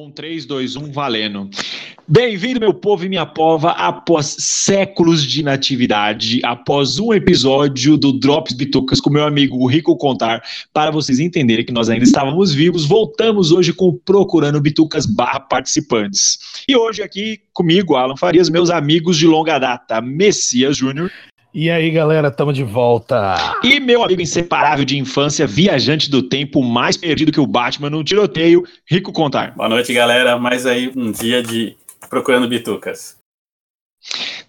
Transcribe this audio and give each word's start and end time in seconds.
Um, 0.00 0.10
3, 0.10 0.46
2, 0.46 0.76
1, 0.76 0.92
valendo. 0.92 1.50
Bem-vindo, 2.08 2.58
meu 2.58 2.72
povo 2.72 3.04
e 3.04 3.08
minha 3.10 3.26
pova, 3.26 3.72
após 3.72 4.34
séculos 4.38 5.22
de 5.22 5.40
inatividade, 5.40 6.40
após 6.42 6.98
um 6.98 7.12
episódio 7.12 7.98
do 7.98 8.10
Drops 8.18 8.54
Bitucas 8.54 8.98
com 8.98 9.10
meu 9.10 9.24
amigo 9.26 9.66
Rico 9.66 9.94
Contar, 9.98 10.42
para 10.72 10.90
vocês 10.90 11.20
entenderem 11.20 11.66
que 11.66 11.72
nós 11.72 11.90
ainda 11.90 12.04
estávamos 12.04 12.54
vivos, 12.54 12.86
voltamos 12.86 13.52
hoje 13.52 13.74
com 13.74 13.92
Procurando 13.92 14.58
Bitucas 14.58 15.04
barra 15.04 15.38
participantes. 15.38 16.38
E 16.66 16.74
hoje 16.74 17.02
aqui 17.02 17.38
comigo, 17.52 17.94
Alan 17.94 18.16
Farias, 18.16 18.48
meus 18.48 18.70
amigos 18.70 19.18
de 19.18 19.26
longa 19.26 19.58
data, 19.58 20.00
Messias 20.00 20.78
Júnior. 20.78 21.12
E 21.52 21.68
aí, 21.68 21.90
galera, 21.90 22.28
estamos 22.28 22.54
de 22.54 22.62
volta. 22.62 23.34
E 23.64 23.80
meu 23.80 24.04
amigo 24.04 24.22
inseparável 24.22 24.84
de 24.84 24.96
infância, 24.96 25.48
viajante 25.48 26.08
do 26.08 26.22
tempo, 26.22 26.62
mais 26.62 26.96
perdido 26.96 27.32
que 27.32 27.40
o 27.40 27.46
Batman 27.46 27.90
no 27.90 28.04
tiroteio, 28.04 28.62
Rico 28.88 29.12
Contar. 29.12 29.56
Boa 29.56 29.68
noite, 29.68 29.92
galera. 29.92 30.38
Mais 30.38 30.64
aí 30.64 30.92
um 30.94 31.10
dia 31.10 31.42
de 31.42 31.76
procurando 32.08 32.46
bitucas 32.46 33.18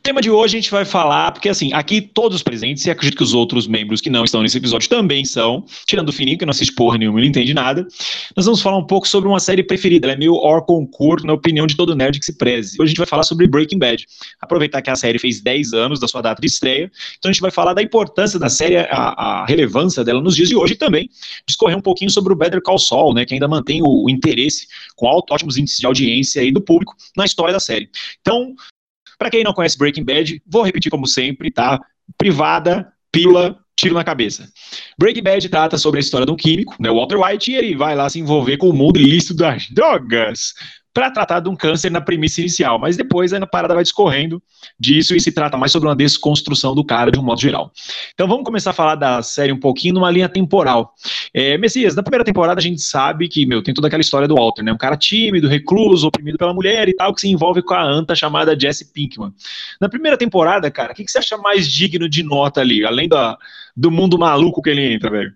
tema 0.01 0.21
de 0.21 0.31
hoje 0.31 0.57
a 0.57 0.59
gente 0.59 0.71
vai 0.71 0.83
falar, 0.83 1.31
porque 1.31 1.47
assim, 1.47 1.71
aqui 1.73 2.01
todos 2.01 2.37
os 2.37 2.43
presentes, 2.43 2.85
e 2.85 2.91
acredito 2.91 3.17
que 3.17 3.23
os 3.23 3.33
outros 3.33 3.67
membros 3.67 4.01
que 4.01 4.09
não 4.09 4.23
estão 4.23 4.41
nesse 4.41 4.57
episódio 4.57 4.89
também 4.89 5.23
são, 5.23 5.63
tirando 5.85 6.09
o 6.09 6.11
Fininho, 6.11 6.37
que 6.37 6.45
não 6.45 6.51
assiste 6.51 6.73
porra 6.73 6.97
nenhuma 6.97 7.19
e 7.19 7.23
não 7.23 7.29
entende 7.29 7.53
nada, 7.53 7.87
nós 8.35 8.45
vamos 8.45 8.61
falar 8.61 8.77
um 8.77 8.85
pouco 8.85 9.07
sobre 9.07 9.29
uma 9.29 9.39
série 9.39 9.63
preferida, 9.63 10.07
ela 10.07 10.13
é 10.13 10.17
meio 10.17 10.33
or 10.33 10.65
concurso 10.65 11.25
na 11.25 11.33
opinião 11.33 11.67
de 11.67 11.75
todo 11.75 11.95
nerd 11.95 12.19
que 12.19 12.25
se 12.25 12.33
preze. 12.33 12.77
Hoje 12.79 12.83
a 12.83 12.87
gente 12.87 12.97
vai 12.97 13.07
falar 13.07 13.23
sobre 13.23 13.47
Breaking 13.47 13.77
Bad. 13.77 14.05
Aproveitar 14.41 14.81
que 14.81 14.89
a 14.89 14.95
série 14.95 15.19
fez 15.19 15.39
10 15.41 15.73
anos 15.73 15.99
da 15.99 16.07
sua 16.07 16.21
data 16.21 16.41
de 16.41 16.47
estreia, 16.47 16.91
então 17.17 17.29
a 17.29 17.33
gente 17.33 17.41
vai 17.41 17.51
falar 17.51 17.73
da 17.73 17.81
importância 17.81 18.39
da 18.39 18.49
série, 18.49 18.77
a, 18.77 18.85
a 18.85 19.45
relevância 19.45 20.03
dela 20.03 20.21
nos 20.21 20.35
dias 20.35 20.49
de 20.49 20.55
hoje 20.55 20.73
e 20.73 20.77
também 20.77 21.09
discorrer 21.47 21.77
um 21.77 21.81
pouquinho 21.81 22.09
sobre 22.09 22.33
o 22.33 22.35
Better 22.35 22.61
Call 22.61 22.79
Saul, 22.79 23.13
né, 23.13 23.25
que 23.25 23.33
ainda 23.33 23.47
mantém 23.47 23.81
o, 23.83 24.05
o 24.05 24.09
interesse 24.09 24.67
com 24.95 25.07
alto, 25.07 25.33
ótimos 25.33 25.57
índices 25.57 25.79
de 25.79 25.85
audiência 25.85 26.41
aí 26.41 26.51
do 26.51 26.61
público 26.61 26.95
na 27.15 27.25
história 27.25 27.53
da 27.53 27.59
série. 27.59 27.89
Então, 28.21 28.55
para 29.21 29.29
quem 29.29 29.43
não 29.43 29.53
conhece 29.53 29.77
Breaking 29.77 30.03
Bad, 30.03 30.41
vou 30.47 30.63
repetir 30.63 30.89
como 30.89 31.05
sempre, 31.05 31.51
tá? 31.51 31.79
Privada, 32.17 32.91
pílula, 33.11 33.55
tiro 33.75 33.93
na 33.93 34.03
cabeça. 34.03 34.51
Breaking 34.97 35.21
Bad 35.21 35.47
trata 35.47 35.77
sobre 35.77 35.99
a 35.99 36.01
história 36.01 36.25
de 36.25 36.31
um 36.31 36.35
químico, 36.35 36.75
né, 36.79 36.89
Walter 36.89 37.19
White, 37.19 37.51
e 37.51 37.55
ele 37.55 37.75
vai 37.75 37.95
lá 37.95 38.09
se 38.09 38.19
envolver 38.19 38.57
com 38.57 38.67
o 38.67 38.73
mundo 38.73 38.99
ilícito 38.99 39.35
das 39.35 39.69
drogas 39.69 40.55
para 40.93 41.09
tratar 41.09 41.39
de 41.39 41.49
um 41.49 41.55
câncer 41.55 41.89
na 41.89 42.01
premissa 42.01 42.41
inicial, 42.41 42.77
mas 42.77 42.97
depois 42.97 43.33
a 43.33 43.47
parada 43.47 43.73
vai 43.73 43.83
discorrendo 43.83 44.41
disso 44.79 45.15
e 45.15 45.21
se 45.21 45.31
trata 45.31 45.57
mais 45.57 45.71
sobre 45.71 45.87
uma 45.87 45.95
desconstrução 45.95 46.75
do 46.75 46.83
cara 46.83 47.11
de 47.11 47.19
um 47.19 47.23
modo 47.23 47.39
geral. 47.39 47.71
Então 48.13 48.27
vamos 48.27 48.43
começar 48.43 48.71
a 48.71 48.73
falar 48.73 48.95
da 48.95 49.21
série 49.21 49.53
um 49.53 49.59
pouquinho 49.59 49.93
numa 49.93 50.11
linha 50.11 50.27
temporal. 50.27 50.93
É, 51.33 51.57
Messias, 51.57 51.95
na 51.95 52.03
primeira 52.03 52.25
temporada 52.25 52.59
a 52.59 52.63
gente 52.63 52.81
sabe 52.81 53.27
que, 53.27 53.45
meu, 53.45 53.63
tem 53.63 53.73
toda 53.73 53.87
aquela 53.87 54.01
história 54.01 54.27
do 54.27 54.35
Walter, 54.35 54.63
né? 54.63 54.73
Um 54.73 54.77
cara 54.77 54.97
tímido, 54.97 55.47
recluso, 55.47 56.07
oprimido 56.07 56.37
pela 56.37 56.53
mulher 56.53 56.89
e 56.89 56.93
tal, 56.93 57.13
que 57.13 57.21
se 57.21 57.29
envolve 57.29 57.61
com 57.61 57.73
a 57.73 57.83
anta 57.83 58.13
chamada 58.13 58.59
Jesse 58.59 58.91
Pinkman. 58.91 59.33
Na 59.79 59.87
primeira 59.87 60.17
temporada, 60.17 60.69
cara, 60.69 60.91
o 60.91 60.95
que, 60.95 61.05
que 61.05 61.11
você 61.11 61.19
acha 61.19 61.37
mais 61.37 61.67
digno 61.67 62.09
de 62.09 62.23
nota 62.23 62.59
ali, 62.61 62.85
além 62.85 63.07
da, 63.07 63.37
do 63.75 63.89
mundo 63.89 64.19
maluco 64.19 64.61
que 64.61 64.69
ele 64.69 64.93
entra, 64.93 65.09
velho? 65.09 65.33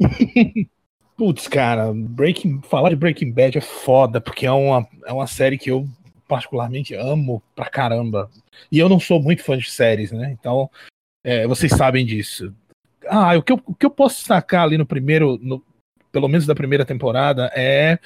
Putz, 1.20 1.46
cara, 1.46 1.92
Breaking, 1.92 2.62
falar 2.62 2.88
de 2.88 2.96
Breaking 2.96 3.30
Bad 3.30 3.58
é 3.58 3.60
foda, 3.60 4.22
porque 4.22 4.46
é 4.46 4.50
uma, 4.50 4.88
é 5.04 5.12
uma 5.12 5.26
série 5.26 5.58
que 5.58 5.70
eu 5.70 5.86
particularmente 6.26 6.94
amo 6.94 7.42
pra 7.54 7.68
caramba. 7.68 8.30
E 8.72 8.78
eu 8.78 8.88
não 8.88 8.98
sou 8.98 9.20
muito 9.20 9.42
fã 9.42 9.58
de 9.58 9.70
séries, 9.70 10.12
né? 10.12 10.34
Então, 10.40 10.70
é, 11.22 11.46
vocês 11.46 11.72
sabem 11.72 12.06
disso. 12.06 12.54
Ah, 13.06 13.36
o 13.36 13.42
que, 13.42 13.52
eu, 13.52 13.60
o 13.66 13.74
que 13.74 13.84
eu 13.84 13.90
posso 13.90 14.16
destacar 14.16 14.62
ali 14.62 14.78
no 14.78 14.86
primeiro, 14.86 15.38
no, 15.42 15.62
pelo 16.10 16.26
menos 16.26 16.46
da 16.46 16.54
primeira 16.54 16.86
temporada, 16.86 17.52
é 17.54 17.98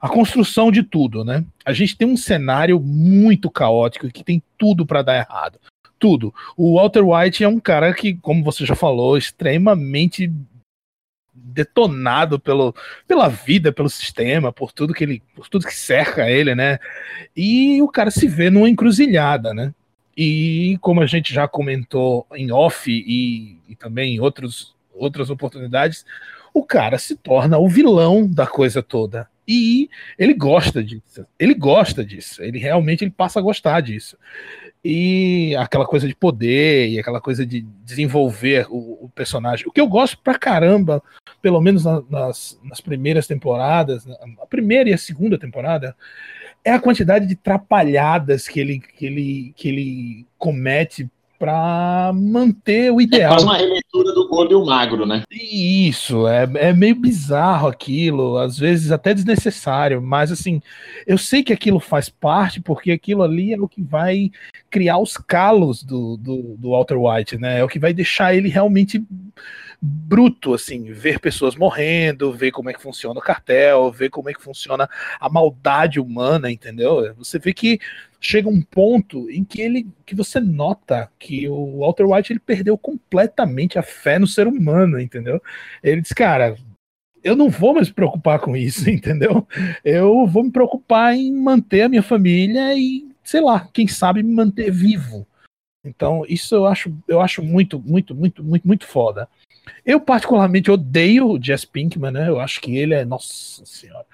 a 0.00 0.08
construção 0.08 0.72
de 0.72 0.82
tudo, 0.82 1.26
né? 1.26 1.44
A 1.62 1.74
gente 1.74 1.94
tem 1.94 2.08
um 2.08 2.16
cenário 2.16 2.80
muito 2.80 3.50
caótico 3.50 4.08
que 4.08 4.24
tem 4.24 4.42
tudo 4.56 4.86
para 4.86 5.02
dar 5.02 5.18
errado. 5.18 5.60
Tudo. 5.98 6.32
O 6.56 6.76
Walter 6.76 7.02
White 7.02 7.44
é 7.44 7.48
um 7.48 7.60
cara 7.60 7.92
que, 7.92 8.14
como 8.14 8.42
você 8.42 8.64
já 8.64 8.74
falou, 8.74 9.18
extremamente 9.18 10.32
detonado 11.36 12.38
pelo, 12.38 12.74
pela 13.06 13.28
vida, 13.28 13.72
pelo 13.72 13.88
sistema, 13.88 14.52
por 14.52 14.72
tudo 14.72 14.94
que 14.94 15.04
ele, 15.04 15.22
por 15.34 15.48
tudo 15.48 15.66
que 15.66 15.74
cerca 15.74 16.28
ele, 16.28 16.54
né? 16.54 16.78
E 17.36 17.80
o 17.82 17.88
cara 17.88 18.10
se 18.10 18.26
vê 18.26 18.50
numa 18.50 18.68
encruzilhada, 18.68 19.54
né? 19.54 19.74
E 20.16 20.78
como 20.80 21.00
a 21.02 21.06
gente 21.06 21.32
já 21.32 21.46
comentou 21.46 22.26
em 22.34 22.50
off 22.50 22.90
e, 22.90 23.58
e 23.68 23.76
também 23.76 24.16
em 24.16 24.20
outros, 24.20 24.74
outras 24.94 25.30
oportunidades, 25.30 26.04
o 26.54 26.64
cara 26.64 26.98
se 26.98 27.16
torna 27.16 27.58
o 27.58 27.68
vilão 27.68 28.26
da 28.26 28.46
coisa 28.46 28.82
toda. 28.82 29.28
E 29.46 29.88
ele 30.18 30.34
gosta 30.34 30.82
disso. 30.82 31.24
Ele 31.38 31.54
gosta 31.54 32.04
disso. 32.04 32.42
Ele 32.42 32.58
realmente 32.58 33.04
ele 33.04 33.10
passa 33.10 33.38
a 33.38 33.42
gostar 33.42 33.80
disso 33.80 34.16
e 34.88 35.56
aquela 35.56 35.84
coisa 35.84 36.06
de 36.06 36.14
poder 36.14 36.88
e 36.88 37.00
aquela 37.00 37.20
coisa 37.20 37.44
de 37.44 37.62
desenvolver 37.84 38.68
o, 38.70 39.04
o 39.04 39.10
personagem. 39.12 39.66
O 39.66 39.72
que 39.72 39.80
eu 39.80 39.88
gosto 39.88 40.16
pra 40.18 40.38
caramba, 40.38 41.02
pelo 41.42 41.60
menos 41.60 41.84
na, 41.84 42.00
nas, 42.08 42.56
nas 42.62 42.80
primeiras 42.80 43.26
temporadas, 43.26 44.06
a 44.40 44.46
primeira 44.46 44.88
e 44.88 44.92
a 44.92 44.98
segunda 44.98 45.36
temporada, 45.36 45.96
é 46.64 46.70
a 46.70 46.80
quantidade 46.80 47.26
de 47.26 47.34
trapalhadas 47.34 48.46
que 48.46 48.60
ele, 48.60 48.78
que 48.78 49.06
ele, 49.06 49.52
que 49.56 49.68
ele 49.68 50.26
comete 50.38 51.10
para 51.38 52.12
manter 52.14 52.92
o 52.92 53.00
ideal. 53.00 53.32
É 53.32 53.34
quase 53.34 53.44
uma 53.44 53.56
releitura 53.56 54.12
do 54.12 54.28
gordo 54.28 54.52
e 54.52 54.54
o 54.54 54.64
magro, 54.64 55.06
né? 55.06 55.22
Isso, 55.30 56.26
é, 56.26 56.48
é 56.56 56.72
meio 56.72 56.94
bizarro 56.94 57.68
aquilo, 57.68 58.38
às 58.38 58.58
vezes 58.58 58.90
até 58.90 59.14
desnecessário, 59.14 60.00
mas 60.00 60.32
assim, 60.32 60.60
eu 61.06 61.18
sei 61.18 61.42
que 61.42 61.52
aquilo 61.52 61.80
faz 61.80 62.08
parte, 62.08 62.60
porque 62.60 62.90
aquilo 62.90 63.22
ali 63.22 63.52
é 63.52 63.60
o 63.60 63.68
que 63.68 63.82
vai 63.82 64.30
criar 64.70 64.98
os 64.98 65.16
calos 65.16 65.82
do, 65.82 66.16
do, 66.16 66.56
do 66.58 66.70
Walter 66.70 66.96
White, 66.96 67.38
né? 67.38 67.60
É 67.60 67.64
o 67.64 67.68
que 67.68 67.78
vai 67.78 67.92
deixar 67.92 68.34
ele 68.34 68.48
realmente 68.48 69.04
bruto, 69.80 70.54
assim, 70.54 70.90
ver 70.92 71.20
pessoas 71.20 71.54
morrendo, 71.54 72.32
ver 72.32 72.50
como 72.50 72.70
é 72.70 72.72
que 72.72 72.82
funciona 72.82 73.18
o 73.18 73.22
cartel, 73.22 73.90
ver 73.92 74.08
como 74.10 74.30
é 74.30 74.34
que 74.34 74.42
funciona 74.42 74.88
a 75.20 75.28
maldade 75.28 76.00
humana, 76.00 76.50
entendeu? 76.50 77.14
Você 77.16 77.38
vê 77.38 77.52
que 77.52 77.78
chega 78.20 78.48
um 78.48 78.62
ponto 78.62 79.30
em 79.30 79.44
que 79.44 79.60
ele 79.60 79.86
que 80.04 80.14
você 80.14 80.40
nota 80.40 81.10
que 81.18 81.48
o 81.48 81.78
Walter 81.80 82.04
White 82.04 82.32
ele 82.32 82.40
perdeu 82.40 82.76
completamente 82.78 83.78
a 83.78 83.82
fé 83.82 84.18
no 84.18 84.26
ser 84.26 84.46
humano, 84.46 85.00
entendeu? 85.00 85.40
Ele 85.82 86.00
diz, 86.00 86.12
cara, 86.12 86.56
eu 87.22 87.34
não 87.34 87.50
vou 87.50 87.74
mais 87.74 87.88
me 87.88 87.94
preocupar 87.94 88.38
com 88.38 88.56
isso, 88.56 88.88
entendeu? 88.90 89.46
Eu 89.84 90.26
vou 90.26 90.44
me 90.44 90.50
preocupar 90.50 91.14
em 91.14 91.32
manter 91.32 91.82
a 91.82 91.88
minha 91.88 92.02
família 92.02 92.74
e, 92.76 93.06
sei 93.24 93.40
lá, 93.40 93.68
quem 93.72 93.88
sabe 93.88 94.22
me 94.22 94.32
manter 94.32 94.70
vivo. 94.70 95.26
Então, 95.84 96.24
isso 96.28 96.54
eu 96.54 96.66
acho, 96.66 96.92
eu 97.06 97.20
acho 97.20 97.42
muito, 97.42 97.78
muito, 97.78 98.14
muito, 98.14 98.42
muito, 98.42 98.66
muito 98.66 98.86
foda. 98.86 99.28
Eu 99.84 100.00
particularmente 100.00 100.70
odeio 100.70 101.28
o 101.28 101.42
Jess 101.42 101.64
Pinkman, 101.64 102.12
né? 102.12 102.28
Eu 102.28 102.40
acho 102.40 102.60
que 102.60 102.76
ele 102.76 102.94
é, 102.94 103.04
nossa 103.04 103.64
senhora. 103.64 104.04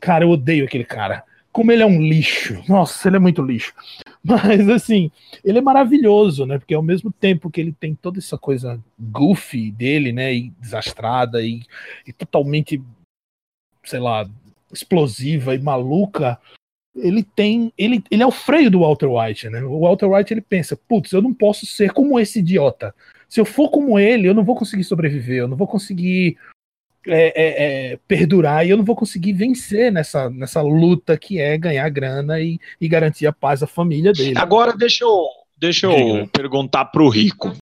Cara, 0.00 0.24
eu 0.24 0.30
odeio 0.30 0.64
aquele 0.64 0.84
cara 0.84 1.24
como 1.52 1.72
ele 1.72 1.82
é 1.82 1.86
um 1.86 2.00
lixo. 2.00 2.62
Nossa, 2.68 3.08
ele 3.08 3.16
é 3.16 3.20
muito 3.20 3.42
lixo. 3.42 3.74
Mas 4.22 4.68
assim, 4.68 5.10
ele 5.44 5.58
é 5.58 5.62
maravilhoso, 5.62 6.46
né? 6.46 6.58
Porque 6.58 6.74
ao 6.74 6.82
mesmo 6.82 7.10
tempo 7.10 7.50
que 7.50 7.60
ele 7.60 7.72
tem 7.72 7.94
toda 7.94 8.18
essa 8.18 8.38
coisa 8.38 8.82
goofy 8.98 9.70
dele, 9.70 10.12
né? 10.12 10.34
E 10.34 10.50
desastrada 10.60 11.42
e, 11.42 11.62
e 12.06 12.12
totalmente, 12.12 12.82
sei 13.84 14.00
lá, 14.00 14.28
explosiva 14.72 15.54
e 15.54 15.58
maluca, 15.58 16.38
ele 16.94 17.22
tem. 17.22 17.72
Ele, 17.76 18.02
ele 18.10 18.22
é 18.22 18.26
o 18.26 18.32
freio 18.32 18.70
do 18.70 18.80
Walter 18.80 19.08
White, 19.08 19.48
né? 19.48 19.62
O 19.62 19.80
Walter 19.80 20.06
White 20.06 20.34
ele 20.34 20.40
pensa, 20.40 20.76
putz, 20.76 21.12
eu 21.12 21.22
não 21.22 21.32
posso 21.32 21.66
ser 21.66 21.92
como 21.92 22.18
esse 22.18 22.40
idiota. 22.40 22.94
Se 23.28 23.40
eu 23.40 23.44
for 23.44 23.70
como 23.70 23.98
ele, 23.98 24.28
eu 24.28 24.34
não 24.34 24.44
vou 24.44 24.56
conseguir 24.56 24.84
sobreviver, 24.84 25.38
eu 25.38 25.48
não 25.48 25.56
vou 25.56 25.66
conseguir 25.66 26.38
é, 27.06 27.32
é, 27.34 27.92
é, 27.92 27.98
perdurar 28.08 28.66
e 28.66 28.70
eu 28.70 28.76
não 28.76 28.84
vou 28.84 28.96
conseguir 28.96 29.32
vencer 29.32 29.92
nessa, 29.92 30.28
nessa 30.30 30.60
luta 30.60 31.16
que 31.16 31.40
é 31.40 31.56
ganhar 31.56 31.88
grana 31.88 32.40
e, 32.40 32.58
e 32.80 32.88
garantir 32.88 33.26
a 33.26 33.32
paz 33.32 33.62
à 33.62 33.66
família 33.66 34.12
dele. 34.12 34.38
Agora 34.38 34.76
deixa 34.76 35.04
eu, 35.04 35.24
deixa 35.56 35.86
eu 35.86 35.94
Diga. 35.94 36.28
perguntar 36.32 36.86
pro 36.86 37.08
Rico. 37.08 37.56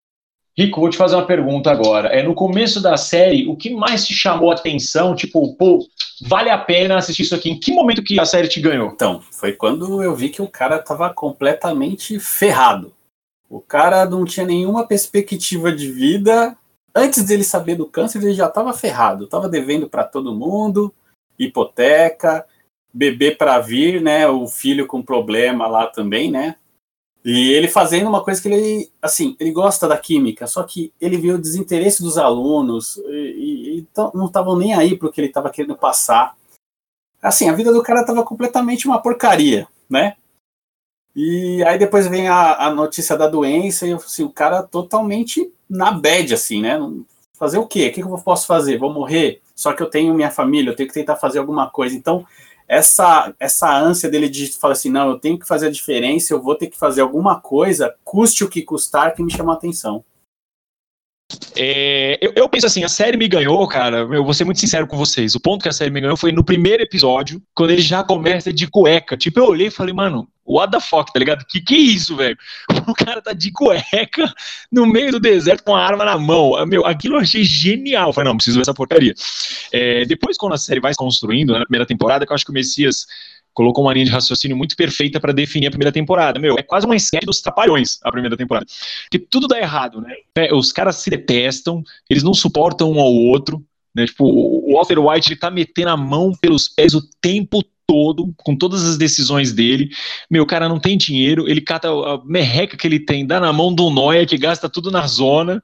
Rico, 0.59 0.81
vou 0.81 0.89
te 0.89 0.97
fazer 0.97 1.17
uma 1.17 1.27
pergunta 1.27 1.71
agora. 1.71 2.09
É 2.09 2.23
no 2.23 2.35
começo 2.35 2.81
da 2.81 2.97
série, 2.97 3.47
o 3.47 3.55
que 3.55 3.71
mais 3.75 4.07
te 4.07 4.15
chamou 4.15 4.51
a 4.51 4.55
atenção? 4.55 5.15
Tipo, 5.15 5.55
pô, 5.55 5.87
vale 6.23 6.49
a 6.49 6.57
pena 6.57 6.97
assistir 6.97 7.25
isso 7.25 7.35
aqui? 7.35 7.51
Em 7.51 7.61
que 7.61 7.73
momento 7.73 8.03
que 8.03 8.19
a 8.19 8.25
série 8.25 8.49
te 8.49 8.59
ganhou? 8.59 8.91
Então, 8.91 9.21
foi 9.31 9.53
quando 9.53 10.03
eu 10.03 10.15
vi 10.15 10.31
que 10.31 10.41
o 10.41 10.49
cara 10.49 10.79
tava 10.79 11.13
completamente 11.13 12.19
ferrado. 12.19 12.95
O 13.51 13.61
cara 13.61 14.07
não 14.07 14.25
tinha 14.25 14.47
nenhuma 14.47 14.87
perspectiva 14.87 15.71
de 15.71 15.93
vida 15.93 16.57
antes 16.97 17.23
dele 17.23 17.45
saber 17.45 17.77
do 17.77 17.87
câncer, 17.87 18.23
ele 18.23 18.33
já 18.33 18.47
estava 18.47 18.73
ferrado, 18.73 19.25
estava 19.25 19.49
devendo 19.49 19.89
para 19.89 20.03
todo 20.03 20.35
mundo, 20.35 20.93
hipoteca, 21.39 22.47
bebê 22.93 23.31
para 23.31 23.59
vir, 23.61 24.01
né? 24.01 24.27
O 24.27 24.49
filho 24.49 24.87
com 24.87 25.03
problema 25.03 25.69
lá 25.69 25.87
também, 25.87 26.31
né? 26.31 26.57
E 27.23 27.53
ele 27.53 27.69
fazendo 27.69 28.09
uma 28.09 28.23
coisa 28.23 28.41
que 28.41 28.49
ele, 28.49 28.91
assim, 29.03 29.37
ele 29.39 29.51
gosta 29.51 29.87
da 29.87 29.99
química, 29.99 30.47
só 30.47 30.63
que 30.63 30.93
ele 31.01 31.19
viu 31.19 31.35
o 31.35 31.41
desinteresse 31.41 32.01
dos 32.01 32.17
alunos 32.17 32.97
e, 32.99 33.11
e, 33.11 33.79
e 33.81 33.87
não 34.15 34.27
estavam 34.27 34.57
nem 34.57 34.75
aí 34.75 34.97
para 34.97 35.09
o 35.09 35.13
que 35.13 35.21
ele 35.21 35.29
estava 35.29 35.51
querendo 35.51 35.77
passar. 35.77 36.37
assim, 37.21 37.49
a 37.49 37.53
vida 37.53 37.73
do 37.73 37.83
cara 37.83 38.07
tava 38.07 38.25
completamente 38.25 38.87
uma 38.87 39.03
porcaria, 39.03 39.67
né? 39.91 40.17
E 41.15 41.65
aí 41.65 41.79
depois 41.79 42.07
vem 42.07 42.29
a, 42.29 42.67
a 42.67 42.71
notícia 42.71 43.17
da 43.17 43.27
doença 43.27 43.87
e 43.87 43.93
assim, 43.93 44.23
o 44.23 44.31
cara 44.31 44.63
totalmente 44.63 45.53
na 45.69 45.91
bad, 45.91 46.33
assim, 46.35 46.61
né? 46.61 46.79
Fazer 47.39 47.59
o 47.59 47.67
quê? 47.67 47.89
O 47.89 47.93
que 47.93 48.03
eu 48.03 48.19
posso 48.19 48.47
fazer? 48.47 48.79
Vou 48.79 48.93
morrer? 48.93 49.41
Só 49.55 49.73
que 49.73 49.83
eu 49.83 49.91
tenho 49.91 50.15
minha 50.15 50.31
família, 50.31 50.71
eu 50.71 50.77
tenho 50.77 50.89
que 50.89 50.95
tentar 50.95 51.17
fazer 51.17 51.39
alguma 51.39 51.69
coisa. 51.71 51.97
Então, 51.97 52.27
essa, 52.69 53.35
essa 53.39 53.75
ânsia 53.75 54.11
dele 54.11 54.29
de 54.29 54.49
falar 54.59 54.73
assim, 54.73 54.91
não, 54.91 55.11
eu 55.11 55.19
tenho 55.19 55.39
que 55.39 55.47
fazer 55.47 55.69
a 55.69 55.71
diferença, 55.71 56.33
eu 56.33 56.43
vou 56.43 56.55
ter 56.55 56.67
que 56.67 56.79
fazer 56.79 57.01
alguma 57.01 57.41
coisa, 57.41 57.95
custe 58.05 58.45
o 58.45 58.49
que 58.49 58.63
custar, 58.63 59.15
que 59.15 59.23
me 59.23 59.33
chamou 59.33 59.53
a 59.53 59.57
atenção. 59.57 60.05
É, 61.57 62.19
eu, 62.21 62.33
eu, 62.37 62.49
penso 62.49 62.67
assim, 62.67 62.85
a 62.85 62.89
série 62.89 63.17
me 63.17 63.27
ganhou, 63.27 63.67
cara. 63.67 63.99
Eu 63.99 64.25
vou 64.25 64.35
ser 64.35 64.45
muito 64.45 64.61
sincero 64.61 64.87
com 64.87 64.97
vocês. 64.97 65.35
O 65.35 65.41
ponto 65.41 65.63
que 65.63 65.69
a 65.69 65.73
série 65.73 65.91
me 65.91 66.01
ganhou 66.01 66.17
foi 66.17 66.31
no 66.31 66.45
primeiro 66.45 66.83
episódio, 66.83 67.43
quando 67.55 67.71
ele 67.71 67.83
já 67.83 68.05
começa 68.05 68.53
de 68.53 68.69
cueca. 68.69 69.17
Tipo, 69.17 69.41
eu 69.41 69.47
olhei 69.47 69.67
e 69.69 69.71
falei, 69.71 69.93
mano, 69.93 70.29
what 70.47 70.71
the 70.71 70.81
fuck, 70.81 71.13
tá 71.13 71.19
ligado? 71.19 71.45
Que 71.47 71.61
que 71.61 71.75
é 71.75 71.79
isso, 71.79 72.17
velho? 72.17 72.37
O 72.87 72.95
cara 72.95 73.21
tá 73.21 73.33
de 73.33 73.51
cueca 73.51 74.33
no 74.71 74.87
meio 74.87 75.11
do 75.11 75.19
deserto 75.19 75.65
com 75.65 75.75
a 75.75 75.85
arma 75.85 76.05
na 76.05 76.17
mão. 76.17 76.55
Meu, 76.67 76.87
aquilo 76.87 77.17
eu 77.17 77.21
achei 77.21 77.43
genial. 77.43 78.13
Falei, 78.13 78.29
não, 78.29 78.37
preciso 78.37 78.59
ver 78.59 78.63
essa 78.63 78.73
porcaria. 78.73 79.13
É, 79.73 80.05
depois, 80.05 80.39
quando 80.39 80.53
a 80.53 80.59
série 80.59 80.79
vai 80.79 80.93
se 80.93 80.97
construindo, 80.97 81.53
né, 81.53 81.59
na 81.59 81.65
primeira 81.65 81.85
temporada, 81.85 82.25
que 82.25 82.31
eu 82.31 82.35
acho 82.35 82.45
que 82.45 82.53
o 82.53 82.55
Messias 82.55 83.07
colocou 83.57 83.83
uma 83.83 83.95
linha 83.95 84.05
de 84.05 84.11
raciocínio 84.13 84.55
muito 84.55 84.77
perfeita 84.77 85.19
para 85.19 85.33
definir 85.33 85.69
a 85.69 85.71
primeira 85.71 85.91
temporada. 85.91 86.39
Meu, 86.39 86.57
é 86.59 86.63
quase 86.63 86.85
uma 86.85 86.95
sketch 86.95 87.25
dos 87.25 87.41
trapalhões 87.41 87.99
a 88.05 88.13
primeira 88.13 88.37
temporada. 88.37 88.67
Porque 89.11 89.19
tudo 89.19 89.49
dá 89.49 89.59
errado, 89.59 90.01
né? 90.01 90.15
É, 90.37 90.55
os 90.55 90.73
caras 90.73 90.97
se 90.97 91.09
detestam, 91.09 91.83
eles 92.09 92.23
não 92.23 92.35
suportam 92.35 92.93
um 92.93 93.01
ao 93.01 93.13
outro. 93.13 93.65
Né? 93.97 94.05
Tipo, 94.05 94.25
o 94.27 94.75
Walter 94.75 94.99
White 94.99 95.33
ele 95.33 95.41
tá 95.41 95.51
metendo 95.51 95.89
a 95.89 95.97
mão 95.97 96.33
pelos 96.39 96.69
pés 96.69 96.93
o 96.95 97.01
tempo 97.19 97.65
todo, 97.87 98.35
com 98.37 98.55
todas 98.55 98.85
as 98.85 98.99
decisões 98.99 99.55
dele. 99.55 99.89
Meu, 100.31 100.43
o 100.43 100.47
cara 100.47 100.69
não 100.69 100.79
tem 100.79 100.99
dinheiro, 100.99 101.49
ele 101.49 101.63
cata 101.63 101.89
a 101.89 102.23
merreca 102.27 102.77
que 102.77 102.87
ele 102.87 103.01
tem, 103.01 103.27
dá 103.27 103.41
na 103.41 103.53
mão 103.53 103.75
do 103.75 103.89
Noia, 103.89 104.27
que 104.27 104.37
gasta 104.37 104.69
tudo 104.69 104.91
na 104.91 105.07
zona. 105.07 105.63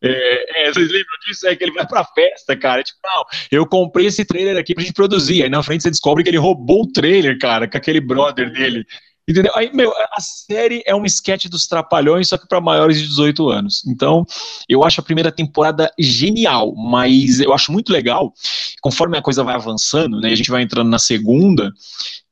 É, 0.00 0.68
é, 0.68 0.72
vocês 0.72 0.86
lembram 0.86 1.18
disso? 1.26 1.48
É 1.48 1.56
que 1.56 1.64
ele 1.64 1.72
vai 1.72 1.86
pra 1.86 2.04
festa, 2.04 2.54
cara. 2.54 2.84
Tipo, 2.84 3.00
não, 3.02 3.24
eu 3.50 3.66
comprei 3.66 4.06
esse 4.06 4.24
trailer 4.24 4.56
aqui 4.56 4.74
pra 4.74 4.84
gente 4.84 4.94
produzir. 4.94 5.42
Aí 5.42 5.48
na 5.48 5.62
frente 5.62 5.82
você 5.82 5.90
descobre 5.90 6.22
que 6.22 6.30
ele 6.30 6.36
roubou 6.36 6.82
o 6.82 6.92
trailer, 6.92 7.36
cara, 7.38 7.66
com 7.66 7.76
aquele 7.76 8.00
brother 8.00 8.52
dele. 8.52 8.86
Entendeu? 9.28 9.52
Aí, 9.56 9.70
meu, 9.74 9.92
a 9.92 10.20
série 10.20 10.82
é 10.86 10.94
um 10.94 11.04
sketch 11.04 11.46
dos 11.46 11.66
Trapalhões, 11.66 12.28
só 12.28 12.38
que 12.38 12.46
para 12.46 12.60
maiores 12.60 13.00
de 13.00 13.08
18 13.08 13.48
anos. 13.48 13.84
Então, 13.86 14.24
eu 14.68 14.84
acho 14.84 15.00
a 15.00 15.04
primeira 15.04 15.32
temporada 15.32 15.90
genial, 15.98 16.74
mas 16.76 17.40
eu 17.40 17.52
acho 17.52 17.72
muito 17.72 17.92
legal, 17.92 18.32
conforme 18.80 19.18
a 19.18 19.22
coisa 19.22 19.42
vai 19.42 19.56
avançando, 19.56 20.20
né, 20.20 20.30
a 20.30 20.34
gente 20.36 20.50
vai 20.50 20.62
entrando 20.62 20.88
na 20.88 20.98
segunda, 20.98 21.72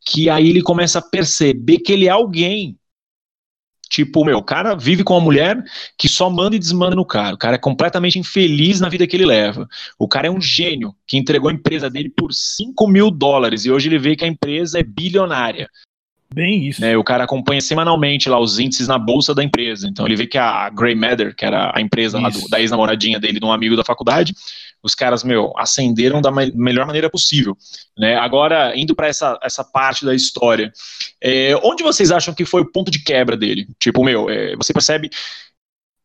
que 0.06 0.30
aí 0.30 0.48
ele 0.48 0.62
começa 0.62 1.00
a 1.00 1.02
perceber 1.02 1.78
que 1.78 1.92
ele 1.92 2.06
é 2.06 2.10
alguém 2.10 2.78
Tipo, 3.94 4.24
meu, 4.24 4.38
o 4.38 4.42
cara 4.42 4.74
vive 4.74 5.04
com 5.04 5.14
uma 5.14 5.20
mulher 5.20 5.62
que 5.96 6.08
só 6.08 6.28
manda 6.28 6.56
e 6.56 6.58
desmanda 6.58 6.96
no 6.96 7.04
cara. 7.04 7.36
O 7.36 7.38
cara 7.38 7.54
é 7.54 7.58
completamente 7.58 8.18
infeliz 8.18 8.80
na 8.80 8.88
vida 8.88 9.06
que 9.06 9.16
ele 9.16 9.24
leva. 9.24 9.68
O 9.96 10.08
cara 10.08 10.26
é 10.26 10.30
um 10.30 10.40
gênio 10.40 10.92
que 11.06 11.16
entregou 11.16 11.48
a 11.48 11.52
empresa 11.52 11.88
dele 11.88 12.10
por 12.10 12.32
5 12.32 12.88
mil 12.88 13.08
dólares 13.08 13.64
e 13.64 13.70
hoje 13.70 13.88
ele 13.88 13.98
vê 14.00 14.16
que 14.16 14.24
a 14.24 14.28
empresa 14.28 14.80
é 14.80 14.82
bilionária. 14.82 15.68
Bem 16.34 16.66
isso. 16.66 16.84
É, 16.84 16.96
o 16.96 17.04
cara 17.04 17.22
acompanha 17.22 17.60
semanalmente 17.60 18.28
lá 18.28 18.40
os 18.40 18.58
índices 18.58 18.88
na 18.88 18.98
bolsa 18.98 19.32
da 19.32 19.44
empresa. 19.44 19.86
Então 19.86 20.04
ele 20.04 20.16
vê 20.16 20.26
que 20.26 20.36
a 20.36 20.68
Grey 20.68 20.96
Matter, 20.96 21.32
que 21.32 21.44
era 21.44 21.70
a 21.72 21.80
empresa 21.80 22.18
do, 22.18 22.48
da 22.48 22.60
ex-namoradinha 22.60 23.20
dele, 23.20 23.38
de 23.38 23.46
um 23.46 23.52
amigo 23.52 23.76
da 23.76 23.84
faculdade, 23.84 24.34
os 24.82 24.96
caras, 24.96 25.22
meu, 25.22 25.52
ascenderam 25.56 26.20
da 26.20 26.32
melhor 26.32 26.86
maneira 26.86 27.08
possível. 27.08 27.56
Né? 27.96 28.16
Agora, 28.16 28.76
indo 28.76 28.96
para 28.96 29.06
essa, 29.06 29.38
essa 29.44 29.62
parte 29.62 30.04
da 30.04 30.12
história, 30.12 30.72
é, 31.22 31.54
onde 31.62 31.84
vocês 31.84 32.10
acham 32.10 32.34
que 32.34 32.44
foi 32.44 32.62
o 32.62 32.72
ponto 32.72 32.90
de 32.90 33.04
quebra 33.04 33.36
dele? 33.36 33.68
Tipo, 33.78 34.02
meu, 34.02 34.28
é, 34.28 34.56
você 34.56 34.72
percebe 34.72 35.10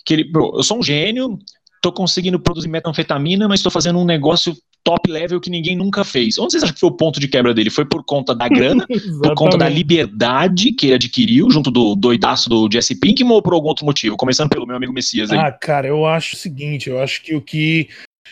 que 0.06 0.14
ele, 0.14 0.32
meu, 0.32 0.54
eu 0.58 0.64
sou 0.64 0.78
um 0.78 0.84
gênio, 0.84 1.40
tô 1.82 1.92
conseguindo 1.92 2.40
produzir 2.40 2.68
metanfetamina, 2.68 3.48
mas 3.48 3.62
estou 3.62 3.72
fazendo 3.72 3.98
um 3.98 4.06
negócio 4.06 4.56
top 4.84 5.12
level 5.12 5.40
que 5.40 5.50
ninguém 5.50 5.76
nunca 5.76 6.04
fez. 6.04 6.38
Onde 6.38 6.52
vocês 6.52 6.64
acham 6.64 6.74
que 6.74 6.80
foi 6.80 6.90
o 6.90 6.96
ponto 6.96 7.20
de 7.20 7.28
quebra 7.28 7.54
dele? 7.54 7.70
Foi 7.70 7.86
por 7.86 8.04
conta 8.04 8.34
da 8.34 8.48
grana, 8.48 8.86
por 9.22 9.34
conta 9.36 9.58
da 9.58 9.70
liberdade 9.70 10.72
que 10.72 10.88
ele 10.88 10.96
adquiriu 10.96 11.50
junto 11.50 11.70
do 11.72 11.96
doidaço 11.96 12.50
do 12.50 12.70
Jesse 12.72 13.00
Pinkman 13.00 13.34
ou 13.34 13.42
por 13.42 13.54
algum 13.54 13.68
outro 13.68 13.86
motivo? 13.86 14.18
Começando 14.18 14.50
pelo 14.50 14.66
meu 14.66 14.76
amigo 14.76 14.94
Messias 14.94 15.32
aí. 15.32 15.38
Ah, 15.38 15.52
cara, 15.52 15.88
eu 15.88 16.06
acho 16.06 16.36
o 16.36 16.40
seguinte, 16.40 16.90
eu 16.90 17.02
acho 17.02 17.22
que 17.22 17.36
o 17.36 17.42
que 17.42 17.90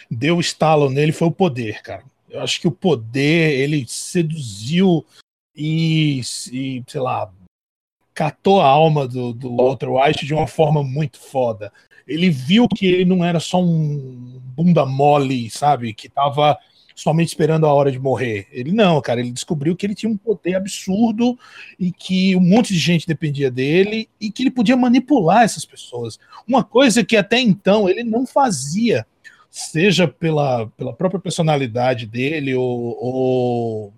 deu 0.10 0.40
estalo 0.40 0.90
nele 0.90 1.12
foi 1.12 1.28
o 1.28 1.32
poder, 1.32 1.82
cara. 1.82 2.04
Eu 2.30 2.42
acho 2.42 2.60
que 2.60 2.68
o 2.68 2.72
poder, 2.72 3.60
ele 3.60 3.86
seduziu 3.88 5.06
e, 5.56 6.20
e 6.52 6.84
sei 6.88 7.02
lá, 7.02 7.32
catou 8.14 8.62
a 8.62 8.68
alma 8.68 9.08
do, 9.08 9.32
do 9.32 9.56
Walter 9.56 9.90
White 9.90 10.26
de 10.26 10.34
uma 10.34 10.48
forma 10.48 10.84
muito 10.84 11.20
foda. 11.20 11.72
Ele 12.08 12.30
viu 12.30 12.68
que 12.68 12.86
ele 12.86 13.06
não 13.06 13.24
era 13.24 13.40
só 13.40 13.62
um 13.62 14.40
bunda 14.56 14.86
mole, 14.86 15.50
sabe? 15.50 15.94
Que 15.94 16.10
tava 16.10 16.58
somente 16.96 17.28
esperando 17.28 17.68
a 17.68 17.74
hora 17.74 17.92
de 17.92 18.00
morrer. 18.00 18.48
Ele 18.52 18.72
não, 18.72 19.00
cara, 19.02 19.20
ele 19.20 19.32
descobriu 19.32 19.76
que 19.76 19.86
ele 19.86 19.94
tinha 19.94 20.12
um 20.12 20.18
poder 20.18 20.56
absurdo 20.56 21.38
e 21.80 21.92
que 21.92 22.36
um 22.36 22.42
monte 22.42 22.74
de 22.74 22.80
gente 22.80 23.06
dependia 23.06 23.52
dele 23.52 24.10
e 24.20 24.32
que 24.32 24.42
ele 24.44 24.52
podia 24.52 24.76
manipular 24.76 25.44
essas 25.44 25.64
pessoas. 25.64 26.18
Uma 26.48 26.64
coisa 26.64 27.06
que 27.06 27.16
até 27.16 27.40
então 27.40 27.88
ele 27.88 28.04
não 28.04 28.26
fazia 28.26 29.06
seja 29.50 30.08
pela, 30.08 30.68
pela 30.78 30.94
própria 30.94 31.20
personalidade 31.20 32.06
dele 32.06 32.56
ou, 32.56 32.98
ou, 33.00 33.94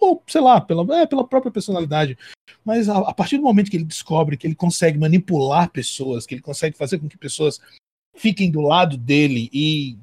ou 0.00 0.22
sei 0.26 0.40
lá, 0.40 0.60
pela, 0.60 1.00
é, 1.00 1.06
pela 1.06 1.26
própria 1.26 1.52
personalidade. 1.52 2.16
Mas 2.64 2.88
a, 2.88 2.98
a, 2.98 3.14
partir 3.14 3.36
do 3.36 3.42
momento 3.42 3.70
que 3.70 3.76
ele 3.76 3.84
descobre 3.84 4.36
que 4.36 4.46
ele 4.46 4.54
consegue 4.54 4.98
manipular 4.98 5.70
pessoas, 5.70 6.26
que 6.26 6.34
ele 6.34 6.42
consegue 6.42 6.76
fazer 6.76 6.98
com 6.98 7.08
que 7.08 7.16
pessoas 7.16 7.60
fiquem 8.14 8.50
do 8.50 8.60
lado 8.60 8.96
dele 8.96 9.48
e 9.52 9.96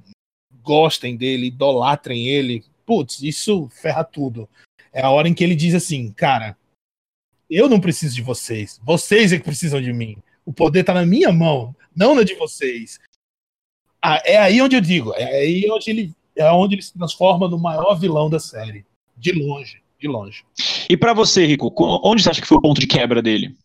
gostem 0.63 1.15
dele, 1.15 1.47
idolatrem 1.47 2.27
ele, 2.27 2.63
putz, 2.85 3.21
isso 3.21 3.69
ferra 3.69 4.03
tudo. 4.03 4.49
É 4.91 5.01
a 5.01 5.09
hora 5.09 5.27
em 5.27 5.33
que 5.33 5.43
ele 5.43 5.55
diz 5.55 5.75
assim, 5.75 6.11
cara, 6.11 6.57
eu 7.49 7.69
não 7.69 7.79
preciso 7.79 8.15
de 8.15 8.21
vocês, 8.21 8.79
vocês 8.83 9.31
é 9.31 9.37
que 9.37 9.43
precisam 9.43 9.81
de 9.81 9.93
mim. 9.93 10.17
O 10.45 10.53
poder 10.53 10.81
está 10.81 10.93
na 10.93 11.05
minha 11.05 11.31
mão, 11.31 11.75
não 11.95 12.15
na 12.15 12.23
de 12.23 12.35
vocês. 12.35 12.99
Ah, 14.01 14.21
é 14.23 14.37
aí 14.37 14.61
onde 14.61 14.75
eu 14.75 14.81
digo, 14.81 15.13
é 15.13 15.41
aí 15.41 15.69
onde 15.69 15.89
ele, 15.89 16.15
é 16.35 16.51
onde 16.51 16.75
ele 16.75 16.81
se 16.81 16.93
transforma 16.93 17.47
no 17.47 17.57
maior 17.57 17.95
vilão 17.95 18.29
da 18.29 18.39
série. 18.39 18.85
De 19.17 19.31
longe, 19.31 19.81
de 20.05 20.11
longe. 20.11 20.45
E 20.89 20.95
para 20.95 21.13
você, 21.13 21.45
Rico, 21.45 21.73
onde 22.03 22.21
você 22.21 22.29
acha 22.29 22.41
que 22.41 22.47
foi 22.47 22.57
o 22.57 22.61
ponto 22.61 22.79
de 22.79 22.87
quebra 22.87 23.21
dele? 23.21 23.55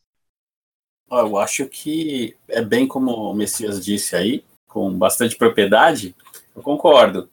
Eu 1.11 1.37
acho 1.37 1.66
que 1.66 2.37
é 2.49 2.62
bem 2.62 2.87
como 2.87 3.11
o 3.11 3.35
Messias 3.35 3.85
disse 3.85 4.16
aí, 4.16 4.44
com 4.68 4.97
bastante 4.97 5.37
propriedade, 5.37 6.14
eu 6.54 6.62
concordo. 6.62 7.28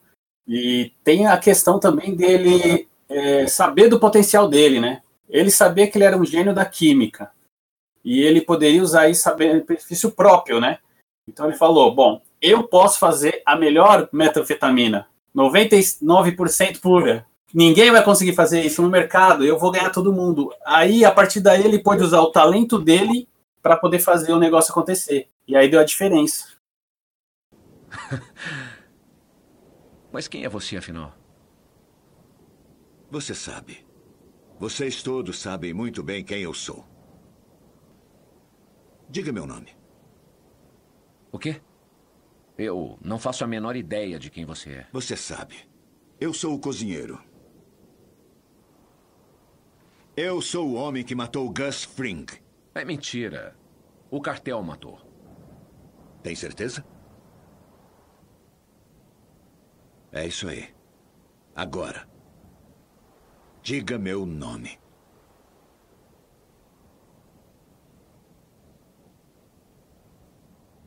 E 0.47 0.91
tem 1.03 1.27
a 1.27 1.37
questão 1.37 1.79
também 1.79 2.15
dele 2.15 2.87
é, 3.07 3.47
saber 3.47 3.87
do 3.87 3.99
potencial 3.99 4.47
dele, 4.49 4.79
né? 4.79 5.01
Ele 5.29 5.51
sabia 5.51 5.89
que 5.89 5.97
ele 5.97 6.05
era 6.05 6.17
um 6.17 6.25
gênio 6.25 6.53
da 6.53 6.65
química. 6.65 7.31
E 8.03 8.21
ele 8.21 8.41
poderia 8.41 8.81
usar 8.81 9.09
isso 9.09 9.29
a 9.29 9.33
benefício 9.33 10.11
próprio, 10.11 10.59
né? 10.59 10.79
Então 11.27 11.47
ele 11.47 11.57
falou: 11.57 11.93
bom, 11.93 12.21
eu 12.41 12.63
posso 12.63 12.97
fazer 12.97 13.41
a 13.45 13.55
melhor 13.55 14.09
metanfetamina, 14.11 15.07
99% 15.35 16.79
pura. 16.79 17.27
Ninguém 17.53 17.91
vai 17.91 18.03
conseguir 18.03 18.33
fazer 18.33 18.61
isso 18.61 18.81
no 18.81 18.89
mercado, 18.89 19.45
eu 19.45 19.57
vou 19.57 19.71
ganhar 19.71 19.89
todo 19.89 20.13
mundo. 20.13 20.53
Aí, 20.65 21.05
a 21.05 21.11
partir 21.11 21.39
daí, 21.39 21.63
ele 21.63 21.79
pode 21.79 22.03
usar 22.03 22.19
o 22.19 22.31
talento 22.31 22.77
dele 22.77 23.27
para 23.61 23.77
poder 23.77 23.99
fazer 23.99 24.33
o 24.33 24.39
negócio 24.39 24.71
acontecer. 24.71 25.29
E 25.47 25.55
aí 25.55 25.69
deu 25.69 25.79
a 25.79 25.85
diferença. 25.85 26.47
Mas 30.11 30.27
quem 30.27 30.43
é 30.43 30.49
você, 30.49 30.77
afinal? 30.77 31.13
Você 33.09 33.33
sabe. 33.33 33.85
Vocês 34.59 35.01
todos 35.01 35.39
sabem 35.39 35.73
muito 35.73 36.03
bem 36.03 36.23
quem 36.23 36.41
eu 36.41 36.53
sou. 36.53 36.85
Diga 39.09 39.31
meu 39.31 39.47
nome. 39.47 39.75
O 41.31 41.39
quê? 41.39 41.61
Eu 42.57 42.97
não 43.01 43.19
faço 43.19 43.43
a 43.43 43.47
menor 43.47 43.75
ideia 43.75 44.19
de 44.19 44.29
quem 44.29 44.43
você 44.45 44.71
é. 44.71 44.87
Você 44.91 45.15
sabe. 45.15 45.69
Eu 46.19 46.33
sou 46.33 46.55
o 46.55 46.59
cozinheiro. 46.59 47.21
Eu 50.19 50.41
sou 50.41 50.69
o 50.69 50.73
homem 50.73 51.03
que 51.03 51.13
matou 51.13 51.47
Gus 51.53 51.83
Fring. 51.83 52.25
É 52.73 52.83
mentira. 52.83 53.55
O 54.09 54.19
cartel 54.19 54.63
matou. 54.63 54.99
Tem 56.23 56.33
certeza? 56.33 56.83
É 60.11 60.25
isso 60.25 60.49
aí. 60.49 60.73
Agora. 61.55 62.09
Diga 63.61 63.99
meu 63.99 64.25
nome. 64.25 64.79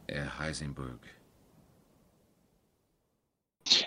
É 0.08 0.26
Heisenberg. 0.42 1.19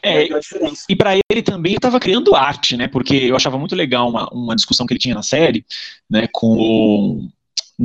É, 0.02 0.28
É 0.28 0.40
diferença. 0.40 0.86
E 0.90 0.96
para 0.96 1.18
ele 1.32 1.42
também 1.42 1.76
estava 1.76 2.00
criando 2.00 2.36
arte, 2.36 2.78
né? 2.78 2.88
Porque 2.88 3.16
eu 3.16 3.36
achava 3.36 3.58
muito 3.58 3.76
legal 3.76 4.10
uma, 4.10 4.30
uma 4.32 4.56
discussão 4.56 4.86
que 4.86 4.94
ele 4.94 5.00
tinha 5.00 5.16
na 5.16 5.24
série, 5.24 5.66
né? 6.10 6.28
Com 6.32 6.58
o, 6.58 7.30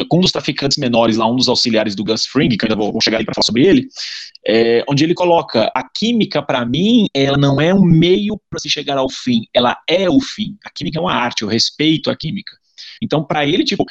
com 0.08 0.18
um 0.18 0.20
dos 0.20 0.32
traficantes 0.32 0.78
menores 0.78 1.16
lá, 1.16 1.26
um 1.26 1.36
dos 1.36 1.48
auxiliares 1.48 1.94
do 1.94 2.04
Gus 2.04 2.26
Fring, 2.26 2.48
que 2.56 2.64
eu 2.64 2.68
ainda 2.68 2.76
vou, 2.76 2.92
vou 2.92 3.00
chegar 3.00 3.18
aí 3.18 3.24
para 3.24 3.34
falar 3.34 3.44
sobre 3.44 3.66
ele, 3.66 3.88
é, 4.46 4.84
onde 4.88 5.04
ele 5.04 5.14
coloca 5.14 5.70
a 5.74 5.82
química 5.82 6.42
para 6.42 6.64
mim, 6.64 7.06
ela 7.14 7.36
não 7.36 7.60
é 7.60 7.74
um 7.74 7.82
meio 7.82 8.40
para 8.50 8.58
se 8.58 8.68
chegar 8.68 8.98
ao 8.98 9.08
fim, 9.08 9.46
ela 9.54 9.76
é 9.88 10.08
o 10.08 10.20
fim. 10.20 10.56
A 10.64 10.70
química 10.70 10.98
é 10.98 11.02
uma 11.02 11.14
arte, 11.14 11.42
eu 11.42 11.48
respeito 11.48 12.10
a 12.10 12.16
química. 12.16 12.56
Então, 13.02 13.24
para 13.24 13.46
ele, 13.46 13.64
tipo, 13.64 13.84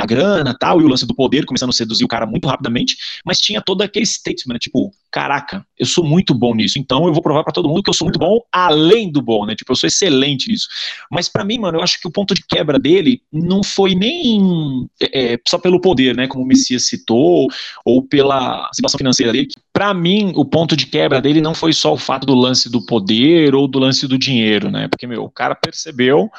a 0.00 0.06
grana 0.06 0.56
tal, 0.58 0.80
e 0.80 0.84
o 0.84 0.88
lance 0.88 1.06
do 1.06 1.14
poder 1.14 1.44
começando 1.44 1.70
a 1.70 1.72
seduzir 1.72 2.04
o 2.04 2.08
cara 2.08 2.26
muito 2.26 2.48
rapidamente, 2.48 2.96
mas 3.24 3.40
tinha 3.40 3.60
todo 3.60 3.82
aquele 3.82 4.06
statement, 4.06 4.54
né, 4.54 4.58
tipo, 4.58 4.92
caraca, 5.10 5.64
eu 5.78 5.84
sou 5.84 6.02
muito 6.04 6.32
bom 6.34 6.54
nisso, 6.54 6.78
então 6.78 7.06
eu 7.06 7.12
vou 7.12 7.22
provar 7.22 7.44
para 7.44 7.52
todo 7.52 7.68
mundo 7.68 7.82
que 7.82 7.90
eu 7.90 7.94
sou 7.94 8.06
muito 8.06 8.18
bom 8.18 8.40
além 8.50 9.10
do 9.10 9.20
bom, 9.20 9.44
né? 9.44 9.54
Tipo, 9.54 9.72
eu 9.72 9.76
sou 9.76 9.86
excelente 9.86 10.48
nisso. 10.48 10.68
Mas 11.10 11.28
para 11.28 11.44
mim, 11.44 11.58
mano, 11.58 11.78
eu 11.78 11.82
acho 11.82 12.00
que 12.00 12.08
o 12.08 12.10
ponto 12.10 12.34
de 12.34 12.42
quebra 12.48 12.78
dele 12.78 13.20
não 13.30 13.62
foi 13.62 13.94
nem 13.94 14.88
é, 15.00 15.38
só 15.46 15.58
pelo 15.58 15.80
poder, 15.80 16.16
né, 16.16 16.26
como 16.26 16.42
o 16.42 16.46
Messias 16.46 16.86
citou, 16.86 17.48
ou 17.84 18.02
pela 18.02 18.70
situação 18.72 18.98
financeira 18.98 19.32
dele. 19.32 19.48
Para 19.72 19.92
mim, 19.92 20.32
o 20.34 20.44
ponto 20.44 20.76
de 20.76 20.86
quebra 20.86 21.20
dele 21.20 21.40
não 21.40 21.54
foi 21.54 21.72
só 21.72 21.92
o 21.92 21.98
fato 21.98 22.26
do 22.26 22.34
lance 22.34 22.70
do 22.70 22.84
poder 22.84 23.54
ou 23.54 23.68
do 23.68 23.78
lance 23.78 24.06
do 24.06 24.16
dinheiro, 24.16 24.70
né? 24.70 24.88
Porque 24.88 25.06
meu, 25.06 25.24
o 25.24 25.30
cara 25.30 25.54
percebeu 25.54 26.30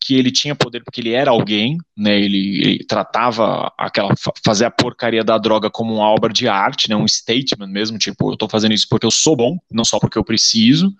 que 0.00 0.14
ele 0.14 0.30
tinha 0.30 0.54
poder 0.54 0.82
porque 0.84 1.00
ele 1.00 1.12
era 1.12 1.30
alguém, 1.30 1.78
né? 1.96 2.18
Ele, 2.18 2.60
ele 2.60 2.84
tratava 2.84 3.72
aquela 3.76 4.14
fazer 4.44 4.64
a 4.64 4.70
porcaria 4.70 5.24
da 5.24 5.38
droga 5.38 5.70
como 5.70 5.94
uma 5.94 6.08
obra 6.08 6.32
de 6.32 6.46
arte, 6.48 6.88
né? 6.88 6.96
Um 6.96 7.08
statement 7.08 7.68
mesmo, 7.68 7.98
tipo, 7.98 8.32
eu 8.32 8.36
tô 8.36 8.48
fazendo 8.48 8.72
isso 8.72 8.86
porque 8.88 9.06
eu 9.06 9.10
sou 9.10 9.36
bom, 9.36 9.58
não 9.70 9.84
só 9.84 9.98
porque 9.98 10.18
eu 10.18 10.24
preciso. 10.24 10.94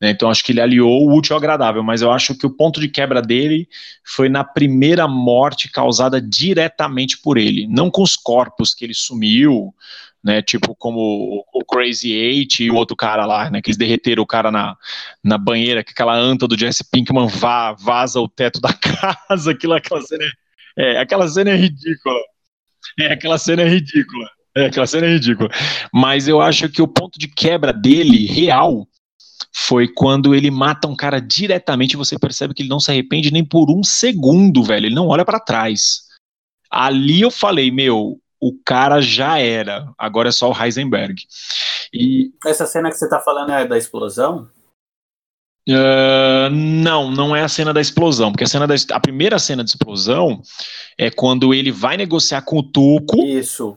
Né, 0.00 0.10
então 0.10 0.30
acho 0.30 0.44
que 0.44 0.52
ele 0.52 0.60
aliou 0.60 1.08
o 1.08 1.16
útil 1.16 1.34
ao 1.34 1.38
agradável, 1.38 1.82
mas 1.82 2.02
eu 2.02 2.12
acho 2.12 2.32
que 2.36 2.46
o 2.46 2.56
ponto 2.56 2.80
de 2.80 2.88
quebra 2.88 3.20
dele 3.20 3.68
foi 4.04 4.28
na 4.28 4.44
primeira 4.44 5.08
morte 5.08 5.68
causada 5.68 6.22
diretamente 6.22 7.18
por 7.18 7.36
ele, 7.36 7.66
não 7.66 7.90
com 7.90 8.02
os 8.02 8.14
corpos 8.14 8.72
que 8.72 8.84
ele 8.84 8.94
sumiu, 8.94 9.74
né, 10.22 10.42
tipo 10.42 10.74
como 10.74 11.44
o 11.52 11.64
Crazy 11.64 12.12
Eight 12.12 12.62
e 12.62 12.70
o 12.70 12.74
outro 12.74 12.96
cara 12.96 13.24
lá, 13.24 13.50
né, 13.50 13.62
que 13.62 13.70
eles 13.70 13.76
derreteram 13.76 14.22
o 14.22 14.26
cara 14.26 14.50
na, 14.50 14.76
na 15.22 15.38
banheira, 15.38 15.84
que 15.84 15.92
aquela 15.92 16.14
anta 16.14 16.46
do 16.46 16.58
Jesse 16.58 16.84
Pinkman 16.90 17.28
vá, 17.28 17.72
vaza 17.72 18.20
o 18.20 18.28
teto 18.28 18.60
da 18.60 18.72
casa, 19.28 19.52
aquilo, 19.52 19.74
aquela 19.74 20.02
cena 20.02 20.24
é, 20.76 20.94
é, 20.94 20.98
aquela 20.98 21.28
cena 21.28 21.50
é 21.50 21.56
ridícula, 21.56 22.20
é, 22.98 23.12
aquela 23.12 23.38
cena 23.38 23.62
é 23.62 23.68
ridícula, 23.68 24.28
é, 24.56 24.66
aquela 24.66 24.86
cena 24.86 25.06
é 25.06 25.10
ridícula, 25.10 25.50
mas 25.92 26.26
eu 26.28 26.40
acho 26.40 26.68
que 26.68 26.82
o 26.82 26.88
ponto 26.88 27.18
de 27.18 27.28
quebra 27.28 27.72
dele, 27.72 28.26
real, 28.26 28.88
foi 29.54 29.88
quando 29.88 30.34
ele 30.34 30.50
mata 30.50 30.88
um 30.88 30.96
cara 30.96 31.20
diretamente 31.20 31.96
você 31.96 32.18
percebe 32.18 32.54
que 32.54 32.62
ele 32.62 32.68
não 32.68 32.80
se 32.80 32.90
arrepende 32.90 33.30
nem 33.30 33.44
por 33.44 33.70
um 33.70 33.82
segundo, 33.82 34.62
velho. 34.62 34.86
Ele 34.86 34.94
não 34.94 35.08
olha 35.08 35.24
para 35.24 35.40
trás. 35.40 36.02
Ali 36.70 37.20
eu 37.20 37.30
falei, 37.30 37.70
meu, 37.70 38.20
o 38.40 38.52
cara 38.64 39.00
já 39.00 39.38
era. 39.38 39.92
Agora 39.98 40.28
é 40.28 40.32
só 40.32 40.50
o 40.50 40.62
Heisenberg. 40.62 41.22
E 41.92 42.32
Essa 42.44 42.66
cena 42.66 42.90
que 42.90 42.96
você 42.96 43.08
tá 43.08 43.20
falando 43.20 43.50
é 43.52 43.66
da 43.66 43.76
explosão? 43.78 44.48
uh, 45.68 46.50
não, 46.50 47.10
não 47.10 47.36
é 47.36 47.42
a 47.42 47.48
cena 47.48 47.72
da 47.72 47.80
explosão, 47.80 48.32
porque 48.32 48.44
a 48.44 48.48
cena 48.48 48.66
da 48.66 48.74
a 48.92 49.00
primeira 49.00 49.38
cena 49.38 49.62
de 49.62 49.70
explosão 49.70 50.40
é 50.96 51.10
quando 51.10 51.52
ele 51.52 51.70
vai 51.70 51.96
negociar 51.96 52.42
com 52.42 52.58
o 52.58 52.62
Tuco 52.62 53.22
Isso. 53.24 53.76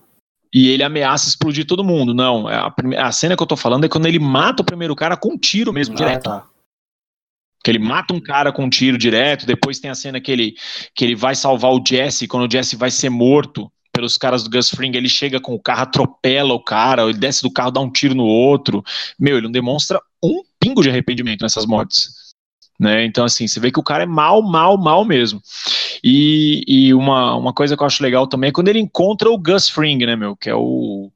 e 0.53 0.69
ele 0.69 0.83
ameaça 0.83 1.27
explodir 1.27 1.65
todo 1.65 1.83
mundo. 1.83 2.13
Não, 2.13 2.49
é 2.49 2.55
a, 2.55 2.69
prime- 2.69 2.95
a 2.95 3.11
cena 3.11 3.35
que 3.35 3.43
eu 3.43 3.47
tô 3.47 3.57
falando 3.57 3.85
é 3.85 3.89
quando 3.89 4.05
ele 4.05 4.19
mata 4.19 4.61
o 4.61 4.65
primeiro 4.65 4.95
cara 4.95 5.17
com 5.17 5.33
um 5.33 5.37
tiro 5.37 5.73
mesmo, 5.73 5.95
direto. 5.95 6.29
Ah, 6.29 6.39
tá. 6.41 6.47
Que 7.63 7.69
ele 7.69 7.79
mata 7.79 8.13
um 8.13 8.19
cara 8.19 8.51
com 8.51 8.63
um 8.63 8.69
tiro 8.69 8.97
direto, 8.97 9.45
depois 9.45 9.79
tem 9.79 9.91
a 9.91 9.95
cena 9.95 10.19
que 10.19 10.31
ele, 10.31 10.55
que 10.95 11.05
ele 11.05 11.15
vai 11.15 11.35
salvar 11.35 11.71
o 11.71 11.83
Jesse, 11.85 12.27
quando 12.27 12.47
o 12.47 12.51
Jesse 12.51 12.75
vai 12.75 12.89
ser 12.89 13.09
morto 13.09 13.71
pelos 13.91 14.17
caras 14.17 14.43
do 14.43 14.49
Gus 14.49 14.69
Fring, 14.69 14.95
ele 14.95 15.09
chega 15.09 15.39
com 15.39 15.53
o 15.53 15.59
carro, 15.59 15.83
atropela 15.83 16.53
o 16.53 16.63
cara, 16.63 17.03
ele 17.03 17.17
desce 17.17 17.41
do 17.41 17.51
carro, 17.51 17.71
dá 17.71 17.81
um 17.81 17.91
tiro 17.91 18.15
no 18.15 18.25
outro. 18.25 18.83
Meu, 19.19 19.37
ele 19.37 19.45
não 19.45 19.51
demonstra 19.51 20.01
um 20.23 20.41
pingo 20.59 20.81
de 20.81 20.89
arrependimento 20.89 21.41
nessas 21.41 21.65
mortes. 21.65 22.21
Né? 22.79 23.05
Então, 23.05 23.25
assim, 23.25 23.47
você 23.47 23.59
vê 23.59 23.71
que 23.71 23.79
o 23.79 23.83
cara 23.83 24.03
é 24.03 24.07
mal, 24.07 24.41
mal, 24.41 24.75
mal 24.77 25.05
mesmo. 25.05 25.41
E, 26.03 26.63
e 26.67 26.93
uma, 26.93 27.35
uma 27.35 27.53
coisa 27.53 27.77
que 27.77 27.83
eu 27.83 27.87
acho 27.87 28.01
legal 28.01 28.25
também 28.25 28.49
é 28.49 28.51
quando 28.51 28.69
ele 28.69 28.79
encontra 28.79 29.29
o 29.29 29.37
Gus 29.37 29.69
Fring, 29.69 30.03
né, 30.03 30.15
meu? 30.15 30.35
Que 30.35 30.49
é 30.49 30.55
o 30.55 31.11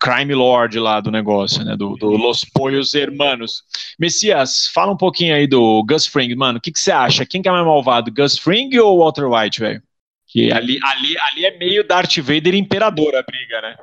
crime 0.00 0.34
lord 0.34 0.78
lá 0.78 1.00
do 1.00 1.10
negócio, 1.10 1.62
né? 1.64 1.76
Do, 1.76 1.96
do 1.96 2.10
Los 2.12 2.44
Pollos 2.44 2.94
Hermanos. 2.94 3.62
Messias, 3.98 4.68
fala 4.72 4.92
um 4.92 4.96
pouquinho 4.96 5.34
aí 5.34 5.46
do 5.46 5.84
Gus 5.84 6.06
Fring, 6.06 6.34
mano. 6.34 6.58
O 6.58 6.60
que, 6.62 6.72
que 6.72 6.80
você 6.80 6.90
acha? 6.90 7.26
Quem 7.26 7.42
que 7.42 7.48
é 7.48 7.52
mais 7.52 7.66
malvado, 7.66 8.10
Gus 8.10 8.38
Fring 8.38 8.76
ou 8.78 9.00
Walter 9.00 9.26
White, 9.26 9.60
velho? 9.60 9.82
Que 10.32 10.50
ali, 10.50 10.80
ali, 10.82 11.14
ali 11.18 11.44
é 11.44 11.58
meio 11.58 11.86
Darth 11.86 12.16
Vader 12.16 12.54
e 12.54 12.58
Imperador 12.58 13.14
a 13.14 13.22
briga, 13.22 13.60
né? 13.60 13.76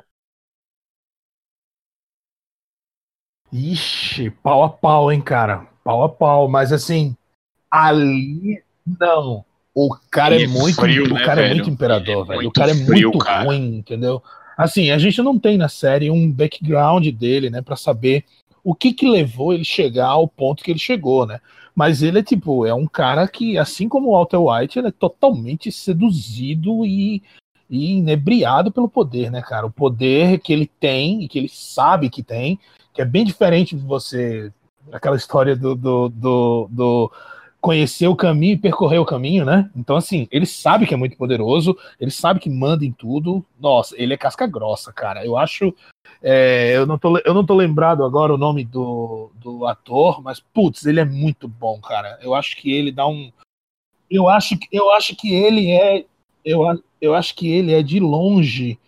Ixi, 3.52 4.30
pau 4.30 4.64
a 4.64 4.68
pau, 4.68 5.12
hein, 5.12 5.20
cara. 5.20 5.68
Pau 5.84 6.02
a 6.02 6.08
pau. 6.08 6.48
Mas 6.48 6.72
assim, 6.72 7.16
ali 7.70 8.64
não. 8.98 9.44
O 9.72 9.96
cara 10.10 10.34
é 10.34 10.42
é 10.42 10.46
muito, 10.48 10.80
frio, 10.80 11.04
o 11.04 11.14
né, 11.14 11.24
cara 11.24 11.40
é 11.40 11.44
velho? 11.44 11.54
muito 11.54 11.70
imperador, 11.70 12.24
é 12.24 12.36
velho. 12.36 12.48
O 12.48 12.52
cara 12.52 12.72
é 12.72 12.74
frio, 12.74 13.10
muito 13.10 13.18
cara. 13.18 13.44
ruim, 13.44 13.76
entendeu? 13.76 14.20
Assim, 14.56 14.90
a 14.90 14.98
gente 14.98 15.22
não 15.22 15.38
tem 15.38 15.56
na 15.56 15.68
série 15.68 16.10
um 16.10 16.30
background 16.30 17.06
dele, 17.10 17.48
né, 17.48 17.62
Pra 17.62 17.76
saber 17.76 18.24
o 18.64 18.74
que 18.74 18.92
que 18.92 19.08
levou 19.08 19.54
ele 19.54 19.64
chegar 19.64 20.08
ao 20.08 20.26
ponto 20.26 20.64
que 20.64 20.72
ele 20.72 20.80
chegou, 20.80 21.24
né? 21.24 21.40
Mas 21.74 22.02
ele 22.02 22.18
é 22.18 22.22
tipo, 22.22 22.66
é 22.66 22.74
um 22.74 22.86
cara 22.86 23.26
que, 23.28 23.56
assim 23.58 23.88
como 23.88 24.08
o 24.08 24.12
Walter 24.12 24.38
White, 24.38 24.78
ele 24.78 24.88
é 24.88 24.92
totalmente 24.92 25.70
seduzido 25.70 26.84
e, 26.84 27.22
e 27.68 27.92
inebriado 27.98 28.70
pelo 28.72 28.88
poder, 28.88 29.30
né, 29.30 29.42
cara? 29.42 29.66
O 29.66 29.70
poder 29.70 30.40
que 30.40 30.52
ele 30.52 30.66
tem 30.66 31.22
e 31.22 31.28
que 31.28 31.38
ele 31.38 31.48
sabe 31.48 32.10
que 32.10 32.22
tem, 32.22 32.58
que 32.92 33.00
é 33.00 33.04
bem 33.04 33.24
diferente 33.24 33.76
de 33.76 33.82
você. 33.82 34.52
Aquela 34.92 35.16
história 35.16 35.54
do, 35.54 35.74
do, 35.74 36.08
do, 36.08 36.68
do 36.70 37.12
conhecer 37.60 38.08
o 38.08 38.16
caminho 38.16 38.54
e 38.54 38.58
percorrer 38.58 38.98
o 38.98 39.04
caminho, 39.04 39.44
né? 39.44 39.70
Então, 39.76 39.96
assim, 39.96 40.26
ele 40.30 40.46
sabe 40.46 40.86
que 40.86 40.94
é 40.94 40.96
muito 40.96 41.16
poderoso, 41.16 41.76
ele 42.00 42.10
sabe 42.10 42.40
que 42.40 42.48
manda 42.48 42.84
em 42.84 42.92
tudo. 42.92 43.44
Nossa, 43.60 43.94
ele 43.98 44.14
é 44.14 44.16
casca 44.16 44.46
grossa, 44.46 44.92
cara. 44.92 45.24
Eu 45.24 45.36
acho. 45.36 45.74
É, 46.22 46.76
eu, 46.76 46.86
não 46.86 46.98
tô, 46.98 47.18
eu 47.18 47.32
não 47.34 47.44
tô 47.44 47.54
lembrado 47.54 48.04
agora 48.04 48.34
o 48.34 48.38
nome 48.38 48.64
do, 48.64 49.30
do 49.36 49.66
ator, 49.66 50.22
mas, 50.22 50.40
putz, 50.40 50.84
ele 50.84 51.00
é 51.00 51.04
muito 51.04 51.48
bom, 51.48 51.80
cara. 51.80 52.18
Eu 52.22 52.34
acho 52.34 52.56
que 52.56 52.70
ele 52.72 52.92
dá 52.92 53.06
um. 53.06 53.32
Eu 54.10 54.28
acho, 54.28 54.58
que- 54.58 54.68
eu 54.70 54.90
acho 54.92 55.16
que 55.16 55.32
ele 55.32 55.70
é. 55.70 56.04
Eu, 56.44 56.62
eu 57.00 57.14
acho 57.14 57.34
que 57.34 57.48
ele 57.50 57.72
é 57.72 57.82
de 57.82 58.00
longe 58.00 58.78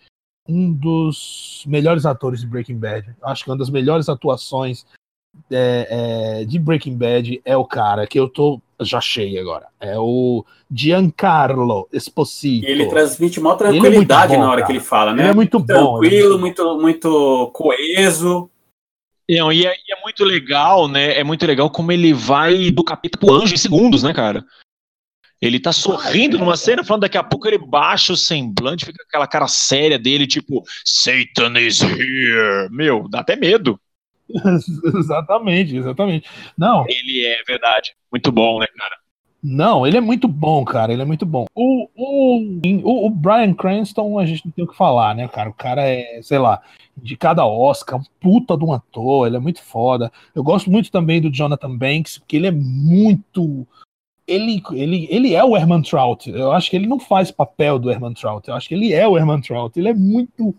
um 0.47 0.71
dos 0.71 1.63
melhores 1.67 2.05
atores 2.05 2.41
de 2.41 2.47
Breaking 2.47 2.77
Bad. 2.77 3.07
Eu 3.21 3.27
Acho 3.27 3.43
que 3.43 3.49
uma 3.49 3.57
das 3.57 3.69
melhores 3.69 4.09
atuações 4.09 4.85
é, 5.49 5.87
é, 6.41 6.45
de 6.45 6.59
Breaking 6.59 6.97
Bad 6.97 7.41
é 7.45 7.55
o 7.55 7.65
cara 7.65 8.05
que 8.05 8.19
eu 8.19 8.27
tô 8.27 8.61
já 8.85 9.01
cheio 9.01 9.39
agora. 9.39 9.67
É 9.79 9.97
o 9.97 10.45
Giancarlo 10.71 11.87
Esposito. 11.91 12.65
Ele 12.65 12.85
transmite 12.87 13.39
maior 13.39 13.55
é 13.55 13.57
tranquilidade 13.57 14.33
bom, 14.33 14.39
na 14.39 14.47
hora 14.49 14.61
cara. 14.61 14.65
que 14.65 14.71
ele 14.71 14.79
fala, 14.79 15.13
né? 15.13 15.23
Ele 15.23 15.29
é 15.31 15.33
muito 15.33 15.59
bom. 15.59 16.03
ele 16.03 16.15
é 16.15 16.19
Tranquilo, 16.19 16.39
muito 16.39 16.63
muito, 16.63 16.81
muito 16.81 17.51
coeso. 17.53 18.49
Não, 19.29 19.51
e, 19.51 19.65
é, 19.65 19.73
e 19.73 19.93
é 19.93 20.01
muito 20.01 20.23
legal, 20.23 20.87
né? 20.87 21.17
É 21.17 21.23
muito 21.23 21.45
legal 21.45 21.69
como 21.69 21.91
ele 21.91 22.13
vai 22.13 22.71
do 22.71 22.83
capeta 22.83 23.17
pro 23.17 23.33
anjo 23.33 23.53
em 23.53 23.57
segundos, 23.57 24.03
né, 24.03 24.13
cara? 24.13 24.43
Ele 25.41 25.59
tá 25.59 25.73
sorrindo 25.73 26.37
numa 26.37 26.55
cena, 26.55 26.85
falando 26.85 27.01
daqui 27.01 27.17
a 27.17 27.23
pouco 27.23 27.47
ele 27.47 27.57
baixa 27.57 28.13
o 28.13 28.17
semblante, 28.17 28.85
fica 28.85 29.03
aquela 29.03 29.27
cara 29.27 29.47
séria 29.47 29.99
dele, 29.99 30.25
tipo, 30.25 30.63
Satan 30.85 31.59
is 31.59 31.81
here. 31.81 32.69
Meu, 32.71 33.09
dá 33.09 33.19
até 33.19 33.35
medo. 33.35 33.77
exatamente, 34.99 35.77
exatamente. 35.77 36.29
Não, 36.57 36.85
Ele 36.87 37.25
é 37.25 37.43
verdade. 37.47 37.95
Muito 38.11 38.31
bom, 38.31 38.59
né, 38.59 38.67
cara? 38.77 39.03
Não, 39.43 39.85
ele 39.85 39.97
é 39.97 40.01
muito 40.01 40.25
bom, 40.25 40.63
cara. 40.63 40.93
Ele 40.93 41.01
é 41.01 41.05
muito 41.05 41.25
bom. 41.25 41.45
O, 41.53 41.89
o, 41.93 43.05
o, 43.05 43.09
Brian 43.09 43.53
Cranston, 43.53 44.17
a 44.17 44.25
gente 44.25 44.45
não 44.45 44.53
tem 44.53 44.63
o 44.63 44.67
que 44.67 44.75
falar, 44.75 45.13
né, 45.13 45.27
cara? 45.27 45.49
O 45.49 45.53
cara 45.53 45.81
é, 45.81 46.21
sei 46.21 46.39
lá, 46.39 46.61
indicado 46.97 47.41
a 47.41 47.45
Oscar, 47.45 47.99
um 47.99 48.03
puta 48.21 48.55
de 48.57 48.63
um 48.63 48.71
ator, 48.71 49.27
ele 49.27 49.35
é 49.35 49.39
muito 49.39 49.61
foda. 49.61 50.09
Eu 50.33 50.43
gosto 50.43 50.71
muito 50.71 50.89
também 50.89 51.19
do 51.19 51.29
Jonathan 51.29 51.77
Banks, 51.77 52.19
porque 52.19 52.37
ele 52.37 52.47
é 52.47 52.51
muito. 52.51 53.67
Ele, 54.25 54.63
ele, 54.71 55.07
ele 55.11 55.33
é 55.35 55.43
o 55.43 55.57
Herman 55.57 55.81
Trout. 55.81 56.29
Eu 56.31 56.53
acho 56.53 56.69
que 56.69 56.77
ele 56.77 56.87
não 56.87 56.97
faz 56.97 57.29
papel 57.29 57.77
do 57.77 57.91
Herman 57.91 58.13
Trout. 58.13 58.47
Eu 58.47 58.55
acho 58.55 58.69
que 58.69 58.75
ele 58.75 58.93
é 58.93 59.05
o 59.05 59.17
Herman 59.17 59.41
Trout. 59.41 59.77
Ele 59.77 59.89
é 59.89 59.93
muito. 59.93 60.55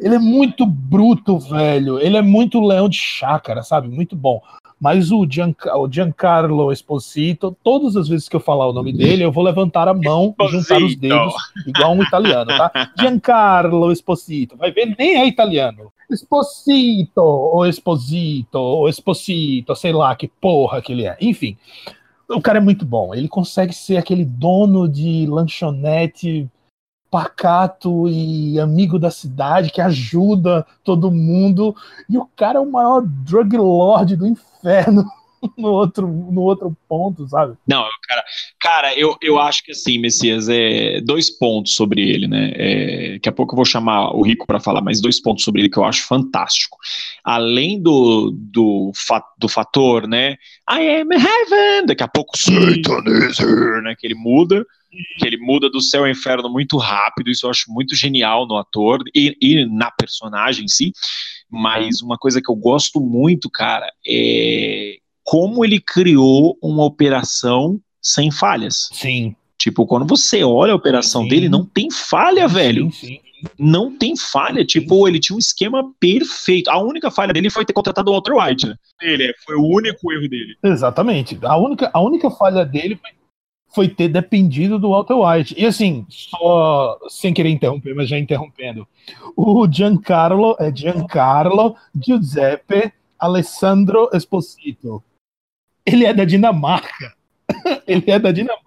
Ele 0.00 0.14
é 0.14 0.18
muito 0.18 0.64
bruto, 0.66 1.38
velho. 1.38 1.98
Ele 1.98 2.16
é 2.16 2.22
muito 2.22 2.60
leão 2.60 2.88
de 2.88 2.96
chácara, 2.98 3.62
sabe? 3.62 3.88
Muito 3.88 4.14
bom. 4.16 4.40
Mas 4.78 5.10
o, 5.10 5.26
Gianca- 5.28 5.74
o 5.78 5.90
Giancarlo 5.90 6.70
Esposito, 6.70 7.56
todas 7.64 7.96
as 7.96 8.08
vezes 8.08 8.28
que 8.28 8.36
eu 8.36 8.40
falar 8.40 8.66
o 8.68 8.74
nome 8.74 8.92
dele, 8.92 9.24
eu 9.24 9.32
vou 9.32 9.42
levantar 9.42 9.88
a 9.88 9.94
mão 9.94 10.34
e 10.38 10.48
juntar 10.48 10.76
os 10.76 10.92
Esposito. 10.92 11.00
dedos, 11.00 11.34
igual 11.66 11.94
um 11.94 12.02
italiano, 12.02 12.46
tá? 12.48 12.90
Giancarlo 12.98 13.90
Esposito. 13.90 14.54
Vai 14.56 14.70
ver, 14.72 14.94
nem 14.98 15.16
é 15.16 15.26
italiano. 15.26 15.90
Exposito, 16.10 17.20
ou 17.22 17.66
Exposito, 17.66 18.58
ou 18.58 18.88
Exposito, 18.88 19.74
sei 19.74 19.92
lá 19.92 20.14
que 20.14 20.28
porra 20.28 20.82
que 20.82 20.92
ele 20.92 21.06
é. 21.06 21.16
Enfim, 21.22 21.56
o 22.28 22.40
cara 22.42 22.58
é 22.58 22.60
muito 22.60 22.84
bom. 22.84 23.14
Ele 23.14 23.28
consegue 23.28 23.72
ser 23.72 23.96
aquele 23.96 24.24
dono 24.26 24.86
de 24.88 25.24
lanchonete 25.26 26.46
pacato 27.10 28.08
e 28.08 28.58
amigo 28.58 28.98
da 28.98 29.10
cidade 29.10 29.70
que 29.70 29.80
ajuda 29.80 30.66
todo 30.84 31.10
mundo. 31.10 31.74
E 32.08 32.18
o 32.18 32.26
cara 32.36 32.58
é 32.58 32.60
o 32.60 32.70
maior 32.70 33.02
drug 33.04 33.56
lord 33.56 34.16
do 34.16 34.26
inferno 34.26 35.04
no 35.56 35.68
outro, 35.68 36.06
no 36.06 36.42
outro 36.42 36.76
ponto, 36.88 37.26
sabe? 37.28 37.56
Não, 37.66 37.84
cara, 38.08 38.24
cara 38.58 38.98
eu, 38.98 39.16
eu 39.22 39.38
acho 39.38 39.62
que 39.62 39.72
assim, 39.72 39.98
Messias, 39.98 40.48
é 40.48 41.00
dois 41.00 41.30
pontos 41.30 41.74
sobre 41.74 42.08
ele, 42.08 42.26
né? 42.26 42.52
É, 42.54 43.12
daqui 43.14 43.28
a 43.28 43.32
pouco 43.32 43.52
eu 43.52 43.56
vou 43.56 43.64
chamar 43.64 44.14
o 44.14 44.22
Rico 44.22 44.46
para 44.46 44.60
falar, 44.60 44.80
mas 44.80 45.00
dois 45.00 45.20
pontos 45.20 45.44
sobre 45.44 45.62
ele 45.62 45.68
que 45.68 45.78
eu 45.78 45.84
acho 45.84 46.06
fantástico. 46.06 46.78
Além 47.24 47.80
do, 47.80 48.32
do, 48.32 48.92
do 49.38 49.48
fator, 49.48 50.06
né? 50.08 50.36
I 50.68 51.00
am 51.00 51.12
heaven, 51.12 51.86
daqui 51.86 52.02
a 52.02 52.08
pouco 52.08 52.36
Satanism, 52.36 53.82
né? 53.82 53.94
Que 53.98 54.06
ele 54.06 54.14
muda 54.14 54.64
que 55.18 55.26
ele 55.26 55.36
muda 55.38 55.68
do 55.68 55.80
céu 55.80 56.04
ao 56.04 56.10
inferno 56.10 56.48
muito 56.48 56.76
rápido, 56.76 57.30
isso 57.30 57.46
eu 57.46 57.50
acho 57.50 57.70
muito 57.72 57.94
genial 57.94 58.46
no 58.46 58.56
ator 58.56 59.02
e, 59.14 59.36
e, 59.40 59.66
na 59.66 59.90
personagem 59.90 60.64
em 60.64 60.68
si. 60.68 60.92
Mas 61.50 62.00
uma 62.00 62.16
coisa 62.16 62.40
que 62.42 62.50
eu 62.50 62.56
gosto 62.56 63.00
muito, 63.00 63.50
cara, 63.50 63.90
é 64.06 64.96
como 65.24 65.64
ele 65.64 65.80
criou 65.80 66.56
uma 66.62 66.84
operação 66.84 67.80
sem 68.00 68.30
falhas. 68.30 68.88
Sim. 68.92 69.34
Tipo, 69.58 69.86
quando 69.86 70.06
você 70.06 70.44
olha 70.44 70.72
a 70.72 70.76
operação 70.76 71.22
sim. 71.24 71.28
dele, 71.28 71.48
não 71.48 71.64
tem 71.64 71.90
falha, 71.90 72.46
velho. 72.46 72.90
Sim, 72.92 73.06
sim. 73.06 73.20
Não 73.58 73.96
tem 73.96 74.16
falha. 74.16 74.64
Tipo, 74.64 75.08
ele 75.08 75.18
tinha 75.18 75.34
um 75.34 75.40
esquema 75.40 75.92
perfeito. 75.98 76.70
A 76.70 76.78
única 76.78 77.10
falha 77.10 77.32
dele 77.32 77.50
foi 77.50 77.64
ter 77.64 77.72
contratado 77.72 78.10
o 78.10 78.14
Walter 78.14 78.34
White, 78.34 78.66
né? 78.66 78.76
Ele 79.02 79.34
foi 79.44 79.56
o 79.56 79.66
único 79.66 80.12
erro 80.12 80.28
dele. 80.28 80.56
Exatamente. 80.62 81.38
A 81.42 81.56
única, 81.56 81.90
a 81.92 82.00
única 82.00 82.30
falha 82.30 82.64
dele 82.64 82.96
foi, 82.96 83.10
foi 83.74 83.88
ter 83.88 84.08
dependido 84.08 84.78
do 84.78 84.90
Walter 84.90 85.14
White. 85.14 85.54
E 85.58 85.66
assim, 85.66 86.06
só 86.08 86.98
sem 87.08 87.34
querer 87.34 87.50
interromper, 87.50 87.94
mas 87.94 88.08
já 88.08 88.18
interrompendo. 88.18 88.86
O 89.36 89.66
Giancarlo 89.70 90.56
é 90.58 90.74
Giancarlo 90.74 91.76
Giuseppe 91.94 92.92
Alessandro 93.18 94.08
Esposito 94.12 95.02
ele 95.86 96.04
é 96.04 96.12
da 96.12 96.24
Dinamarca. 96.24 97.14
ele 97.86 98.04
é 98.08 98.18
da 98.18 98.32
Dinamarca. 98.32 98.66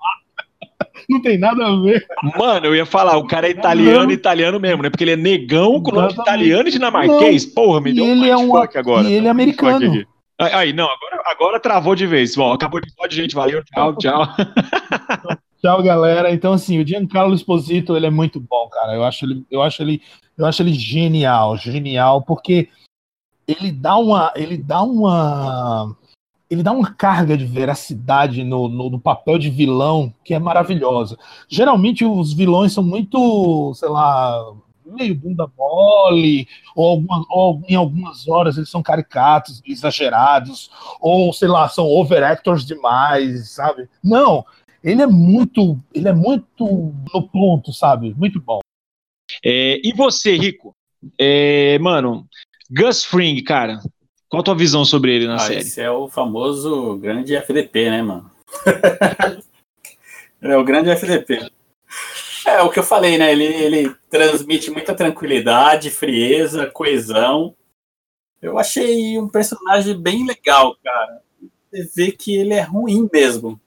Não 1.10 1.22
tem 1.22 1.38
nada 1.38 1.68
a 1.68 1.76
ver. 1.82 2.08
Mano, 2.38 2.68
eu 2.68 2.76
ia 2.76 2.86
falar, 2.86 3.18
o 3.18 3.28
cara 3.28 3.48
é 3.48 3.52
italiano, 3.52 4.06
não. 4.06 4.12
italiano 4.12 4.60
mesmo, 4.60 4.84
né? 4.84 4.90
Porque 4.90 5.04
ele 5.04 5.12
é 5.12 5.16
negão 5.16 5.82
com 5.82 5.92
nome 5.92 6.14
italiano 6.14 6.68
e 6.68 6.72
dinamarquês. 6.72 7.48
Não. 7.48 7.54
Porra, 7.54 7.82
me 7.82 7.94
deu 7.94 8.06
um 8.06 8.12
ele 8.12 8.30
é 8.30 8.38
um 8.38 8.56
agora. 8.56 9.08
E 9.08 9.14
ele 9.14 9.26
é 9.26 9.30
americano. 9.30 10.06
Aí, 10.40 10.72
não, 10.72 10.86
agora, 10.86 11.22
agora 11.26 11.60
travou 11.60 11.96
de 11.96 12.08
vez. 12.08 12.34
Bom, 12.34 12.54
acabou 12.54 12.80
de 12.80 12.94
pode, 12.96 13.14
gente. 13.14 13.36
Valeu, 13.36 13.62
tchau, 13.66 13.96
tchau. 13.98 14.26
tchau, 15.62 15.84
galera. 15.84 16.32
Então, 16.32 16.54
assim, 16.54 16.82
o 16.82 16.88
Giancarlo 16.88 17.36
Esposito, 17.36 17.96
ele 17.96 18.06
é 18.06 18.10
muito 18.10 18.40
bom, 18.40 18.70
cara. 18.70 18.96
Eu 18.96 19.04
acho 19.04 19.26
ele, 19.26 19.46
eu 19.52 19.62
acho 19.62 19.82
ele, 19.82 20.02
eu 20.38 20.46
acho 20.46 20.62
ele 20.64 20.74
genial, 20.74 21.58
genial, 21.58 22.22
porque 22.22 22.70
ele 23.46 23.70
dá 23.70 23.98
uma, 23.98 24.32
ele 24.34 24.58
dá 24.58 24.82
uma 24.82 25.94
ele 26.50 26.64
dá 26.64 26.72
uma 26.72 26.92
carga 26.94 27.38
de 27.38 27.46
veracidade 27.46 28.44
no, 28.44 28.68
no, 28.68 28.90
no, 28.90 29.00
papel 29.00 29.38
de 29.38 29.50
vilão 29.52 30.12
que 30.24 30.34
é 30.34 30.40
maravilhosa. 30.40 31.18
Geralmente 31.48 32.04
os 32.04 32.34
vilões 32.34 32.74
são 32.74 32.84
muito, 32.84 33.72
sei 33.76 33.90
lá, 33.90 34.52
meio 34.96 35.16
bunda 35.16 35.50
mole, 35.58 36.48
ou, 36.76 36.90
alguma, 36.90 37.26
ou 37.30 37.62
em 37.68 37.76
algumas 37.76 38.28
horas 38.28 38.58
eles 38.58 38.70
são 38.70 38.82
caricatos, 38.82 39.62
exagerados, 39.66 40.70
ou 41.00 41.32
sei 41.34 41.48
lá, 41.48 41.68
são 41.70 41.86
overactors 41.86 42.66
demais, 42.66 43.52
sabe? 43.52 43.90
Não, 44.04 44.46
ele 44.84 45.02
é 45.02 45.08
muito, 45.08 45.78
ele 45.94 46.08
é 46.08 46.14
muito 46.14 46.94
no 47.14 47.28
ponto, 47.28 47.74
sabe? 47.74 48.14
Muito 48.18 48.40
bom. 48.40 48.60
É, 49.44 49.80
e 49.84 49.94
você, 49.94 50.36
Rico? 50.36 50.74
É, 51.18 51.78
mano, 51.80 52.28
Gus 52.70 53.04
Fring, 53.04 53.42
cara, 53.44 53.80
qual 54.30 54.42
a 54.42 54.44
tua 54.44 54.56
visão 54.56 54.86
sobre 54.86 55.16
ele 55.16 55.28
na 55.28 55.36
ah, 55.36 55.40
série? 55.40 55.60
Esse 55.60 55.82
é 55.82 55.92
o 55.92 56.08
famoso 56.08 56.98
grande 56.98 57.36
FDP, 57.36 57.90
né, 57.90 58.02
mano? 58.02 58.30
é 60.42 60.58
o 60.58 60.64
grande 60.64 60.90
FDP. 60.90 61.50
É 62.50 62.62
o 62.62 62.70
que 62.70 62.80
eu 62.80 62.84
falei, 62.84 63.18
né? 63.18 63.32
Ele, 63.32 63.46
ele 63.46 63.96
transmite 64.10 64.72
muita 64.72 64.96
tranquilidade, 64.96 65.92
frieza, 65.92 66.66
coesão. 66.66 67.56
Eu 68.42 68.58
achei 68.58 69.18
um 69.20 69.28
personagem 69.28 70.00
bem 70.02 70.26
legal, 70.26 70.76
cara. 70.84 71.22
Você 71.72 71.90
vê 71.96 72.12
que 72.12 72.36
ele 72.36 72.54
é 72.54 72.62
ruim 72.62 73.08
mesmo, 73.12 73.60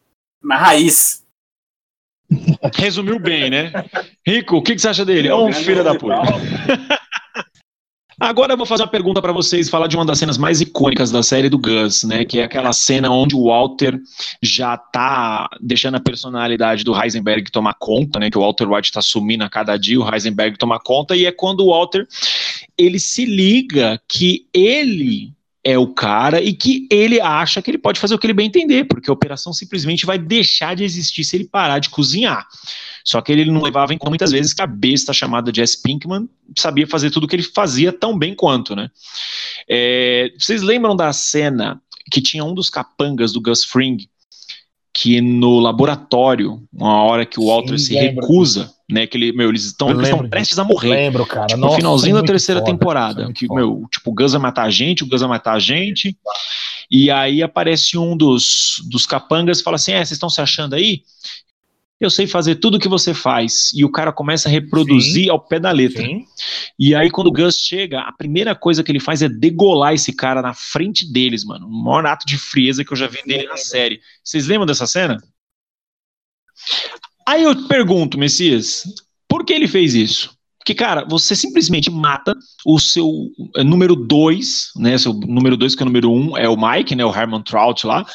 na 0.43 0.57
raiz. 0.57 1.25
Resumiu 2.75 3.19
bem, 3.19 3.51
né? 3.51 3.73
Rico, 4.27 4.57
o 4.57 4.63
que, 4.63 4.75
que 4.75 4.81
você 4.81 4.89
acha 4.89 5.05
dele? 5.05 5.29
É 5.29 5.35
um 5.35 5.53
filho 5.53 5.85
da 5.85 5.95
puta. 5.95 6.23
Agora 8.21 8.53
eu 8.53 8.57
vou 8.57 8.67
fazer 8.67 8.83
uma 8.83 8.89
pergunta 8.89 9.23
para 9.23 9.33
vocês, 9.33 9.69
falar 9.69 9.87
de 9.87 9.97
uma 9.97 10.05
das 10.05 10.19
cenas 10.19 10.39
mais 10.39 10.61
icônicas 10.61 11.11
da 11.11 11.23
série 11.23 11.49
do 11.49 11.59
Gus, 11.59 12.05
né? 12.05 12.25
Que 12.25 12.41
é 12.41 12.45
aquela 12.45 12.73
cena 12.73 13.11
onde 13.11 13.35
o 13.35 13.45
Walter 13.45 13.99
já 14.41 14.77
tá 14.77 15.49
deixando 15.61 15.97
a 15.97 16.01
personalidade 16.01 16.85
do 16.85 16.95
Heisenberg 17.01 17.51
tomar 17.51 17.75
conta, 17.75 18.19
né? 18.19 18.31
Que 18.31 18.39
o 18.39 18.43
Walter 18.43 18.69
White 18.71 18.89
está 18.89 19.03
sumindo 19.03 19.45
a 19.45 19.51
cada 19.51 19.77
dia, 19.77 20.01
o 20.01 20.15
Heisenberg 20.15 20.59
toma 20.59 20.79
conta, 20.79 21.17
e 21.17 21.27
é 21.27 21.33
quando 21.33 21.61
o 21.61 21.71
Walter 21.71 22.07
ele 22.77 22.99
se 22.99 23.25
liga 23.25 24.01
que 24.09 24.47
ele 24.53 25.33
é 25.65 25.79
o 25.79 25.87
cara 25.87 26.41
e 26.43 26.53
que 26.53 26.89
ele 26.91 27.21
acha 27.21 27.63
que 27.63 27.71
ele 27.71 27.79
pode 27.79 28.01
fazer 28.01 28.15
o 28.15 28.19
que 28.19 28.27
ele 28.27 28.35
bem 28.35 28.49
entender, 28.49 28.85
porque 28.85 29.09
a 29.09 29.13
operação 29.13 29.53
simplesmente 29.53 30.05
vai 30.05 30.19
deixar 30.19 30.75
de 30.75 30.83
existir 30.83 31.23
se 31.23 31.37
ele 31.37 31.45
parar 31.45 31.79
de 31.79 31.89
cozinhar. 31.89 32.47
Só 33.05 33.21
que 33.21 33.31
ele 33.31 33.51
não 33.51 33.63
levava 33.63 33.95
em 33.95 33.99
conta 33.99 34.11
muitas 34.11 34.33
vezes 34.33 34.53
que 34.53 34.63
a 34.63 34.67
besta 34.67 35.13
chamada 35.13 35.53
Jess 35.55 35.77
Pinkman 35.77 36.29
sabia 36.57 36.87
fazer 36.87 37.11
tudo 37.11 37.25
o 37.25 37.29
que 37.29 37.37
ele 37.37 37.43
fazia 37.43 37.93
tão 37.93 38.19
bem 38.19 38.35
quanto, 38.35 38.75
né? 38.75 38.91
É, 39.69 40.33
vocês 40.39 40.63
lembram 40.63 40.97
da 40.97 41.13
cena 41.13 41.81
que 42.11 42.21
tinha 42.21 42.45
um 42.45 42.55
dos 42.55 42.69
capangas 42.69 43.33
do 43.33 43.41
Gus 43.41 43.65
Fring 43.65 44.09
que 44.95 45.21
no 45.21 45.59
laboratório, 45.59 46.63
uma 46.73 47.03
hora 47.03 47.25
que 47.25 47.41
o 47.41 47.47
Walter 47.47 47.79
Sim, 47.79 47.87
se 47.87 47.95
recusa, 47.95 48.73
né, 48.93 49.07
que 49.07 49.17
ele, 49.17 49.33
meu, 49.33 49.49
eles 49.49 49.65
estão 49.65 49.89
prestes 50.29 50.59
a 50.59 50.65
morrer. 50.65 50.91
Lembro, 50.91 51.27
cara. 51.27 51.47
Tipo, 51.47 51.61
Nossa, 51.61 51.73
no 51.73 51.77
finalzinho 51.77 52.17
da 52.17 52.23
terceira 52.23 52.61
foda, 52.61 52.73
temporada, 52.73 53.33
que, 53.33 53.47
foda. 53.47 53.61
meu, 53.61 53.87
tipo, 53.91 54.11
o 54.11 54.15
Gus 54.15 54.33
vai 54.33 54.41
matar 54.41 54.65
a 54.65 54.71
gente, 54.71 55.03
o 55.03 55.07
Gus 55.07 55.21
vai 55.21 55.31
matar 55.31 55.55
a 55.55 55.59
gente, 55.59 56.17
e 56.91 57.11
aí 57.11 57.43
aparece 57.43 57.99
um 57.99 58.17
dos, 58.17 58.83
dos 58.91 59.07
capangas 59.07 59.61
e 59.61 59.63
fala 59.63 59.77
assim, 59.77 59.93
é, 59.93 59.97
vocês 59.97 60.13
estão 60.13 60.31
se 60.31 60.41
achando 60.41 60.75
aí? 60.75 61.03
eu 62.05 62.11
sei 62.11 62.27
fazer 62.27 62.57
tudo 62.57 62.77
o 62.77 62.81
que 62.81 62.89
você 62.89 63.15
faz. 63.15 63.71
E 63.73 63.85
o 63.85 63.91
cara 63.91 64.13
começa 64.13 64.49
a 64.49 64.53
reproduzir 64.53 65.25
sim, 65.25 65.31
ao 65.31 65.39
pé 65.39 65.61
da 65.61 65.71
letra. 65.71 66.03
Sim. 66.03 66.25
E 66.77 66.95
aí, 66.95 67.09
quando 67.11 67.29
o 67.29 67.33
Gus 67.33 67.57
chega, 67.57 68.01
a 68.01 68.13
primeira 68.13 68.55
coisa 68.57 68.83
que 68.83 68.91
ele 68.91 68.99
faz 68.99 69.23
é 69.23 69.29
degolar 69.29 69.95
esse 69.95 70.13
cara 70.13 70.43
na 70.43 70.53
frente 70.53 71.11
deles, 71.11 71.45
mano. 71.45 71.67
O 71.67 71.71
maior 71.71 72.05
ato 72.07 72.27
de 72.27 72.37
frieza 72.37 72.85
que 72.85 72.93
eu 72.93 72.97
já 72.97 73.07
vi 73.07 73.23
dele 73.25 73.47
na 73.47 73.57
série. 73.57 74.01
Vocês 74.25 74.49
lembram 74.49 74.67
dessa 74.67 74.87
cena? 74.87 75.23
Aí 77.27 77.43
eu 77.43 77.67
pergunto, 77.67 78.19
Messias, 78.19 78.85
por 79.29 79.45
que 79.45 79.53
ele 79.53 79.69
fez 79.69 79.95
isso? 79.95 80.37
Porque, 80.59 80.75
cara, 80.75 81.05
você 81.05 81.35
simplesmente 81.35 81.91
mata 81.91 82.37
o 82.65 82.79
seu 82.79 83.33
é, 83.57 83.65
número 83.65 83.97
2, 83.97 84.73
né? 84.77 84.97
Seu 84.97 85.13
número 85.13 85.57
2, 85.57 85.75
que 85.75 85.83
é 85.83 85.85
o 85.85 85.87
número 85.87 86.13
1, 86.13 86.15
um, 86.15 86.37
é 86.37 86.49
o 86.49 86.57
Mike, 86.57 86.95
né? 86.95 87.05
O 87.05 87.13
Herman 87.13 87.43
Trout 87.43 87.85
lá. 87.85 88.07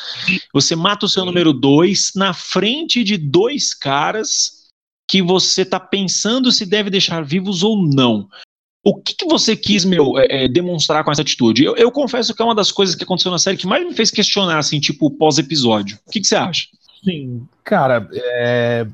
Você 0.54 0.74
mata 0.74 1.06
o 1.06 1.10
seu 1.10 1.26
número 1.26 1.52
2 1.52 2.14
na 2.16 2.34
frente 2.34 3.04
de 3.04 3.18
dois 3.18 3.74
caras 3.74 4.58
que 5.10 5.22
você 5.22 5.66
tá 5.66 5.78
pensando 5.78 6.50
se 6.50 6.66
deve 6.66 6.90
deixar 6.90 7.22
vivos 7.24 7.64
ou 7.64 7.86
não. 7.86 8.30
O 8.82 8.96
que, 8.96 9.14
que 9.14 9.26
você 9.26 9.54
quis, 9.54 9.84
meu, 9.84 10.18
é, 10.18 10.46
é, 10.46 10.48
demonstrar 10.48 11.04
com 11.04 11.12
essa 11.12 11.22
atitude? 11.22 11.66
Eu, 11.66 11.76
eu, 11.76 11.92
confesso 11.92 12.34
que 12.34 12.42
é 12.42 12.46
uma 12.46 12.56
das 12.56 12.72
coisas 12.72 12.96
que 12.96 13.04
aconteceu 13.04 13.30
na 13.30 13.38
série 13.38 13.58
que 13.58 13.68
mais 13.68 13.86
me 13.86 13.94
fez 13.94 14.10
questionar, 14.10 14.58
assim, 14.58 14.80
tipo, 14.80 15.12
pós-episódio. 15.12 16.00
O 16.08 16.12
que, 16.12 16.22
que 16.22 16.28
você 16.28 16.38
acha? 16.38 16.68
Sim, 17.04 17.48
cara, 17.64 18.10
é, 18.14 18.88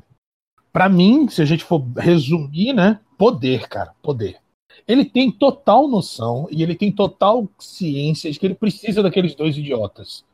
para 0.72 0.88
mim, 0.88 1.28
se 1.28 1.40
a 1.40 1.44
gente 1.44 1.64
for 1.64 1.84
resumir, 1.96 2.72
né? 2.72 3.00
Poder, 3.16 3.68
cara, 3.68 3.94
poder. 4.02 4.38
Ele 4.86 5.04
tem 5.04 5.30
total 5.30 5.88
noção 5.88 6.46
e 6.50 6.62
ele 6.62 6.74
tem 6.74 6.92
total 6.92 7.48
ciência 7.58 8.30
de 8.30 8.38
que 8.38 8.46
ele 8.46 8.54
precisa 8.54 9.02
daqueles 9.02 9.34
dois 9.34 9.56
idiotas. 9.56 10.24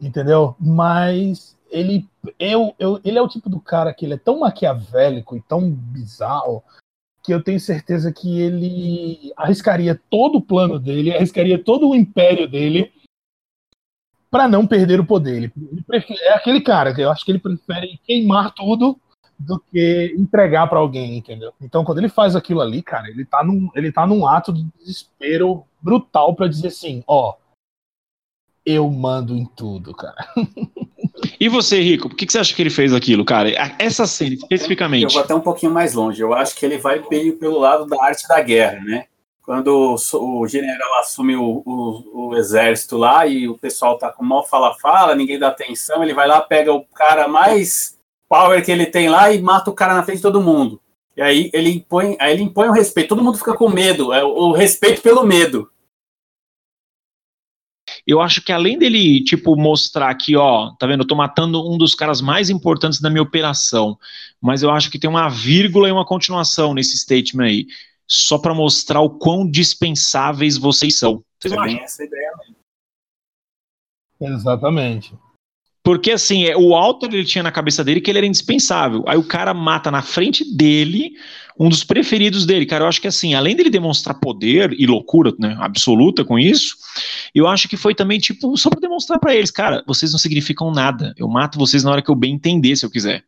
Entendeu? 0.00 0.54
Mas 0.58 1.56
ele, 1.70 2.06
eu, 2.38 2.74
eu, 2.78 3.00
ele 3.04 3.18
é 3.18 3.22
o 3.22 3.28
tipo 3.28 3.50
do 3.50 3.60
cara 3.60 3.92
que 3.92 4.06
ele 4.06 4.14
é 4.14 4.18
tão 4.18 4.40
maquiavélico 4.40 5.36
e 5.36 5.42
tão 5.42 5.70
bizarro 5.70 6.62
que 7.22 7.34
eu 7.34 7.42
tenho 7.42 7.60
certeza 7.60 8.12
que 8.12 8.40
ele 8.40 9.32
arriscaria 9.36 10.00
todo 10.08 10.38
o 10.38 10.42
plano 10.42 10.78
dele, 10.78 11.14
arriscaria 11.14 11.62
todo 11.62 11.88
o 11.88 11.94
império 11.94 12.48
dele 12.48 12.92
para 14.30 14.48
não 14.48 14.66
perder 14.66 15.00
o 15.00 15.06
poder. 15.06 15.36
Ele, 15.36 15.52
ele 15.72 15.82
prefere, 15.82 16.20
é 16.20 16.34
aquele 16.34 16.60
cara 16.60 16.94
que 16.94 17.00
eu 17.00 17.10
acho 17.10 17.24
que 17.24 17.32
ele 17.32 17.38
prefere 17.38 17.98
queimar 18.04 18.52
tudo 18.52 18.98
do 19.38 19.60
que 19.70 20.14
entregar 20.18 20.66
para 20.66 20.78
alguém, 20.78 21.16
entendeu? 21.16 21.52
Então, 21.60 21.84
quando 21.84 21.98
ele 21.98 22.08
faz 22.08 22.34
aquilo 22.34 22.60
ali, 22.60 22.82
cara, 22.82 23.08
ele 23.08 23.24
tá 23.24 23.44
num, 23.44 23.70
ele 23.74 23.92
tá 23.92 24.06
num 24.06 24.26
ato 24.26 24.52
de 24.52 24.64
desespero 24.78 25.64
brutal 25.80 26.34
para 26.34 26.48
dizer 26.48 26.68
assim, 26.68 27.04
ó, 27.06 27.34
eu 28.66 28.90
mando 28.90 29.36
em 29.36 29.44
tudo, 29.44 29.94
cara. 29.94 30.16
E 31.40 31.48
você, 31.48 31.80
Rico, 31.80 32.08
por 32.08 32.16
que, 32.16 32.26
que 32.26 32.32
você 32.32 32.38
acha 32.38 32.54
que 32.54 32.62
ele 32.62 32.70
fez 32.70 32.92
aquilo, 32.92 33.24
cara? 33.24 33.50
Essa 33.78 34.06
cena, 34.06 34.34
especificamente. 34.34 35.04
Eu 35.04 35.10
vou 35.10 35.22
até 35.22 35.34
um 35.34 35.40
pouquinho 35.40 35.72
mais 35.72 35.94
longe. 35.94 36.20
Eu 36.20 36.34
acho 36.34 36.54
que 36.56 36.64
ele 36.64 36.78
vai 36.78 37.02
meio 37.10 37.36
pelo 37.38 37.58
lado 37.58 37.86
da 37.86 38.02
arte 38.04 38.26
da 38.28 38.40
guerra, 38.40 38.80
né? 38.80 39.06
Quando 39.48 39.96
o, 40.12 40.46
general 40.46 40.98
assume 40.98 41.34
o, 41.34 41.62
o, 41.64 42.28
o, 42.28 42.36
exército 42.36 42.98
lá 42.98 43.26
e 43.26 43.48
o 43.48 43.56
pessoal 43.56 43.96
tá 43.96 44.12
com 44.12 44.22
mó 44.22 44.42
fala-fala, 44.42 45.14
ninguém 45.14 45.38
dá 45.38 45.48
atenção, 45.48 46.04
ele 46.04 46.12
vai 46.12 46.28
lá, 46.28 46.38
pega 46.42 46.70
o 46.70 46.84
cara 46.84 47.26
mais 47.26 47.96
power 48.28 48.62
que 48.62 48.70
ele 48.70 48.84
tem 48.84 49.08
lá 49.08 49.32
e 49.32 49.40
mata 49.40 49.70
o 49.70 49.74
cara 49.74 49.94
na 49.94 50.02
frente 50.02 50.18
de 50.18 50.22
todo 50.22 50.42
mundo. 50.42 50.78
E 51.16 51.22
aí 51.22 51.50
ele 51.54 51.70
impõe, 51.70 52.14
aí 52.20 52.34
ele 52.34 52.42
impõe 52.42 52.68
o 52.68 52.72
respeito. 52.72 53.08
Todo 53.08 53.24
mundo 53.24 53.38
fica 53.38 53.54
com 53.54 53.70
medo, 53.70 54.12
é 54.12 54.22
o 54.22 54.52
respeito 54.52 55.00
pelo 55.00 55.24
medo 55.24 55.70
eu 58.06 58.22
acho 58.22 58.42
que 58.42 58.52
além 58.52 58.78
dele, 58.78 59.22
tipo, 59.22 59.54
mostrar 59.54 60.14
que, 60.14 60.34
ó, 60.34 60.70
tá 60.78 60.86
vendo, 60.86 61.02
eu 61.02 61.06
tô 61.06 61.14
matando 61.14 61.70
um 61.70 61.76
dos 61.76 61.94
caras 61.94 62.22
mais 62.22 62.48
importantes 62.48 63.00
da 63.00 63.10
minha 63.10 63.22
operação, 63.22 63.98
mas 64.40 64.62
eu 64.62 64.70
acho 64.70 64.90
que 64.90 64.98
tem 64.98 65.10
uma 65.10 65.28
vírgula 65.28 65.88
e 65.88 65.92
uma 65.92 66.06
continuação 66.06 66.72
nesse 66.72 66.96
statement 66.96 67.44
aí, 67.44 67.66
só 68.08 68.38
para 68.38 68.54
mostrar 68.54 69.00
o 69.00 69.10
quão 69.10 69.48
dispensáveis 69.48 70.56
vocês 70.56 70.98
são. 70.98 71.22
Vocês 71.38 71.54
não 71.54 71.62
acham? 71.62 71.78
essa 71.80 72.04
ideia 72.04 72.32
mesmo. 72.38 72.56
Exatamente. 74.20 75.14
Porque 75.82 76.10
assim, 76.10 76.44
é, 76.44 76.56
o 76.56 76.70
Walter 76.70 77.06
ele 77.06 77.24
tinha 77.24 77.42
na 77.42 77.52
cabeça 77.52 77.84
dele 77.84 78.00
que 78.00 78.10
ele 78.10 78.18
era 78.18 78.26
indispensável. 78.26 79.04
Aí 79.06 79.16
o 79.16 79.26
cara 79.26 79.54
mata 79.54 79.90
na 79.90 80.02
frente 80.02 80.44
dele 80.56 81.12
um 81.58 81.68
dos 81.68 81.82
preferidos 81.84 82.44
dele. 82.44 82.66
Cara, 82.66 82.84
eu 82.84 82.88
acho 82.88 83.00
que 83.00 83.08
assim, 83.08 83.34
além 83.34 83.56
dele 83.56 83.70
demonstrar 83.70 84.18
poder 84.18 84.74
e 84.78 84.86
loucura, 84.86 85.32
né, 85.38 85.56
absoluta 85.60 86.24
com 86.24 86.38
isso, 86.38 86.76
eu 87.34 87.46
acho 87.46 87.68
que 87.68 87.76
foi 87.76 87.94
também 87.94 88.18
tipo 88.18 88.56
só 88.56 88.70
para 88.70 88.80
demonstrar 88.80 89.18
para 89.18 89.34
eles, 89.34 89.50
cara, 89.50 89.82
vocês 89.86 90.12
não 90.12 90.18
significam 90.18 90.70
nada. 90.70 91.14
Eu 91.16 91.28
mato 91.28 91.58
vocês 91.58 91.82
na 91.84 91.90
hora 91.90 92.02
que 92.02 92.10
eu 92.10 92.14
bem 92.14 92.34
entender, 92.34 92.76
se 92.76 92.84
eu 92.84 92.90
quiser. 92.90 93.24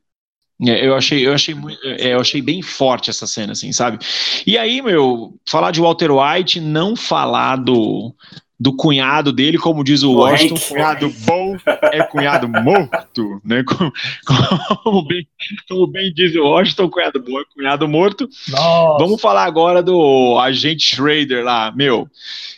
É, 0.66 0.86
eu 0.86 0.94
achei, 0.94 1.26
eu 1.26 1.32
achei, 1.32 1.54
é, 1.84 2.12
eu 2.14 2.20
achei 2.20 2.42
bem 2.42 2.60
forte 2.60 3.08
essa 3.08 3.26
cena, 3.26 3.52
assim, 3.52 3.72
sabe? 3.72 3.98
E 4.46 4.58
aí, 4.58 4.82
meu, 4.82 5.34
falar 5.48 5.70
de 5.70 5.80
Walter 5.80 6.10
White, 6.10 6.60
não 6.60 6.94
falar 6.94 7.56
do 7.56 8.14
do 8.60 8.76
cunhado 8.76 9.32
dele, 9.32 9.56
como 9.56 9.82
diz 9.82 10.02
o, 10.02 10.10
o 10.10 10.16
Washington, 10.16 10.56
Hank. 10.56 10.68
cunhado 10.68 11.14
bom 11.20 11.56
é 11.84 12.02
cunhado 12.02 12.46
morto, 12.46 13.40
né? 13.42 13.64
Como, 13.70 13.92
como, 14.82 15.06
bem, 15.06 15.26
como, 15.68 15.86
bem, 15.86 16.12
diz 16.12 16.34
o 16.36 16.42
Washington, 16.42 16.90
cunhado 16.90 17.22
bom 17.22 17.40
é 17.40 17.44
cunhado 17.54 17.88
morto. 17.88 18.28
Nossa. 18.48 19.02
Vamos 19.02 19.20
falar 19.20 19.44
agora 19.44 19.82
do 19.82 20.38
agente 20.38 20.94
Schrader 20.94 21.42
lá, 21.42 21.72
meu. 21.72 22.02
O 22.02 22.08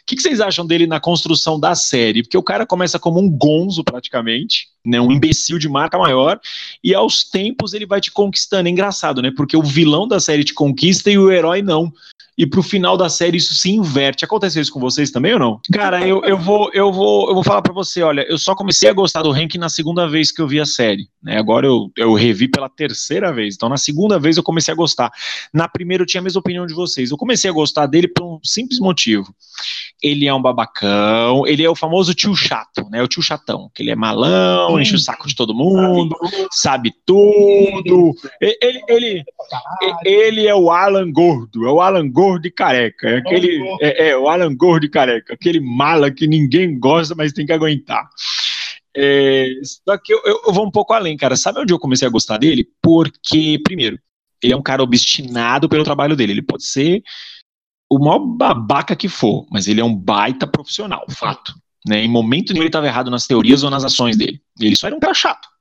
que, 0.05 0.17
que, 0.17 0.23
vocês 0.23 0.41
acham 0.41 0.67
dele 0.67 0.87
na 0.87 0.99
construção 0.99 1.61
da 1.61 1.75
série? 1.75 2.23
Porque 2.23 2.37
o 2.37 2.43
cara 2.43 2.67
começa 2.67 2.99
como 2.99 3.21
um 3.21 3.31
gonzo, 3.31 3.85
praticamente, 3.85 4.67
né? 4.85 5.01
Um 5.01 5.13
imbecil 5.13 5.59
de 5.59 5.69
marca 5.69 5.97
maior, 5.97 6.41
e 6.83 6.95
aos 6.95 7.23
tempos 7.23 7.75
ele 7.75 7.87
vai 7.87 8.01
te 8.01 8.11
conquistando. 8.11 8.69
É 8.69 8.73
engraçado, 8.73 9.23
né? 9.23 9.31
Porque 9.37 9.57
o 9.57 9.63
vilão 9.63 10.09
da 10.09 10.19
série 10.19 10.43
te 10.43 10.55
conquista 10.55 11.11
e 11.11 11.19
o 11.19 11.31
herói 11.31 11.63
não 11.63 11.93
e 12.43 12.47
pro 12.47 12.61
final 12.61 12.97
da 12.97 13.09
série 13.09 13.37
isso 13.37 13.55
se 13.55 13.71
inverte. 13.71 14.25
Aconteceu 14.25 14.61
isso 14.61 14.73
com 14.73 14.81
vocês 14.81 15.13
também 15.13 15.35
ou 15.35 15.39
não? 15.39 15.61
Cara, 15.73 16.05
eu, 16.05 16.25
eu 16.25 16.37
vou 16.37 16.73
eu 16.75 16.93
vou 16.93 17.29
eu 17.29 17.35
vou 17.35 17.45
falar 17.45 17.63
para 17.63 17.73
você, 17.73 18.03
olha, 18.03 18.27
eu 18.29 18.37
só 18.37 18.53
comecei 18.53 18.89
a 18.89 18.93
gostar 18.93 19.23
do 19.23 19.31
Hank 19.31 19.57
na 19.57 19.69
segunda 19.69 20.09
vez 20.09 20.33
que 20.33 20.43
eu 20.43 20.49
vi 20.49 20.59
a 20.59 20.67
série, 20.67 21.07
né? 21.23 21.39
Agora 21.39 21.69
eu, 21.69 21.89
eu 21.97 22.13
revi 22.15 22.49
pela 22.49 22.69
terceira 22.69 23.33
vez. 23.33 23.55
Então 23.55 23.69
na 23.69 23.77
segunda 23.77 24.19
vez 24.19 24.37
eu 24.37 24.43
comecei 24.43 24.75
a 24.75 24.77
gostar. 24.77 25.13
Na 25.55 25.69
primeira 25.69 26.03
eu 26.03 26.07
tinha 26.07 26.21
a 26.21 26.25
mesma 26.25 26.41
opinião 26.41 26.67
de 26.67 26.75
vocês. 26.75 27.13
Eu 27.13 27.17
comecei 27.17 27.49
a 27.49 27.53
gostar 27.53 27.87
dele 27.87 28.09
por 28.09 28.25
um 28.27 28.41
simples 28.43 28.81
motivo. 28.81 29.33
Ele 30.03 30.27
é 30.27 30.35
um 30.35 30.43
babacão, 30.43 31.47
ele 31.47 31.63
é 31.63 31.71
o 31.71 31.77
famoso 31.77 32.13
tio 32.13 32.35
chato, 32.35 32.89
né? 32.91 33.01
O 33.05 33.07
tio 33.07 33.23
chatão, 33.23 33.71
que 33.73 33.85
ele 33.85 33.93
é 33.93 33.95
malão, 33.95 34.81
enche 34.81 34.97
o 34.97 34.99
saco 34.99 35.29
de 35.29 35.37
todo 35.37 35.55
mundo, 35.55 36.17
sabe 36.51 36.93
tudo. 37.07 38.13
Ele, 38.41 38.83
ele, 38.89 39.25
ele 40.05 40.47
é 40.49 40.55
o 40.57 40.73
Alan 40.73 41.13
Gordo, 41.13 41.69
é 41.69 41.71
o 41.71 41.81
Alan 41.81 42.11
Gordo 42.11 42.32
gordo 42.33 42.47
e 42.47 42.51
careca. 42.51 43.09
É 43.09 43.17
aquele, 43.19 43.77
é, 43.81 44.09
é, 44.09 44.17
o 44.17 44.29
Alan 44.29 44.55
gordo 44.55 44.87
e 44.87 44.91
careca, 44.91 45.35
aquele 45.35 45.61
mala 45.61 46.11
que 46.11 46.27
ninguém 46.27 46.79
gosta, 46.79 47.15
mas 47.15 47.33
tem 47.33 47.47
que 47.47 47.53
aguentar. 47.53 48.09
É, 48.95 49.49
só 49.63 49.97
que 49.99 50.13
eu, 50.13 50.21
eu, 50.25 50.53
vou 50.53 50.67
um 50.67 50.71
pouco 50.71 50.93
além, 50.93 51.17
cara. 51.17 51.37
Sabe 51.37 51.61
onde 51.61 51.73
eu 51.73 51.79
comecei 51.79 52.07
a 52.07 52.11
gostar 52.11 52.39
dele? 52.39 52.67
Porque, 52.83 53.59
primeiro, 53.65 53.99
ele 54.43 54.53
é 54.53 54.57
um 54.57 54.63
cara 54.63 54.83
obstinado 54.83 55.69
pelo 55.69 55.85
trabalho 55.85 56.17
dele. 56.17 56.33
Ele 56.33 56.43
pode 56.43 56.65
ser 56.65 57.03
o 57.91 57.99
maior 57.99 58.19
babaca 58.19 58.97
que 58.97 59.09
for, 59.09 59.47
mas 59.51 59.67
ele 59.69 59.81
é 59.81 59.85
um 59.85 59.95
baita 59.95 60.47
profissional, 60.47 61.05
fato. 61.11 61.55
Né? 61.87 62.05
Em 62.05 62.09
momento 62.09 62.53
nenhum 62.53 62.63
ele 62.63 62.69
estava 62.69 62.87
errado 62.87 63.11
nas 63.11 63.27
teorias 63.27 63.63
ou 63.63 63.71
nas 63.71 63.85
ações 63.85 64.17
dele. 64.17 64.41
Ele 64.61 64.77
só 64.77 64.87
era 64.87 64.97
um 64.97 65.01
cara 65.01 65.15
chato 65.15 65.52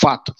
fato. 0.00 0.34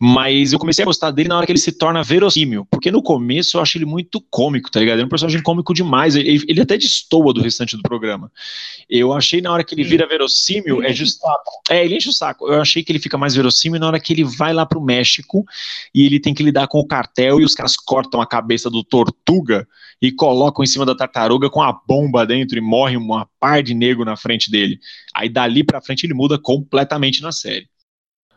Mas 0.00 0.52
eu 0.52 0.58
comecei 0.58 0.82
a 0.82 0.86
gostar 0.86 1.10
dele 1.10 1.28
na 1.28 1.36
hora 1.36 1.44
que 1.44 1.52
ele 1.52 1.58
se 1.58 1.72
torna 1.72 2.02
verossímil, 2.02 2.66
porque 2.70 2.90
no 2.90 3.02
começo 3.02 3.56
eu 3.56 3.60
acho 3.60 3.76
ele 3.76 3.84
muito 3.84 4.20
cômico, 4.30 4.70
tá 4.70 4.80
ligado? 4.80 4.96
Ele 4.96 5.02
é 5.02 5.06
um 5.06 5.10
personagem 5.10 5.42
cômico 5.42 5.74
demais, 5.74 6.16
ele, 6.16 6.42
ele 6.48 6.60
até 6.60 6.78
destoa 6.78 7.34
do 7.34 7.42
restante 7.42 7.76
do 7.76 7.82
programa. 7.82 8.32
Eu 8.88 9.12
achei 9.12 9.40
na 9.40 9.52
hora 9.52 9.62
que 9.62 9.74
ele 9.74 9.84
vira 9.84 10.06
verossímil, 10.06 10.82
é 10.82 10.92
justo. 10.92 11.20
É, 11.68 11.84
ele 11.84 11.96
enche 11.96 12.08
o 12.08 12.12
saco. 12.12 12.48
Eu 12.48 12.60
achei 12.60 12.82
que 12.82 12.90
ele 12.90 12.98
fica 12.98 13.18
mais 13.18 13.34
verossímil 13.34 13.78
na 13.78 13.86
hora 13.86 14.00
que 14.00 14.12
ele 14.12 14.24
vai 14.24 14.52
lá 14.54 14.64
pro 14.64 14.80
México 14.80 15.44
e 15.94 16.06
ele 16.06 16.18
tem 16.18 16.32
que 16.32 16.42
lidar 16.42 16.66
com 16.66 16.78
o 16.78 16.86
cartel 16.86 17.40
e 17.40 17.44
os 17.44 17.54
caras 17.54 17.76
cortam 17.76 18.20
a 18.20 18.26
cabeça 18.26 18.70
do 18.70 18.82
Tortuga 18.82 19.68
e 20.00 20.10
colocam 20.10 20.64
em 20.64 20.66
cima 20.66 20.86
da 20.86 20.94
tartaruga 20.94 21.50
com 21.50 21.60
a 21.60 21.72
bomba 21.86 22.26
dentro 22.26 22.56
e 22.56 22.60
morre 22.60 22.96
uma 22.96 23.28
par 23.38 23.62
de 23.62 23.74
negro 23.74 24.04
na 24.04 24.16
frente 24.16 24.50
dele. 24.50 24.78
Aí 25.14 25.28
dali 25.28 25.62
pra 25.62 25.82
frente 25.82 26.06
ele 26.06 26.14
muda 26.14 26.38
completamente 26.38 27.20
na 27.20 27.32
série. 27.32 27.68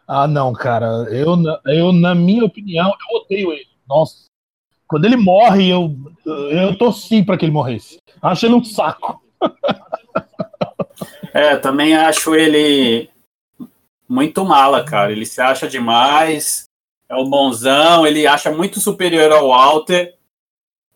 Ah, 0.08 0.28
não, 0.28 0.54
cara. 0.54 0.86
Eu, 1.10 1.38
eu, 1.66 1.92
na 1.92 2.14
minha 2.14 2.46
opinião, 2.46 2.88
eu 2.88 3.22
odeio 3.22 3.54
ele. 3.54 3.68
Nossa. 3.88 4.26
Quando 4.88 5.06
ele 5.06 5.16
morre, 5.16 5.70
eu, 5.70 5.96
eu 6.26 6.78
torci 6.78 7.24
para 7.24 7.38
que 7.38 7.46
ele 7.46 7.52
morresse. 7.52 8.00
Acho 8.22 8.46
ele 8.46 8.56
um 8.56 8.64
saco. 8.64 9.22
É, 11.34 11.58
também 11.58 11.96
acho 11.96 12.36
ele 12.36 13.10
muito 14.08 14.46
mala, 14.46 14.84
cara. 14.86 15.12
Ele 15.12 15.26
se 15.26 15.42
acha 15.42 15.68
demais, 15.68 16.66
é 17.10 17.16
o 17.16 17.26
bonzão, 17.26 18.06
ele 18.06 18.28
acha 18.28 18.52
muito 18.52 18.80
superior 18.80 19.32
ao 19.32 19.48
Walter. 19.48 20.16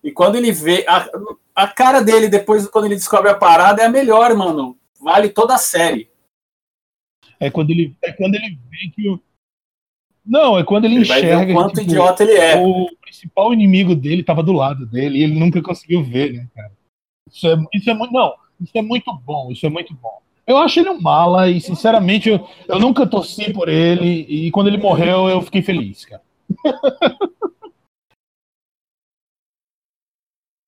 E 0.03 0.11
quando 0.11 0.35
ele 0.35 0.51
vê. 0.51 0.85
A, 0.87 1.09
a 1.55 1.67
cara 1.67 2.01
dele, 2.01 2.27
depois, 2.27 2.67
quando 2.67 2.85
ele 2.85 2.95
descobre 2.95 3.31
a 3.31 3.35
parada, 3.35 3.81
é 3.81 3.85
a 3.87 3.89
melhor, 3.89 4.35
mano. 4.35 4.77
Vale 5.01 5.29
toda 5.29 5.55
a 5.55 5.57
série. 5.57 6.07
É 7.39 7.49
quando 7.49 7.71
ele, 7.71 7.95
é 8.03 8.11
quando 8.11 8.35
ele 8.35 8.57
vê 8.69 8.89
que 8.93 9.09
o. 9.09 9.19
Não, 10.25 10.57
é 10.57 10.63
quando 10.63 10.85
ele, 10.85 10.95
ele 10.95 11.03
enxerga. 11.03 11.51
o 11.51 11.55
quanto 11.55 11.73
que, 11.75 11.81
tipo, 11.81 11.91
idiota 11.91 12.23
ele 12.23 12.33
é. 12.33 12.57
O 12.57 12.89
principal 13.01 13.53
inimigo 13.53 13.95
dele 13.95 14.21
estava 14.21 14.43
do 14.43 14.51
lado 14.51 14.85
dele 14.85 15.19
e 15.19 15.23
ele 15.23 15.39
nunca 15.39 15.61
conseguiu 15.61 16.03
ver, 16.03 16.33
né, 16.33 16.47
cara? 16.53 16.71
Isso 17.31 17.47
é, 17.47 17.55
isso 17.73 17.89
é 17.89 17.93
muito. 17.93 18.11
Não, 18.13 18.33
isso 18.59 18.77
é 18.77 18.81
muito 18.81 19.13
bom, 19.13 19.51
isso 19.51 19.65
é 19.65 19.69
muito 19.69 19.93
bom. 19.93 20.21
Eu 20.45 20.57
acho 20.57 20.79
ele 20.79 20.89
um 20.89 21.01
mala 21.01 21.49
e, 21.49 21.59
sinceramente, 21.59 22.29
eu, 22.29 22.47
eu 22.69 22.79
nunca 22.79 23.05
torci 23.05 23.51
por 23.51 23.67
ele 23.67 24.25
e 24.29 24.49
quando 24.51 24.67
ele 24.67 24.77
morreu 24.77 25.27
eu 25.27 25.41
fiquei 25.41 25.61
feliz, 25.61 26.05
cara. 26.05 26.23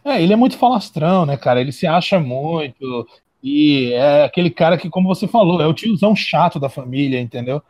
é, 0.03 0.21
ele 0.21 0.33
é 0.33 0.35
muito 0.35 0.57
falastrão, 0.57 1.25
né, 1.25 1.37
cara? 1.37 1.61
Ele 1.61 1.71
se 1.71 1.87
acha 1.87 2.19
muito. 2.19 3.07
E 3.41 3.93
é 3.93 4.23
aquele 4.23 4.49
cara 4.49 4.77
que, 4.77 4.89
como 4.89 5.07
você 5.07 5.27
falou, 5.27 5.61
é 5.61 5.67
o 5.67 5.73
tiozão 5.73 6.15
chato 6.15 6.59
da 6.59 6.69
família, 6.69 7.19
entendeu? 7.19 7.61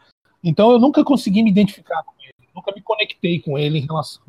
Então 0.43 0.71
eu 0.71 0.79
nunca 0.79 1.03
consegui 1.03 1.43
me 1.43 1.51
identificar 1.51 2.01
com 2.03 2.13
ele, 2.21 2.49
nunca 2.55 2.73
me 2.73 2.81
conectei 2.81 3.39
com 3.39 3.57
ele 3.57 3.79
em 3.79 3.85
relação 3.85 4.21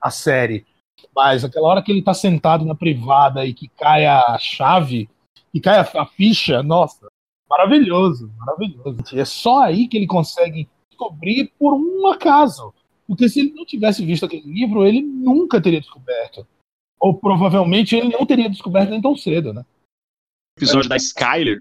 à 0.00 0.10
série. 0.10 0.66
Mas 1.14 1.44
aquela 1.44 1.68
hora 1.68 1.82
que 1.82 1.90
ele 1.90 2.02
tá 2.02 2.14
sentado 2.14 2.64
na 2.64 2.74
privada 2.74 3.44
e 3.46 3.54
que 3.54 3.68
cai 3.68 4.06
a 4.06 4.36
chave, 4.38 5.08
e 5.52 5.60
cai 5.60 5.78
a, 5.78 6.02
a 6.02 6.06
ficha, 6.06 6.62
nossa, 6.62 7.08
maravilhoso, 7.48 8.30
maravilhoso. 8.38 8.98
E 9.12 9.20
é 9.20 9.24
só 9.24 9.62
aí 9.62 9.88
que 9.88 9.96
ele 9.96 10.06
consegue 10.06 10.68
descobrir 10.90 11.52
por 11.58 11.74
um 11.74 12.06
acaso. 12.08 12.72
Porque 13.06 13.28
se 13.28 13.40
ele 13.40 13.52
não 13.52 13.66
tivesse 13.66 14.04
visto 14.04 14.24
aquele 14.24 14.50
livro, 14.50 14.86
ele 14.86 15.02
nunca 15.02 15.60
teria 15.60 15.80
descoberto. 15.80 16.46
Ou 16.98 17.14
provavelmente 17.14 17.96
ele 17.96 18.08
não 18.08 18.24
teria 18.24 18.48
descoberto 18.48 18.90
nem 18.90 19.02
tão 19.02 19.16
cedo, 19.16 19.52
né? 19.52 19.64
Episódio 20.56 20.88
da 20.88 20.96
Skyler, 20.96 21.60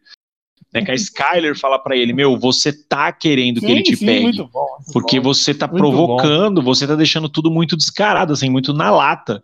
né, 0.73 0.83
que 0.83 0.91
a 0.91 0.95
Skyler 0.95 1.57
fala 1.57 1.79
para 1.79 1.95
ele, 1.95 2.13
meu, 2.13 2.37
você 2.37 2.71
tá 2.71 3.11
querendo 3.11 3.59
sim, 3.59 3.65
que 3.65 3.71
ele 3.71 3.83
te 3.83 3.95
sim, 3.95 4.05
pegue, 4.05 4.23
muito 4.23 4.47
bom, 4.47 4.67
muito 4.77 4.93
porque 4.93 5.19
bom. 5.19 5.33
você 5.33 5.53
tá 5.53 5.67
muito 5.67 5.79
provocando, 5.79 6.61
bom. 6.61 6.73
você 6.73 6.87
tá 6.87 6.95
deixando 6.95 7.29
tudo 7.29 7.51
muito 7.51 7.77
descarado, 7.77 8.33
assim, 8.33 8.49
muito 8.49 8.73
na 8.73 8.91
lata, 8.91 9.41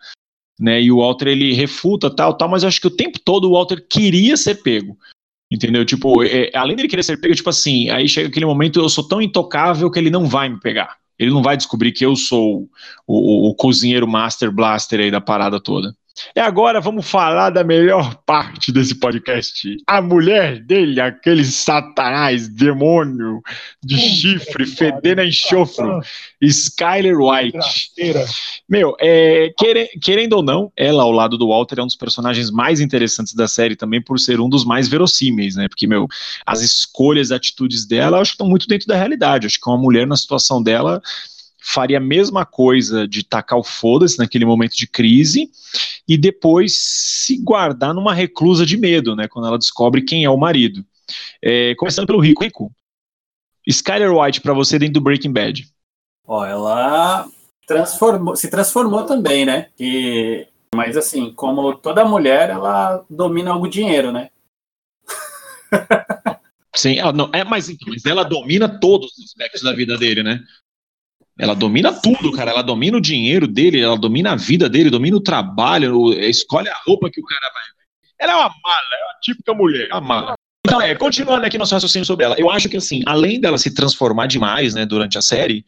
né, 0.60 0.81
e 0.81 0.91
o 0.91 0.97
Walter, 0.97 1.27
ele 1.27 1.53
refuta, 1.53 2.13
tal, 2.13 2.33
tal, 2.33 2.49
mas 2.49 2.63
eu 2.63 2.69
acho 2.69 2.81
que 2.81 2.88
o 2.88 2.95
tempo 2.95 3.19
todo 3.19 3.49
o 3.49 3.53
Walter 3.53 3.86
queria 3.88 4.36
ser 4.36 4.55
pego, 4.62 4.97
entendeu, 5.51 5.86
tipo, 5.86 6.23
é, 6.23 6.51
além 6.53 6.75
dele 6.75 6.88
querer 6.88 7.03
ser 7.03 7.19
pego, 7.19 7.36
tipo 7.36 7.49
assim, 7.49 7.89
aí 7.89 8.07
chega 8.07 8.27
aquele 8.27 8.45
momento, 8.45 8.79
eu 8.79 8.89
sou 8.89 9.07
tão 9.07 9.21
intocável 9.21 9.89
que 9.91 9.99
ele 9.99 10.10
não 10.10 10.25
vai 10.25 10.49
me 10.49 10.60
pegar, 10.60 10.97
Ele 11.17 11.31
não 11.31 11.41
vai 11.41 11.57
descobrir 11.57 11.91
que 11.91 12.05
eu 12.05 12.15
sou 12.15 12.69
o, 13.07 13.47
o, 13.47 13.49
o 13.49 13.55
cozinheiro 13.55 14.07
master 14.07 14.51
blaster 14.51 14.99
aí 14.99 15.10
da 15.10 15.21
parada 15.21 15.60
toda. 15.60 15.95
E 16.36 16.39
agora 16.39 16.80
vamos 16.80 17.10
falar 17.10 17.49
da 17.49 17.63
melhor 17.63 18.15
parte 18.25 18.71
desse 18.71 18.95
podcast. 18.95 19.77
A 19.86 20.01
mulher 20.01 20.60
dele, 20.60 20.99
aquele 20.99 21.43
satanás, 21.45 22.47
demônio 22.47 23.41
de 23.84 23.97
chifre, 23.97 24.65
fedendo 24.65 25.21
a 25.21 25.25
enxofro, 25.25 26.01
Skyler 26.41 27.17
White. 27.19 27.91
Meu, 28.67 28.95
é, 28.99 29.51
querendo 30.01 30.34
ou 30.34 30.43
não, 30.43 30.71
ela 30.75 31.03
ao 31.03 31.12
lado 31.12 31.38
do 31.38 31.49
Walter 31.49 31.80
é 31.80 31.84
um 31.84 31.88
dos 31.88 31.95
personagens 31.95 32.51
mais 32.51 32.80
interessantes 32.80 33.34
da 33.34 33.47
série 33.47 33.75
também 33.75 34.01
por 34.01 34.19
ser 34.19 34.39
um 34.39 34.49
dos 34.49 34.65
mais 34.65 34.88
verossímeis, 34.88 35.56
né? 35.56 35.67
Porque, 35.67 35.88
meu, 35.88 36.08
as 36.45 36.62
escolhas, 36.62 37.32
atitudes 37.32 37.86
dela, 37.86 38.17
eu 38.17 38.21
acho 38.21 38.32
que 38.32 38.36
estão 38.36 38.47
muito 38.47 38.67
dentro 38.67 38.88
da 38.88 38.95
realidade. 38.95 39.45
Eu 39.45 39.47
acho 39.47 39.60
que 39.60 39.69
uma 39.69 39.77
mulher 39.77 40.06
na 40.06 40.15
situação 40.15 40.62
dela 40.62 41.01
faria 41.60 41.98
a 41.98 42.02
mesma 42.02 42.46
coisa 42.46 43.08
de 43.08 43.24
tacar 43.24 43.60
o 43.60 43.63
foda-se 43.63 44.17
naquele 44.17 44.46
momento 44.46 44.76
de 44.76 44.88
crise 44.88 45.50
e 46.08 46.17
depois 46.17 46.74
se 46.78 47.38
guardar 47.38 47.93
numa 47.93 48.13
reclusa 48.13 48.65
de 48.65 48.78
medo, 48.78 49.15
né? 49.15 49.28
Quando 49.28 49.48
ela 49.48 49.58
descobre 49.58 50.02
quem 50.02 50.24
é 50.24 50.30
o 50.30 50.38
marido. 50.38 50.86
É, 51.41 51.76
começando 51.76 52.08
pelo 52.08 52.20
Rico. 52.20 52.43
Rico, 52.43 52.72
Skyler 53.67 54.13
White 54.13 54.41
para 54.41 54.54
você 54.54 54.80
dentro 54.80 54.96
do 54.96 55.02
Breaking 55.02 55.32
Bad. 55.32 55.67
Ó, 56.26 56.46
ela 56.46 57.28
transformou, 57.67 58.36
se 58.36 58.50
transformou 58.50 59.04
também, 59.04 59.46
né? 59.46 59.70
E, 59.78 60.48
mas 60.74 60.96
assim, 60.96 61.34
como 61.34 61.76
toda 61.76 62.06
mulher, 62.06 62.50
ela 62.50 63.06
domina 63.10 63.56
o 63.56 63.67
dinheiro, 63.67 64.12
né? 64.12 64.30
Sim, 66.76 67.00
ela 67.00 67.12
não, 67.12 67.30
é, 67.34 67.43
mas, 67.43 67.67
mas 67.88 68.06
ela 68.06 68.24
domina 68.24 68.70
todos 68.70 69.17
os 69.17 69.26
aspectos 69.26 69.63
da 69.63 69.74
vida 69.74 69.98
dele, 69.98 70.24
né? 70.24 70.39
Ela 71.39 71.54
domina 71.54 71.93
tudo, 71.93 72.32
cara. 72.32 72.52
Ela 72.52 72.62
domina 72.62 72.97
o 72.97 73.02
dinheiro 73.02 73.47
dele, 73.47 73.82
ela 73.82 73.97
domina 73.97 74.32
a 74.32 74.36
vida 74.36 74.67
dele, 74.67 74.89
domina 74.89 75.17
o 75.17 75.21
trabalho, 75.21 76.12
escolhe 76.13 76.69
a 76.69 76.78
roupa 76.86 77.10
que 77.10 77.21
o 77.21 77.26
cara 77.26 77.52
vai. 77.54 77.63
Ela 78.19 78.34
é 78.34 78.36
uma 78.36 78.50
mala, 78.50 78.95
é 79.00 79.06
uma 79.06 79.19
típica 79.21 79.54
mulher, 79.54 79.88
uma 79.91 80.02
mala. 80.02 80.34
Então, 80.65 80.82
é, 80.82 80.93
continuando 80.95 81.45
aqui 81.45 81.58
nosso 81.58 81.73
raciocínio 81.73 82.06
sobre 82.06 82.26
ela, 82.26 82.36
eu 82.38 82.50
acho 82.50 82.67
que, 82.67 82.76
assim, 82.76 83.02
além 83.06 83.39
dela 83.39 83.58
se 83.58 83.73
transformar 83.73 84.28
demais, 84.28 84.73
né, 84.73 84.86
durante 84.86 85.17
a 85.17 85.21
série, 85.21 85.63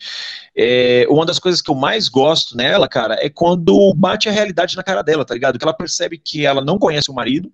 é, 0.58 1.06
uma 1.10 1.26
das 1.26 1.40
coisas 1.40 1.62
que 1.62 1.72
eu 1.72 1.76
mais 1.76 2.10
gosto 2.10 2.58
nela, 2.58 2.86
cara, 2.86 3.16
é 3.22 3.30
quando 3.30 3.94
bate 3.96 4.28
a 4.28 4.32
realidade 4.32 4.76
na 4.76 4.84
cara 4.84 5.02
dela, 5.02 5.24
tá 5.24 5.34
ligado? 5.34 5.58
Que 5.58 5.64
ela 5.64 5.74
percebe 5.74 6.18
que 6.18 6.46
ela 6.46 6.62
não 6.62 6.78
conhece 6.78 7.10
o 7.10 7.14
marido, 7.14 7.50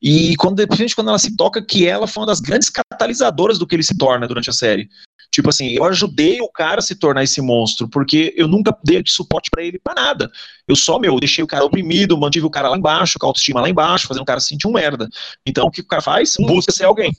e 0.00 0.34
quando, 0.36 0.56
principalmente 0.56 0.94
quando 0.94 1.08
ela 1.08 1.18
se 1.18 1.36
toca 1.36 1.60
que 1.60 1.86
ela 1.86 2.06
foi 2.06 2.22
uma 2.22 2.28
das 2.28 2.40
grandes 2.40 2.70
catalisadoras 2.70 3.58
do 3.58 3.66
que 3.66 3.74
ele 3.74 3.82
se 3.82 3.96
torna 3.96 4.26
durante 4.26 4.48
a 4.48 4.52
série. 4.52 4.88
Tipo 5.32 5.48
assim, 5.48 5.70
eu 5.70 5.84
ajudei 5.84 6.42
o 6.42 6.48
cara 6.48 6.80
a 6.80 6.82
se 6.82 6.94
tornar 6.94 7.24
esse 7.24 7.40
monstro, 7.40 7.88
porque 7.88 8.34
eu 8.36 8.46
nunca 8.46 8.76
dei 8.84 9.02
de 9.02 9.10
suporte 9.10 9.50
para 9.50 9.64
ele 9.64 9.78
para 9.78 9.94
nada. 9.94 10.30
Eu 10.68 10.76
só, 10.76 10.98
meu, 10.98 11.18
deixei 11.18 11.42
o 11.42 11.46
cara 11.46 11.64
oprimido, 11.64 12.18
mantive 12.18 12.44
o 12.44 12.50
cara 12.50 12.68
lá 12.68 12.76
embaixo, 12.76 13.18
com 13.18 13.24
a 13.24 13.30
autoestima 13.30 13.62
lá 13.62 13.68
embaixo, 13.68 14.06
fazendo 14.06 14.24
o 14.24 14.26
cara 14.26 14.40
se 14.40 14.48
sentir 14.48 14.68
um 14.68 14.72
merda. 14.72 15.08
Então, 15.46 15.66
o 15.66 15.70
que 15.70 15.80
o 15.80 15.86
cara 15.86 16.02
faz? 16.02 16.36
Busca 16.38 16.70
ser 16.70 16.84
alguém. 16.84 17.12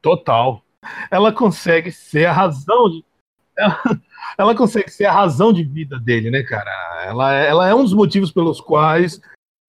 Total. 0.00 0.62
Ela 1.10 1.32
consegue 1.32 1.90
ser 1.90 2.26
a 2.26 2.32
razão 2.32 2.88
de. 2.88 3.04
Ela, 3.58 3.82
ela 4.38 4.54
consegue 4.54 4.90
ser 4.90 5.06
a 5.06 5.12
razão 5.12 5.52
de 5.52 5.64
vida 5.64 5.98
dele, 5.98 6.30
né, 6.30 6.44
cara? 6.44 6.70
Ela, 7.04 7.34
ela 7.34 7.68
é 7.68 7.74
um 7.74 7.82
dos 7.82 7.94
motivos 7.94 8.30
pelos 8.30 8.60
quais 8.60 9.20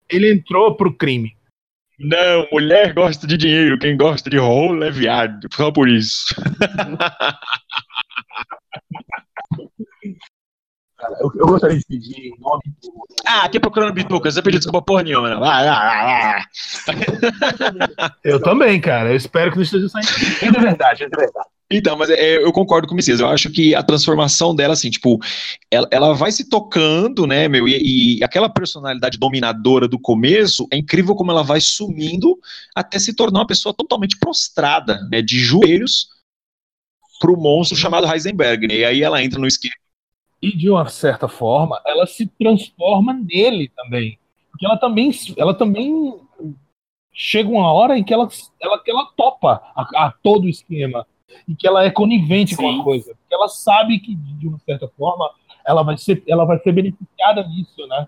ele 0.07 0.31
entrou 0.31 0.75
pro 0.75 0.93
crime. 0.93 1.36
Não, 1.99 2.47
mulher 2.51 2.93
gosta 2.93 3.25
de 3.25 3.35
dinheiro, 3.35 3.79
quem 3.79 3.97
gosta 3.97 4.29
de 4.29 4.37
rolo 4.37 4.83
é 4.83 4.91
viado, 4.91 5.47
só 5.51 5.71
por 5.71 5.89
isso. 5.89 6.25
Cara, 10.95 11.15
eu, 11.21 11.31
eu, 11.35 11.47
gostaria 11.47 11.77
de 11.77 11.85
pedir 11.87 12.27
em 12.27 12.39
nome 12.39 12.61
do. 12.81 12.91
Ah, 13.25 13.45
aqui 13.45 13.59
procurando 13.59 13.93
bitucas, 13.93 14.35
você 14.35 14.43
pediu 14.43 14.59
desculpa 14.59 14.85
porra 14.85 15.03
nenhuma, 15.03 15.29
não. 15.29 15.39
Vai, 15.39 15.65
vai, 15.65 16.43
vai. 16.85 18.05
Eu 18.23 18.39
também, 18.41 18.79
cara. 18.79 19.09
Eu 19.09 19.15
espero 19.15 19.49
que 19.49 19.57
não 19.57 19.63
esteja 19.63 19.89
saindo. 19.89 20.07
É 20.43 20.51
verdade, 20.51 21.03
é 21.03 21.09
verdade. 21.09 21.49
Então, 21.69 21.97
mas 21.97 22.09
é, 22.09 22.37
eu 22.37 22.51
concordo 22.53 22.87
com 22.87 22.93
o 22.93 22.95
Messias. 22.95 23.19
Eu 23.19 23.27
acho 23.27 23.51
que 23.51 23.75
a 23.75 23.83
transformação 23.83 24.55
dela, 24.55 24.73
assim, 24.73 24.89
tipo, 24.89 25.19
ela, 25.69 25.87
ela 25.91 26.13
vai 26.13 26.31
se 26.31 26.49
tocando, 26.49 27.27
né, 27.27 27.49
meu? 27.49 27.67
E, 27.67 28.19
e, 28.19 28.23
aquela 28.23 28.47
personalidade 28.47 29.17
dominadora 29.17 29.85
do 29.85 29.99
começo 29.99 30.65
é 30.71 30.77
incrível 30.77 31.13
como 31.13 31.31
ela 31.31 31.43
vai 31.43 31.59
sumindo 31.59 32.39
até 32.73 32.97
se 32.97 33.13
tornar 33.13 33.39
uma 33.39 33.47
pessoa 33.47 33.73
totalmente 33.73 34.17
prostrada, 34.17 35.01
né, 35.11 35.21
de 35.21 35.39
joelhos 35.39 36.07
pro 37.19 37.35
monstro 37.35 37.77
chamado 37.77 38.07
Heisenberg, 38.07 38.67
né? 38.67 38.75
E 38.75 38.85
aí 38.85 39.03
ela 39.03 39.21
entra 39.21 39.39
no 39.39 39.47
esquema. 39.47 39.75
E 40.41 40.55
de 40.55 40.69
uma 40.69 40.87
certa 40.87 41.27
forma, 41.27 41.81
ela 41.85 42.05
se 42.05 42.27
transforma 42.39 43.11
nele 43.11 43.71
também. 43.75 44.17
Porque 44.51 44.65
ela 44.65 44.77
também, 44.77 45.11
ela 45.35 45.53
também 45.53 46.15
chega 47.11 47.49
uma 47.49 47.73
hora 47.73 47.97
em 47.97 48.03
que 48.03 48.13
ela, 48.13 48.29
ela, 48.61 48.81
ela 48.87 49.05
topa 49.17 49.61
a, 49.75 50.05
a 50.05 50.13
todo 50.23 50.45
o 50.45 50.49
esquema 50.49 51.05
e 51.47 51.55
que 51.55 51.67
ela 51.67 51.83
é 51.83 51.91
conivente 51.91 52.55
Sim. 52.55 52.61
com 52.61 52.81
a 52.81 52.83
coisa. 52.83 53.15
Ela 53.31 53.47
sabe 53.47 53.99
que, 53.99 54.15
de 54.15 54.47
uma 54.47 54.59
certa 54.59 54.87
forma, 54.87 55.29
ela 55.65 55.83
vai 55.83 55.97
ser, 55.97 56.23
ela 56.27 56.45
vai 56.45 56.59
ser 56.59 56.71
beneficiada 56.71 57.43
nisso, 57.47 57.85
né? 57.87 58.07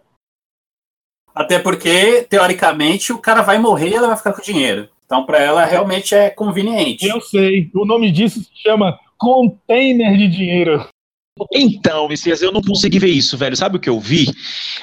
Até 1.34 1.60
porque, 1.60 2.24
teoricamente, 2.24 3.14
o 3.14 3.20
cara 3.20 3.42
vai 3.42 3.58
morrer 3.60 3.90
e 3.90 3.94
ela 3.96 4.08
vai 4.08 4.18
ficar 4.18 4.34
com 4.34 4.42
o 4.42 4.44
dinheiro. 4.44 4.90
Então, 5.06 5.26
para 5.26 5.40
ela, 5.40 5.66
realmente 5.66 6.14
é 6.14 6.30
conveniente. 6.30 7.08
Eu 7.08 7.20
sei. 7.22 7.70
O 7.74 7.86
nome 7.86 8.12
disso 8.12 8.40
se 8.42 8.52
chama 8.62 9.00
container 9.18 10.16
de 10.18 10.28
dinheiro. 10.28 10.88
Então, 11.54 12.08
Messias, 12.08 12.42
eu 12.42 12.52
não 12.52 12.62
consegui 12.62 13.00
ver 13.00 13.10
isso, 13.10 13.38
velho. 13.38 13.56
Sabe 13.56 13.78
o 13.78 13.80
que 13.80 13.90
eu 13.90 14.00
vi? 14.00 14.26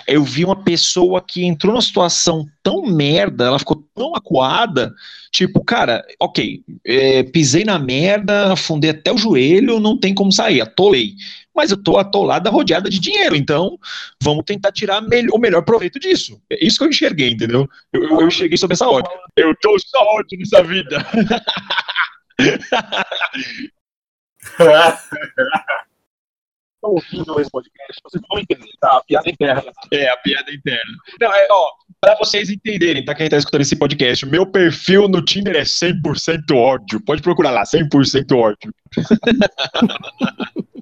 Eu 0.06 0.22
vi 0.22 0.44
uma 0.44 0.56
pessoa 0.56 1.20
que 1.20 1.44
entrou 1.44 1.72
numa 1.72 1.82
situação 1.82 2.46
tão 2.62 2.82
merda, 2.82 3.46
ela 3.46 3.58
ficou 3.58 3.84
tão 3.94 4.14
acuada, 4.14 4.92
tipo, 5.30 5.64
cara, 5.64 6.04
ok, 6.20 6.62
é, 6.84 7.22
pisei 7.22 7.64
na 7.64 7.78
merda, 7.78 8.52
afundei 8.52 8.90
até 8.90 9.12
o 9.12 9.18
joelho, 9.18 9.80
não 9.80 9.98
tem 9.98 10.14
como 10.14 10.32
sair, 10.32 10.60
atolei. 10.60 11.14
Mas 11.54 11.70
eu 11.70 11.82
tô 11.82 11.96
atolada, 11.96 12.50
rodeada 12.50 12.90
de 12.90 12.98
dinheiro, 12.98 13.34
então 13.34 13.78
vamos 14.22 14.44
tentar 14.44 14.72
tirar 14.72 15.02
o 15.02 15.38
melhor 15.38 15.62
proveito 15.62 15.98
disso. 15.98 16.38
É 16.50 16.64
isso 16.64 16.78
que 16.78 16.84
eu 16.84 16.88
enxerguei, 16.88 17.30
entendeu? 17.30 17.66
Eu, 17.92 18.02
eu, 18.02 18.20
eu 18.22 18.30
cheguei 18.30 18.58
sobre 18.58 18.74
essa 18.74 18.86
ótica. 18.86 19.14
Eu 19.36 19.54
tô 19.62 19.78
só 19.78 19.98
ótimo 20.18 20.42
nessa 20.42 20.62
vida. 20.62 21.06
estão 26.86 26.90
ouvindo 26.90 27.40
esse 27.40 27.50
podcast, 27.50 28.00
vocês 28.02 28.22
vão 28.28 28.38
entender, 28.38 28.70
tá? 28.80 28.96
A 28.96 29.04
piada 29.04 29.28
interna. 29.30 29.64
É, 29.92 30.08
a 30.08 30.16
piada 30.18 30.52
interna. 30.52 30.92
Não, 31.20 31.32
é, 31.32 31.46
ó, 31.50 31.68
pra 32.00 32.16
vocês 32.16 32.48
entenderem, 32.48 33.04
tá? 33.04 33.14
Quem 33.14 33.28
tá 33.28 33.36
escutando 33.36 33.62
esse 33.62 33.76
podcast, 33.76 34.24
o 34.24 34.30
meu 34.30 34.46
perfil 34.46 35.08
no 35.08 35.22
Tinder 35.22 35.56
é 35.56 35.62
100% 35.62 36.54
ódio. 36.54 37.04
Pode 37.04 37.22
procurar 37.22 37.50
lá, 37.50 37.64
100% 37.64 38.36
ódio. 38.36 38.72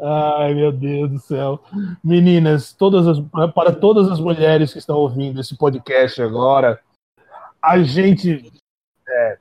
Ai, 0.00 0.54
meu 0.54 0.70
Deus 0.70 1.10
do 1.10 1.18
céu. 1.18 1.62
Meninas, 2.04 2.72
todas 2.72 3.06
as, 3.06 3.18
para 3.54 3.72
todas 3.74 4.10
as 4.10 4.20
mulheres 4.20 4.72
que 4.72 4.78
estão 4.78 4.96
ouvindo 4.96 5.40
esse 5.40 5.56
podcast 5.56 6.20
agora, 6.20 6.80
a 7.62 7.82
gente. 7.82 8.52
É, 9.08 9.38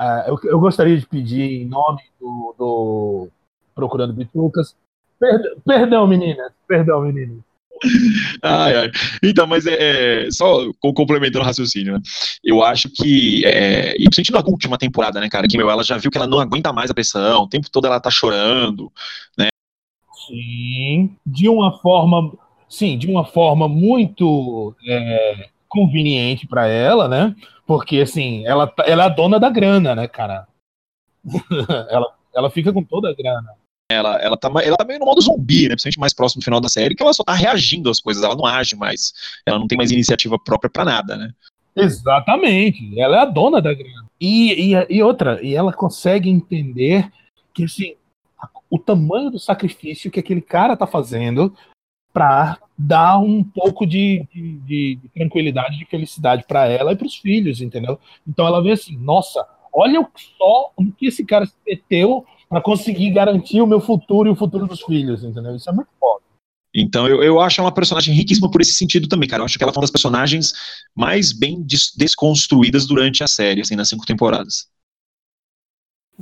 é, 0.00 0.28
eu, 0.28 0.36
eu, 0.44 0.58
gostaria 0.58 0.98
de 0.98 1.06
pedir, 1.06 1.62
em 1.62 1.64
nome 1.64 2.02
do, 2.20 2.54
do 2.58 3.28
Procurando 3.74 4.12
Bitucas, 4.12 4.74
Perdão, 5.22 5.50
perdão, 5.64 6.06
meninas. 6.08 6.52
Perdão, 6.66 7.02
meninas. 7.02 7.38
Ai, 8.42 8.76
ai. 8.76 8.90
Então, 9.22 9.46
mas 9.46 9.66
é, 9.66 10.26
é 10.26 10.30
só 10.32 10.72
complementando 10.80 11.44
o 11.44 11.46
raciocínio, 11.46 11.94
né? 11.94 12.00
Eu 12.42 12.60
acho 12.64 12.88
que, 12.90 13.44
é, 13.46 13.94
e 13.96 14.04
principalmente 14.10 14.46
na 14.46 14.52
última 14.52 14.78
temporada, 14.78 15.20
né, 15.20 15.28
cara, 15.28 15.46
que 15.46 15.56
meu, 15.56 15.70
ela 15.70 15.84
já 15.84 15.96
viu 15.96 16.10
que 16.10 16.18
ela 16.18 16.26
não 16.26 16.40
aguenta 16.40 16.72
mais 16.72 16.90
a 16.90 16.94
pressão, 16.94 17.42
o 17.42 17.48
tempo 17.48 17.70
todo 17.70 17.86
ela 17.86 18.00
tá 18.00 18.10
chorando, 18.10 18.90
né? 19.38 19.46
Sim, 20.26 21.16
de 21.24 21.48
uma 21.48 21.78
forma, 21.78 22.32
sim, 22.68 22.98
de 22.98 23.06
uma 23.06 23.24
forma 23.24 23.68
muito 23.68 24.74
é, 24.88 25.48
conveniente 25.68 26.48
para 26.48 26.66
ela, 26.66 27.08
né? 27.08 27.34
Porque 27.64 28.00
assim, 28.00 28.44
ela, 28.44 28.66
tá, 28.66 28.84
ela 28.88 29.04
é 29.04 29.06
a 29.06 29.08
dona 29.08 29.38
da 29.38 29.50
grana, 29.50 29.94
né, 29.94 30.08
cara? 30.08 30.48
ela, 31.90 32.12
ela 32.34 32.50
fica 32.50 32.72
com 32.72 32.82
toda 32.82 33.08
a 33.08 33.14
grana. 33.14 33.61
Ela, 33.92 34.16
ela, 34.16 34.36
tá, 34.36 34.50
ela 34.62 34.76
tá 34.76 34.84
meio 34.84 35.00
no 35.00 35.06
modo 35.06 35.20
zumbi, 35.20 35.62
né? 35.62 35.70
Principalmente 35.70 36.00
mais 36.00 36.14
próximo 36.14 36.40
do 36.40 36.44
final 36.44 36.60
da 36.60 36.68
série, 36.68 36.94
que 36.94 37.02
ela 37.02 37.12
só 37.12 37.22
tá 37.24 37.32
reagindo 37.32 37.90
às 37.90 38.00
coisas, 38.00 38.22
ela 38.22 38.36
não 38.36 38.46
age 38.46 38.76
mais. 38.76 39.12
Ela 39.46 39.58
não 39.58 39.66
tem 39.66 39.78
mais 39.78 39.90
iniciativa 39.90 40.38
própria 40.38 40.70
para 40.70 40.84
nada, 40.84 41.16
né? 41.16 41.32
Exatamente. 41.74 42.98
Ela 42.98 43.18
é 43.18 43.20
a 43.20 43.24
dona 43.24 43.60
da 43.60 43.72
grana. 43.72 44.06
E, 44.20 44.74
e, 44.74 44.86
e 44.90 45.02
outra, 45.02 45.40
e 45.42 45.54
ela 45.54 45.72
consegue 45.72 46.28
entender 46.28 47.10
que 47.52 47.64
assim, 47.64 47.94
o 48.70 48.78
tamanho 48.78 49.30
do 49.30 49.38
sacrifício 49.38 50.10
que 50.10 50.20
aquele 50.20 50.40
cara 50.40 50.76
tá 50.76 50.86
fazendo 50.86 51.54
para 52.12 52.58
dar 52.76 53.18
um 53.18 53.42
pouco 53.42 53.86
de, 53.86 54.26
de, 54.32 54.96
de, 54.96 55.08
tranquilidade, 55.14 55.78
de 55.78 55.86
felicidade 55.86 56.44
para 56.46 56.66
ela 56.66 56.92
e 56.92 56.96
para 56.96 57.06
os 57.06 57.16
filhos, 57.16 57.60
entendeu? 57.60 57.98
Então 58.26 58.46
ela 58.46 58.62
vê 58.62 58.72
assim, 58.72 58.96
nossa, 58.98 59.46
olha 59.72 60.06
só 60.36 60.72
o 60.76 60.92
que 60.92 61.06
esse 61.06 61.24
cara 61.24 61.46
se 61.46 61.54
meteu 61.66 62.26
para 62.52 62.60
conseguir 62.60 63.10
garantir 63.12 63.62
o 63.62 63.66
meu 63.66 63.80
futuro 63.80 64.28
e 64.28 64.32
o 64.32 64.36
futuro 64.36 64.66
dos 64.66 64.82
filhos, 64.82 65.24
entendeu? 65.24 65.56
Isso 65.56 65.70
é 65.70 65.72
muito 65.72 65.88
foda. 65.98 66.20
Então 66.74 67.08
eu, 67.08 67.22
eu 67.22 67.40
acho 67.40 67.58
ela 67.58 67.68
uma 67.68 67.74
personagem 67.74 68.14
riquíssima 68.14 68.50
por 68.50 68.60
esse 68.60 68.74
sentido 68.74 69.08
também, 69.08 69.26
cara. 69.26 69.40
Eu 69.40 69.46
acho 69.46 69.56
que 69.56 69.64
ela 69.64 69.72
foi 69.72 69.80
uma 69.80 69.84
das 69.84 69.90
personagens 69.90 70.52
mais 70.94 71.32
bem 71.32 71.62
des 71.62 71.94
desconstruídas 71.96 72.86
durante 72.86 73.24
a 73.24 73.26
série, 73.26 73.62
assim, 73.62 73.74
nas 73.74 73.88
cinco 73.88 74.04
temporadas. 74.04 74.68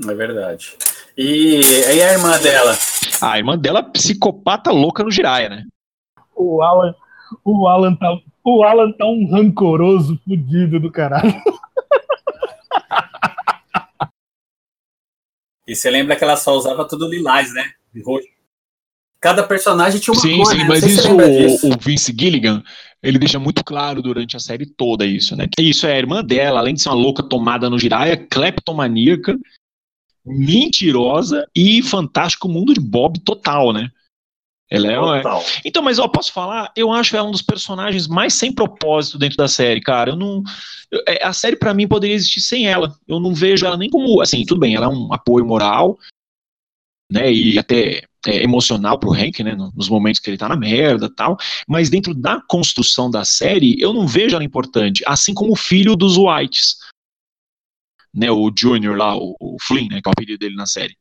É 0.08 0.14
verdade. 0.14 0.76
E, 1.18 1.62
e 1.62 2.00
a 2.00 2.12
irmã 2.12 2.38
dela? 2.40 2.78
A 3.20 3.36
irmã 3.36 3.58
dela, 3.58 3.82
psicopata 3.82 4.70
louca 4.70 5.02
no 5.02 5.10
Jiraya, 5.10 5.48
né? 5.48 5.64
O 6.36 6.62
Alan, 6.62 6.94
o 7.44 7.66
Alan 7.66 7.96
tá, 7.96 8.16
o 8.44 8.62
Alan 8.62 8.92
tá 8.92 9.04
um 9.04 9.28
rancoroso 9.28 10.16
fudido 10.24 10.78
do 10.78 10.92
caralho. 10.92 11.34
E 15.70 15.76
você 15.76 15.88
lembra 15.88 16.16
que 16.16 16.24
ela 16.24 16.36
só 16.36 16.56
usava 16.56 16.84
tudo 16.84 17.08
lilás, 17.08 17.54
né? 17.54 17.70
De 17.94 18.02
roxo. 18.02 18.26
Cada 19.20 19.44
personagem 19.44 20.00
tinha 20.00 20.12
uma 20.12 20.20
sim, 20.20 20.36
cor, 20.38 20.46
sim, 20.46 20.58
né? 20.58 20.64
mas 20.64 20.82
isso 20.82 21.08
o, 21.12 21.72
o 21.72 21.78
Vince 21.78 22.12
Gilligan, 22.18 22.60
ele 23.00 23.20
deixa 23.20 23.38
muito 23.38 23.62
claro 23.62 24.02
durante 24.02 24.36
a 24.36 24.40
série 24.40 24.66
toda 24.66 25.06
isso, 25.06 25.36
né? 25.36 25.46
Que 25.46 25.62
isso 25.62 25.86
é 25.86 25.92
a 25.92 25.98
irmã 25.98 26.24
dela, 26.24 26.58
além 26.58 26.74
de 26.74 26.82
ser 26.82 26.88
uma 26.88 26.96
louca 26.96 27.22
tomada 27.22 27.70
no 27.70 27.78
Jiraya, 27.78 28.16
cleptomaníaca, 28.16 29.38
mentirosa 30.26 31.46
e 31.54 31.84
fantástico 31.84 32.48
mundo 32.48 32.74
de 32.74 32.80
Bob 32.80 33.20
total, 33.20 33.72
né? 33.72 33.90
Ela 34.70 34.92
é, 35.18 35.22
Total. 35.22 35.44
Então, 35.64 35.82
mas 35.82 35.98
ó, 35.98 36.06
posso 36.06 36.32
falar? 36.32 36.72
Eu 36.76 36.92
acho 36.92 37.16
ela 37.16 37.26
um 37.28 37.32
dos 37.32 37.42
personagens 37.42 38.06
mais 38.06 38.34
sem 38.34 38.52
propósito 38.52 39.18
dentro 39.18 39.36
da 39.36 39.48
série, 39.48 39.80
cara. 39.80 40.10
Eu 40.12 40.16
não. 40.16 40.44
eu- 40.90 41.02
é, 41.08 41.24
a 41.24 41.32
série, 41.32 41.56
pra 41.56 41.74
mim, 41.74 41.88
poderia 41.88 42.14
existir 42.14 42.40
sem 42.40 42.68
ela. 42.68 42.94
Eu 43.08 43.18
não 43.18 43.34
vejo 43.34 43.66
ela 43.66 43.76
nem 43.76 43.90
como. 43.90 44.20
Assim, 44.20 44.44
tudo 44.46 44.60
bem, 44.60 44.76
ela 44.76 44.86
é 44.86 44.88
um 44.88 45.12
apoio 45.12 45.44
moral, 45.44 45.98
né? 47.10 47.32
E 47.32 47.58
até 47.58 48.04
é, 48.26 48.44
emocional 48.44 48.96
pro 48.96 49.12
Hank, 49.12 49.42
né? 49.42 49.56
no- 49.56 49.72
Nos 49.74 49.88
momentos 49.88 50.20
que 50.20 50.30
ele 50.30 50.38
tá 50.38 50.48
na 50.48 50.56
merda 50.56 51.06
e 51.06 51.14
tal. 51.16 51.36
Mas 51.66 51.90
dentro 51.90 52.14
da 52.14 52.40
construção 52.40 53.10
da 53.10 53.24
série, 53.24 53.74
eu 53.80 53.92
não 53.92 54.06
vejo 54.06 54.36
ela 54.36 54.44
importante. 54.44 55.02
Assim 55.04 55.34
como 55.34 55.52
o 55.52 55.56
filho 55.56 55.96
dos 55.96 56.16
Whites. 56.16 56.76
Né, 58.14 58.30
o 58.30 58.52
Junior 58.56 58.96
lá, 58.96 59.16
o, 59.16 59.36
o 59.40 59.56
Flynn, 59.62 59.86
né, 59.88 60.00
que 60.02 60.08
é 60.08 60.10
o 60.10 60.12
apelido 60.12 60.38
dele 60.38 60.56
na 60.56 60.66
série 60.66 60.96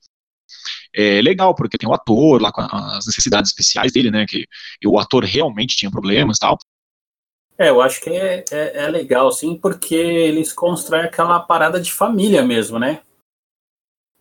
é 0.95 1.21
legal, 1.21 1.53
porque 1.55 1.77
tem 1.77 1.89
o 1.89 1.93
ator 1.93 2.41
lá 2.41 2.51
com 2.51 2.61
as 2.61 3.05
necessidades 3.05 3.51
especiais 3.51 3.91
dele, 3.91 4.11
né? 4.11 4.25
Que 4.27 4.45
e 4.81 4.87
o 4.87 4.97
ator 4.97 5.23
realmente 5.23 5.75
tinha 5.75 5.91
problemas 5.91 6.37
e 6.37 6.39
tal. 6.39 6.57
É, 7.57 7.69
eu 7.69 7.81
acho 7.81 7.99
que 7.99 8.09
é, 8.09 8.45
é, 8.51 8.85
é 8.85 8.87
legal, 8.87 9.31
sim, 9.31 9.57
porque 9.57 9.95
eles 9.95 10.53
constroem 10.53 11.03
aquela 11.03 11.39
parada 11.41 11.79
de 11.79 11.91
família 11.91 12.41
mesmo, 12.41 12.79
né? 12.79 13.01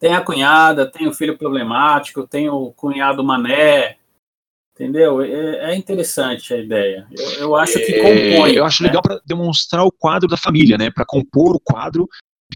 Tem 0.00 0.14
a 0.14 0.20
cunhada, 0.20 0.90
tem 0.90 1.06
o 1.08 1.14
filho 1.14 1.38
problemático, 1.38 2.26
tem 2.26 2.48
o 2.48 2.72
cunhado 2.72 3.22
mané, 3.22 3.96
entendeu? 4.74 5.22
É, 5.22 5.72
é 5.72 5.76
interessante 5.76 6.52
a 6.52 6.56
ideia. 6.56 7.06
Eu, 7.10 7.30
eu 7.40 7.56
acho 7.56 7.74
que 7.74 7.94
É, 7.94 8.32
compõe. 8.32 8.54
eu 8.54 8.64
acho 8.64 8.82
né? 8.82 8.88
legal 8.88 9.02
para 9.02 9.20
demonstrar 9.24 9.84
o 9.84 9.92
quadro 9.92 10.28
da 10.28 10.36
família, 10.36 10.76
né? 10.76 10.90
Para 10.90 11.04
compor 11.06 11.56
o 11.56 11.60
quadro 11.60 12.08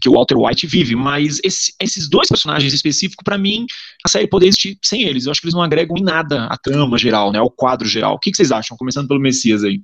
que 0.03 0.09
o 0.09 0.13
Walter 0.13 0.35
White 0.37 0.67
vive. 0.67 0.95
Mas 0.97 1.39
esse- 1.45 1.73
esses 1.79 2.09
dois 2.09 2.27
personagens 2.27 2.73
específicos, 2.73 3.23
para 3.23 3.37
mim, 3.37 3.65
a 4.05 4.09
série 4.09 4.27
poderia 4.27 4.49
existir 4.49 4.77
sem 4.83 5.03
eles. 5.03 5.25
Eu 5.25 5.31
acho 5.31 5.39
que 5.39 5.47
eles 5.47 5.55
não 5.55 5.61
agregam 5.63 5.95
em 5.97 6.03
nada 6.03 6.45
à 6.47 6.57
trama 6.57 6.97
geral, 6.97 7.31
né? 7.31 7.39
Ao 7.39 7.49
quadro 7.49 7.87
geral. 7.87 8.15
O 8.15 8.19
que, 8.19 8.29
que 8.29 8.35
vocês 8.35 8.51
acham? 8.51 8.75
Começando 8.75 9.07
pelo 9.07 9.19
Messias 9.21 9.63
aí. 9.63 9.81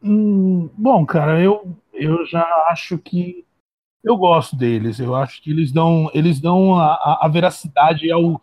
Hum, 0.00 0.70
bom, 0.78 1.04
cara, 1.04 1.40
eu, 1.42 1.76
eu 1.92 2.24
já 2.26 2.44
acho 2.70 2.96
que 2.98 3.44
eu 4.04 4.16
gosto 4.16 4.54
deles. 4.54 5.00
Eu 5.00 5.16
acho 5.16 5.42
que 5.42 5.50
eles 5.50 5.72
dão, 5.72 6.08
eles 6.14 6.40
dão 6.40 6.76
a, 6.78 7.18
a- 7.20 7.28
veracidade 7.28 8.08
ao, 8.12 8.40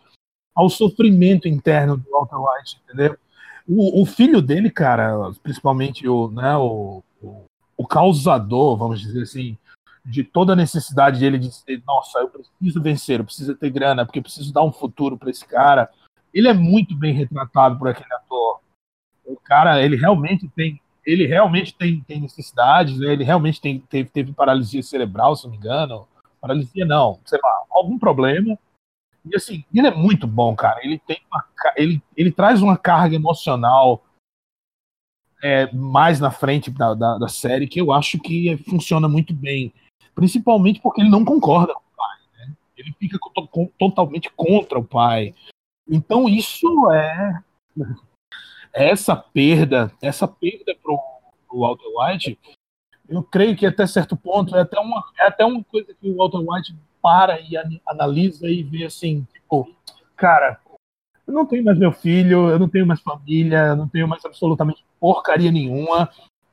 ao 0.54 0.70
sofrimento 0.70 1.48
interno 1.48 1.96
do 1.96 2.10
Walter 2.12 2.36
White, 2.36 2.78
entendeu? 2.84 3.18
O, 3.66 4.02
o 4.02 4.06
filho 4.06 4.42
dele, 4.42 4.70
cara, 4.70 5.32
principalmente 5.42 6.06
o, 6.08 6.30
né, 6.32 6.56
o, 6.58 7.02
o, 7.22 7.46
o 7.78 7.88
causador, 7.88 8.76
vamos 8.78 9.00
dizer 9.00 9.24
assim, 9.24 9.58
de 10.06 10.24
toda 10.24 10.54
a 10.54 10.56
necessidade 10.56 11.20
dele 11.20 11.40
de 11.40 11.50
dizer, 11.50 11.82
nossa, 11.86 12.20
eu 12.20 12.30
preciso 12.30 12.82
vencer, 12.82 13.20
eu 13.20 13.26
preciso 13.26 13.56
ter 13.56 13.70
grana, 13.72 14.06
porque 14.06 14.20
eu 14.20 14.24
preciso 14.24 14.54
dar 14.54 14.64
um 14.64 14.72
futuro 14.72 15.18
para 15.18 15.30
esse 15.30 15.46
cara. 15.46 15.90
Ele 16.34 16.48
é 16.48 16.54
muito 16.54 16.96
bem 16.96 17.14
retratado 17.14 17.78
por 17.78 17.88
aquele 17.88 18.14
ator. 18.14 18.60
O 19.26 19.36
cara, 19.38 19.82
ele 19.82 19.96
realmente 19.96 20.48
tem 20.50 20.80
ele 21.06 21.28
realmente 21.28 21.74
tem, 21.74 22.02
tem 22.02 22.20
necessidades, 22.20 22.98
né? 22.98 23.14
ele 23.14 23.24
realmente 23.24 23.62
tem, 23.62 23.80
teve, 23.80 24.10
teve 24.10 24.34
paralisia 24.34 24.82
cerebral, 24.82 25.36
se 25.36 25.44
não 25.44 25.52
me 25.52 25.58
engano. 25.58 26.08
Paralisia 26.42 26.84
não, 26.84 27.20
sei 27.26 27.40
lá, 27.42 27.64
algum 27.70 28.00
problema. 28.00 28.58
E 29.24 29.36
assim, 29.36 29.64
ele 29.74 29.88
é 29.88 29.94
muito 29.94 30.26
bom, 30.26 30.56
cara. 30.56 30.80
Ele 30.84 31.00
tem 31.00 31.22
uma, 31.32 31.46
ele, 31.76 32.02
ele 32.18 32.32
traz 32.32 32.62
uma 32.62 32.76
carga 32.76 33.16
emocional 33.16 34.04
é, 35.44 35.72
mais 35.72 36.20
na 36.20 36.32
frente 36.32 36.72
da, 36.72 36.94
da, 36.94 37.18
da 37.20 37.28
série 37.28 37.68
que 37.68 37.80
eu 37.80 37.92
acho 37.92 38.20
que 38.20 38.58
funciona 38.70 39.08
muito 39.08 39.34
bem. 39.34 39.72
Principalmente 40.16 40.80
porque 40.82 41.02
ele 41.02 41.10
não 41.10 41.24
concorda 41.26 41.74
com 41.74 41.80
o 41.82 41.96
pai. 41.98 42.18
Né? 42.38 42.54
Ele 42.78 42.94
fica 42.98 43.20
to- 43.34 43.48
com- 43.48 43.70
totalmente 43.78 44.32
contra 44.36 44.80
o 44.80 44.84
pai. 44.84 45.36
Então 45.88 46.28
isso 46.28 46.90
é 46.92 47.42
essa 48.74 49.16
perda, 49.16 49.92
essa 50.02 50.28
perda 50.28 50.76
pro, 50.82 50.98
pro 51.48 51.60
Walter 51.60 51.86
White, 51.96 52.40
eu 53.08 53.22
creio 53.24 53.56
que 53.56 53.66
até 53.66 53.86
certo 53.86 54.18
ponto 54.18 54.56
é 54.56 54.62
até 54.62 54.80
uma, 54.80 55.04
é 55.20 55.28
até 55.28 55.46
uma 55.46 55.64
coisa 55.64 55.94
que 55.94 56.10
o 56.10 56.16
Walter 56.16 56.40
White 56.40 56.76
para 57.02 57.40
e 57.40 57.56
an- 57.56 57.80
analisa 57.88 58.50
e 58.50 58.64
vê 58.64 58.84
assim, 58.86 59.28
tipo, 59.32 59.70
cara, 60.16 60.60
eu 61.28 61.34
não 61.34 61.46
tenho 61.46 61.64
mais 61.64 61.78
meu 61.78 61.92
filho, 61.92 62.50
eu 62.50 62.58
não 62.58 62.68
tenho 62.68 62.86
mais 62.86 63.00
família, 63.02 63.68
eu 63.68 63.76
não 63.76 63.88
tenho 63.88 64.08
mais 64.08 64.26
absolutamente 64.26 64.84
porcaria 65.00 65.52
nenhuma. 65.52 66.10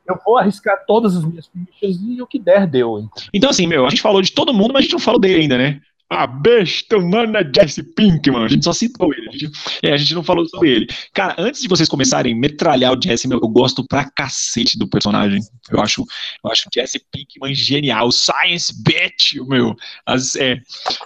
Eu 0.06 0.18
vou 0.24 0.36
arriscar 0.36 0.84
todas 0.86 1.16
as 1.16 1.24
minhas 1.24 1.48
fichas 1.48 1.96
e 2.02 2.20
o 2.20 2.26
que 2.26 2.38
der 2.38 2.66
deu. 2.66 3.08
Então, 3.32 3.50
assim, 3.50 3.66
meu, 3.66 3.86
a 3.86 3.90
gente 3.90 4.02
falou 4.02 4.20
de 4.20 4.32
todo 4.32 4.52
mundo, 4.52 4.72
mas 4.72 4.80
a 4.80 4.82
gente 4.82 4.92
não 4.92 4.98
falou 4.98 5.20
dele 5.20 5.42
ainda, 5.42 5.56
né? 5.56 5.80
A 6.10 6.26
besta 6.26 6.98
humana 6.98 7.40
Jesse 7.42 7.82
Pinkman. 7.82 8.44
A 8.44 8.48
gente 8.48 8.64
só 8.64 8.72
citou 8.74 9.14
ele. 9.14 9.28
A 9.28 9.32
gente, 9.32 9.50
é, 9.82 9.92
a 9.92 9.96
gente 9.96 10.14
não 10.14 10.22
falou 10.22 10.46
sobre 10.46 10.68
ele. 10.68 10.86
Cara, 11.14 11.36
antes 11.38 11.62
de 11.62 11.68
vocês 11.68 11.88
começarem 11.88 12.34
a 12.34 12.36
metralhar 12.36 12.92
o 12.92 13.00
Jesse, 13.02 13.26
meu, 13.26 13.40
eu 13.40 13.48
gosto 13.48 13.86
pra 13.86 14.10
cacete 14.10 14.76
do 14.78 14.86
personagem. 14.86 15.40
Eu 15.70 15.80
acho, 15.80 16.04
eu 16.44 16.50
acho 16.50 16.68
o 16.68 16.70
Jesse 16.74 17.00
Pinkman 17.10 17.54
genial. 17.54 18.12
Science 18.12 18.74
bitch, 18.82 19.36
meu. 19.46 19.74
As, 20.04 20.36
é, 20.36 20.60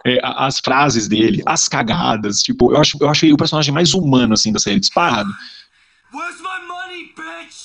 é, 0.05 0.19
as 0.23 0.59
frases 0.59 1.07
dele, 1.07 1.41
as 1.47 1.69
cagadas. 1.69 2.43
Tipo, 2.43 2.73
eu 2.73 2.79
acho, 2.79 2.99
eu 3.01 3.09
acho 3.09 3.25
ele 3.25 3.35
o 3.35 3.39
personagem 3.39 3.73
mais 3.73 3.95
humano, 3.95 4.35
assim, 4.35 4.51
da 4.51 4.59
série, 4.59 4.81
disparado. 4.81 5.31
Where's 6.13 6.41
my 6.41 6.67
money, 6.67 7.13
bitch? 7.15 7.56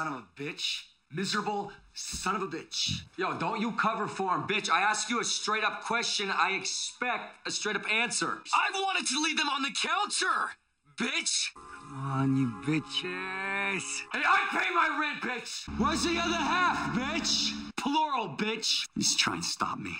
Son 0.00 0.14
of 0.14 0.14
a 0.14 0.42
bitch. 0.42 0.84
Miserable 1.12 1.70
son 1.92 2.34
of 2.34 2.40
a 2.40 2.46
bitch. 2.46 3.02
Yo, 3.18 3.36
don't 3.36 3.60
you 3.60 3.70
cover 3.72 4.08
for 4.08 4.34
him, 4.34 4.44
bitch. 4.44 4.70
I 4.70 4.80
ask 4.80 5.10
you 5.10 5.20
a 5.20 5.24
straight 5.24 5.62
up 5.62 5.82
question. 5.82 6.30
I 6.30 6.52
expect 6.52 7.46
a 7.46 7.50
straight 7.50 7.76
up 7.76 7.86
answer. 7.92 8.38
I 8.54 8.70
wanted 8.72 9.06
to 9.08 9.20
leave 9.20 9.36
them 9.36 9.50
on 9.50 9.60
the 9.60 9.68
counter, 9.70 10.52
bitch. 10.96 11.48
Come 11.54 12.12
on, 12.12 12.34
you 12.34 12.46
bitches. 12.66 13.82
Hey, 14.14 14.22
I 14.24 14.48
pay 14.50 14.74
my 14.74 14.96
rent, 14.98 15.20
bitch. 15.20 15.68
Where's 15.78 16.02
the 16.04 16.18
other 16.18 16.32
half, 16.32 16.96
bitch? 16.96 17.52
Plural, 17.76 18.38
bitch. 18.38 18.86
He's 18.96 19.14
trying 19.14 19.42
to 19.42 19.46
stop 19.46 19.78
me, 19.78 19.98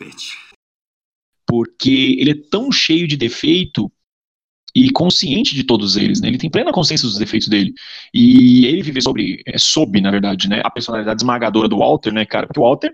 bitch. 0.00 0.32
porque 1.46 2.16
ele 2.18 2.30
é 2.30 2.48
tão 2.50 2.72
cheio 2.72 3.06
de 3.06 3.14
defeito 3.14 3.92
e 4.74 4.90
consciente 4.90 5.54
de 5.54 5.64
todos 5.64 5.96
eles, 5.96 6.20
né? 6.20 6.28
Ele 6.28 6.38
tem 6.38 6.50
plena 6.50 6.72
consciência 6.72 7.06
dos 7.06 7.18
defeitos 7.18 7.48
dele. 7.48 7.74
E 8.12 8.66
ele 8.66 8.82
vive 8.82 9.02
sobre, 9.02 9.42
é, 9.46 9.58
sob, 9.58 10.00
na 10.00 10.10
verdade, 10.10 10.48
né? 10.48 10.62
A 10.64 10.70
personalidade 10.70 11.20
esmagadora 11.20 11.68
do 11.68 11.78
Walter, 11.78 12.12
né, 12.12 12.24
cara? 12.24 12.46
Porque 12.46 12.60
o 12.60 12.62
Walter, 12.62 12.92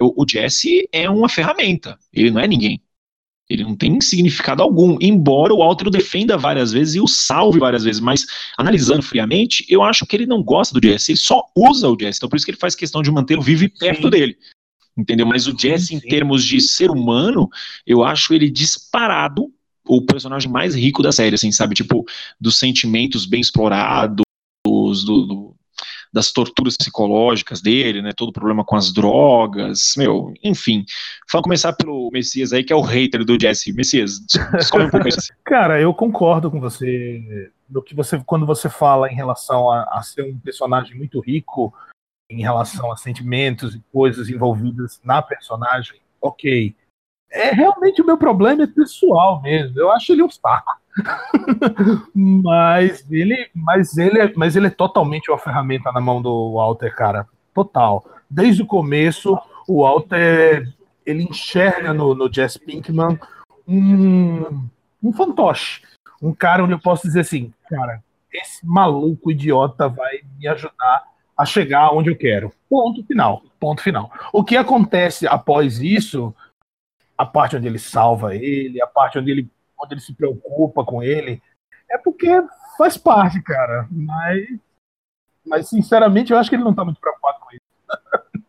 o, 0.00 0.22
o 0.22 0.28
Jesse 0.28 0.88
é 0.92 1.10
uma 1.10 1.28
ferramenta, 1.28 1.98
ele 2.12 2.30
não 2.30 2.40
é 2.40 2.46
ninguém. 2.46 2.80
Ele 3.48 3.62
não 3.62 3.76
tem 3.76 4.00
significado 4.00 4.60
algum, 4.60 4.98
embora 5.00 5.54
o 5.54 5.58
Walter 5.58 5.86
o 5.86 5.90
defenda 5.90 6.36
várias 6.36 6.72
vezes 6.72 6.96
e 6.96 7.00
o 7.00 7.06
salve 7.06 7.60
várias 7.60 7.84
vezes, 7.84 8.00
mas 8.00 8.26
analisando 8.58 9.02
friamente, 9.02 9.64
eu 9.68 9.84
acho 9.84 10.04
que 10.04 10.16
ele 10.16 10.26
não 10.26 10.42
gosta 10.42 10.78
do 10.78 10.84
Jesse, 10.84 11.12
ele 11.12 11.18
só 11.18 11.44
usa 11.56 11.88
o 11.88 11.96
Jesse, 11.98 12.18
então 12.18 12.28
por 12.28 12.36
isso 12.36 12.44
que 12.44 12.50
ele 12.50 12.58
faz 12.58 12.74
questão 12.74 13.02
de 13.02 13.10
mantê-lo 13.10 13.42
vivo 13.42 13.62
e 13.62 13.68
perto 13.68 14.04
Sim. 14.04 14.10
dele. 14.10 14.36
Entendeu? 14.96 15.26
Mas 15.26 15.46
o 15.46 15.56
Jesse, 15.56 15.94
em 15.94 16.00
termos 16.00 16.44
de 16.44 16.60
ser 16.60 16.90
humano, 16.90 17.48
eu 17.86 18.02
acho 18.02 18.34
ele 18.34 18.50
disparado 18.50 19.52
o 19.88 20.02
personagem 20.02 20.50
mais 20.50 20.74
rico 20.74 21.02
da 21.02 21.12
série, 21.12 21.34
assim, 21.34 21.52
sabe? 21.52 21.74
Tipo, 21.74 22.04
dos 22.40 22.58
sentimentos 22.58 23.26
bem 23.26 23.40
explorados, 23.40 24.24
do, 24.66 25.26
do- 25.26 25.56
das 26.12 26.32
torturas 26.32 26.76
psicológicas 26.76 27.60
dele, 27.60 28.00
né? 28.00 28.12
Todo 28.16 28.30
o 28.30 28.32
problema 28.32 28.64
com 28.64 28.74
as 28.76 28.92
drogas, 28.92 29.94
meu, 29.96 30.32
enfim. 30.42 30.84
Vamos 31.30 31.44
começar 31.44 31.72
pelo 31.74 32.08
Messias 32.10 32.52
aí, 32.52 32.64
que 32.64 32.72
é 32.72 32.76
o 32.76 32.80
hater 32.80 33.24
do 33.24 33.36
Jesse. 33.38 33.72
Messias, 33.72 34.20
descobre 34.52 34.86
um 34.86 34.90
pouco 34.90 35.08
isso. 35.08 35.18
Cara, 35.44 35.78
eu 35.80 35.92
concordo 35.92 36.50
com 36.50 36.58
você 36.60 37.50
no 37.68 37.82
que 37.82 37.94
você 37.94 38.18
quando 38.24 38.46
você 38.46 38.70
fala 38.70 39.10
em 39.10 39.14
relação 39.14 39.70
a, 39.70 39.82
a 39.90 40.02
ser 40.02 40.22
um 40.22 40.38
personagem 40.38 40.96
muito 40.96 41.20
rico 41.20 41.74
em 42.30 42.40
relação 42.40 42.90
a 42.90 42.96
sentimentos 42.96 43.74
e 43.74 43.82
coisas 43.92 44.28
envolvidas 44.30 45.00
na 45.04 45.20
personagem. 45.20 46.00
Ok, 46.20 46.74
é 47.36 47.50
realmente 47.52 48.00
o 48.00 48.06
meu 48.06 48.16
problema 48.16 48.62
é 48.62 48.66
pessoal 48.66 49.40
mesmo. 49.42 49.78
Eu 49.78 49.90
acho 49.90 50.12
ele 50.12 50.22
um 50.22 50.30
saco. 50.30 50.72
mas 52.14 53.04
ele, 53.10 53.50
mas 53.54 53.98
ele, 53.98 54.18
é, 54.18 54.32
mas 54.34 54.56
ele 54.56 54.68
é 54.68 54.70
totalmente 54.70 55.30
uma 55.30 55.38
ferramenta 55.38 55.92
na 55.92 56.00
mão 56.00 56.22
do 56.22 56.54
Walter, 56.54 56.94
cara. 56.94 57.28
Total. 57.54 58.04
Desde 58.28 58.62
o 58.62 58.66
começo, 58.66 59.38
o 59.68 59.82
Walter 59.82 60.72
ele 61.04 61.22
enxerga 61.22 61.92
no, 61.92 62.14
no 62.14 62.32
Jess 62.32 62.56
Pinkman 62.56 63.18
um, 63.68 64.66
um 65.02 65.12
fantoche. 65.12 65.82
Um 66.20 66.32
cara 66.34 66.64
onde 66.64 66.72
eu 66.72 66.80
posso 66.80 67.06
dizer 67.06 67.20
assim, 67.20 67.52
cara, 67.68 68.02
esse 68.32 68.66
maluco 68.66 69.30
idiota 69.30 69.88
vai 69.88 70.20
me 70.38 70.48
ajudar 70.48 71.04
a 71.36 71.44
chegar 71.44 71.92
onde 71.92 72.10
eu 72.10 72.16
quero. 72.16 72.50
Ponto 72.68 73.04
final. 73.04 73.42
Ponto 73.60 73.82
final. 73.82 74.10
O 74.32 74.42
que 74.42 74.56
acontece 74.56 75.26
após 75.26 75.78
isso, 75.80 76.34
a 77.16 77.24
parte 77.24 77.56
onde 77.56 77.66
ele 77.66 77.78
salva 77.78 78.34
ele, 78.34 78.80
a 78.80 78.86
parte 78.86 79.18
onde 79.18 79.30
ele, 79.30 79.50
onde 79.80 79.94
ele 79.94 80.00
se 80.00 80.12
preocupa 80.12 80.84
com 80.84 81.02
ele, 81.02 81.42
é 81.90 81.98
porque 81.98 82.28
faz 82.76 82.96
parte, 82.96 83.40
cara. 83.42 83.88
Mas, 83.90 84.46
mas 85.46 85.68
sinceramente, 85.68 86.32
eu 86.32 86.38
acho 86.38 86.50
que 86.50 86.56
ele 86.56 86.64
não 86.64 86.74
tá 86.74 86.84
muito 86.84 87.00
preocupado 87.00 87.38
com 87.40 87.50
isso. 87.52 87.60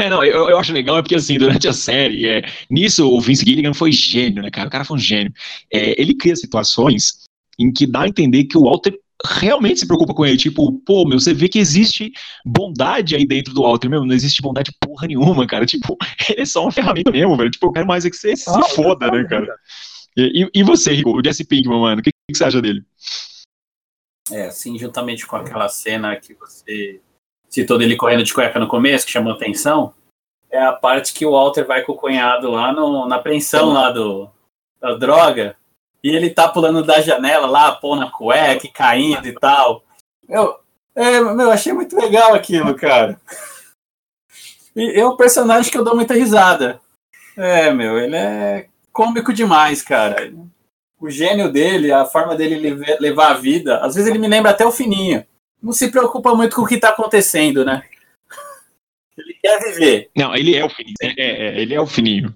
É, 0.00 0.10
não, 0.10 0.22
eu, 0.22 0.50
eu 0.50 0.58
acho 0.58 0.72
legal, 0.72 0.98
é 0.98 1.02
porque 1.02 1.14
assim, 1.14 1.38
durante 1.38 1.66
a 1.66 1.72
série, 1.72 2.28
é, 2.28 2.42
nisso 2.68 3.08
o 3.08 3.20
Vince 3.20 3.44
Gilligan 3.44 3.72
foi 3.72 3.90
gênio, 3.90 4.42
né, 4.42 4.50
cara? 4.50 4.68
O 4.68 4.70
cara 4.70 4.84
foi 4.84 4.96
um 4.96 5.00
gênio. 5.00 5.32
É, 5.72 6.00
ele 6.00 6.14
cria 6.14 6.36
situações 6.36 7.24
em 7.58 7.72
que 7.72 7.86
dá 7.86 8.02
a 8.02 8.08
entender 8.08 8.44
que 8.44 8.58
o 8.58 8.64
Walter 8.64 8.98
realmente 9.24 9.80
se 9.80 9.86
preocupa 9.86 10.14
com 10.14 10.26
ele. 10.26 10.36
Tipo, 10.36 10.72
pô, 10.80 11.06
meu, 11.06 11.18
você 11.18 11.32
vê 11.32 11.48
que 11.48 11.58
existe 11.58 12.12
bondade 12.44 13.16
aí 13.16 13.26
dentro 13.26 13.54
do 13.54 13.62
Walter, 13.62 13.88
meu, 13.88 14.04
não 14.04 14.14
existe 14.14 14.42
bondade 14.42 14.72
porra 14.80 15.06
nenhuma, 15.06 15.46
cara. 15.46 15.64
Tipo, 15.64 15.96
ele 16.28 16.42
é 16.42 16.46
só 16.46 16.62
uma 16.62 16.72
ferramenta 16.72 17.10
mesmo, 17.10 17.36
velho. 17.36 17.50
Tipo, 17.50 17.66
eu 17.66 17.72
quero 17.72 17.86
mais 17.86 18.04
é 18.04 18.10
que 18.10 18.16
você 18.16 18.36
se 18.36 18.50
ah, 18.50 18.62
foda, 18.64 19.10
né, 19.10 19.24
cara? 19.24 19.56
E, 20.16 20.48
e, 20.54 20.62
você, 20.62 20.92
Rico, 20.92 21.10
o 21.10 21.24
Jesse 21.24 21.44
Pinkman, 21.44 21.80
mano, 21.80 22.00
o 22.00 22.04
que, 22.04 22.10
que 22.10 22.36
você 22.36 22.44
acha 22.44 22.62
dele? 22.62 22.84
É, 24.30 24.46
assim, 24.46 24.78
juntamente 24.78 25.26
com 25.26 25.36
aquela 25.36 25.68
cena 25.68 26.14
que 26.16 26.34
você 26.34 27.00
citou 27.48 27.76
dele 27.76 27.96
correndo 27.96 28.22
de 28.22 28.32
cueca 28.32 28.58
no 28.58 28.68
começo, 28.68 29.04
que 29.04 29.12
chamou 29.12 29.32
atenção, 29.32 29.92
é 30.50 30.62
a 30.62 30.72
parte 30.72 31.12
que 31.12 31.26
o 31.26 31.32
Walter 31.32 31.66
vai 31.66 31.82
com 31.82 31.92
o 31.92 31.96
cunhado 31.96 32.50
lá 32.50 32.72
no, 32.72 33.06
na 33.08 33.16
apreensão 33.16 33.72
lá 33.72 33.90
do, 33.90 34.30
da 34.80 34.94
droga, 34.94 35.56
e 36.04 36.14
ele 36.14 36.28
tá 36.28 36.46
pulando 36.46 36.84
da 36.84 37.00
janela 37.00 37.46
lá, 37.46 37.72
pô 37.72 37.96
na 37.96 38.10
cueca, 38.10 38.68
caindo 38.68 39.26
e 39.26 39.32
tal. 39.32 39.82
Eu, 40.28 40.58
é, 40.94 41.18
meu, 41.18 41.50
achei 41.50 41.72
muito 41.72 41.96
legal 41.96 42.34
aquilo, 42.34 42.74
cara. 42.74 43.18
E 44.76 45.00
é 45.00 45.06
um 45.06 45.16
personagem 45.16 45.72
que 45.72 45.78
eu 45.78 45.82
dou 45.82 45.96
muita 45.96 46.12
risada. 46.12 46.78
É, 47.34 47.72
meu, 47.72 47.98
ele 47.98 48.16
é 48.16 48.68
cômico 48.92 49.32
demais, 49.32 49.80
cara. 49.80 50.30
O 51.00 51.08
gênio 51.08 51.50
dele, 51.50 51.90
a 51.90 52.04
forma 52.04 52.36
dele 52.36 52.76
levar 53.00 53.30
a 53.30 53.34
vida, 53.34 53.78
às 53.78 53.94
vezes 53.94 54.10
ele 54.10 54.18
me 54.18 54.28
lembra 54.28 54.50
até 54.50 54.66
o 54.66 54.70
fininho. 54.70 55.24
Não 55.62 55.72
se 55.72 55.90
preocupa 55.90 56.34
muito 56.34 56.54
com 56.54 56.62
o 56.62 56.66
que 56.66 56.76
tá 56.76 56.90
acontecendo, 56.90 57.64
né? 57.64 57.82
Ele 59.16 59.38
quer 59.40 59.58
viver. 59.60 60.10
Não, 60.14 60.34
ele 60.34 60.54
é 60.54 60.62
o 60.62 60.68
fininho. 60.68 60.94
É, 61.00 61.06
é, 61.06 61.46
é 61.56 61.60
ele 61.60 61.72
é 61.72 61.80
o 61.80 61.86
fininho. 61.86 62.34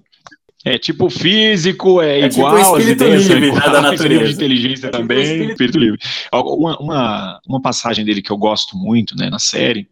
É 0.69 0.79
tipo 0.79 1.09
físico, 1.09 2.03
é, 2.03 2.21
é 2.21 2.29
tipo 2.29 2.41
igual, 2.41 2.55
tipo 2.57 2.79
espírito 2.79 3.05
ideias 3.05 3.27
da 3.55 3.81
natureza. 3.81 4.25
de 4.27 4.33
inteligência 4.35 4.87
é 4.87 4.91
tipo 4.91 5.01
também, 5.01 5.23
espírito... 5.23 5.51
espírito 5.53 5.79
livre. 5.79 5.99
Uma, 6.31 6.79
uma, 6.79 7.41
uma, 7.49 7.63
passagem 7.63 8.05
dele 8.05 8.21
que 8.21 8.31
eu 8.31 8.37
gosto 8.37 8.77
muito, 8.77 9.17
né, 9.17 9.31
na 9.31 9.39
série, 9.39 9.89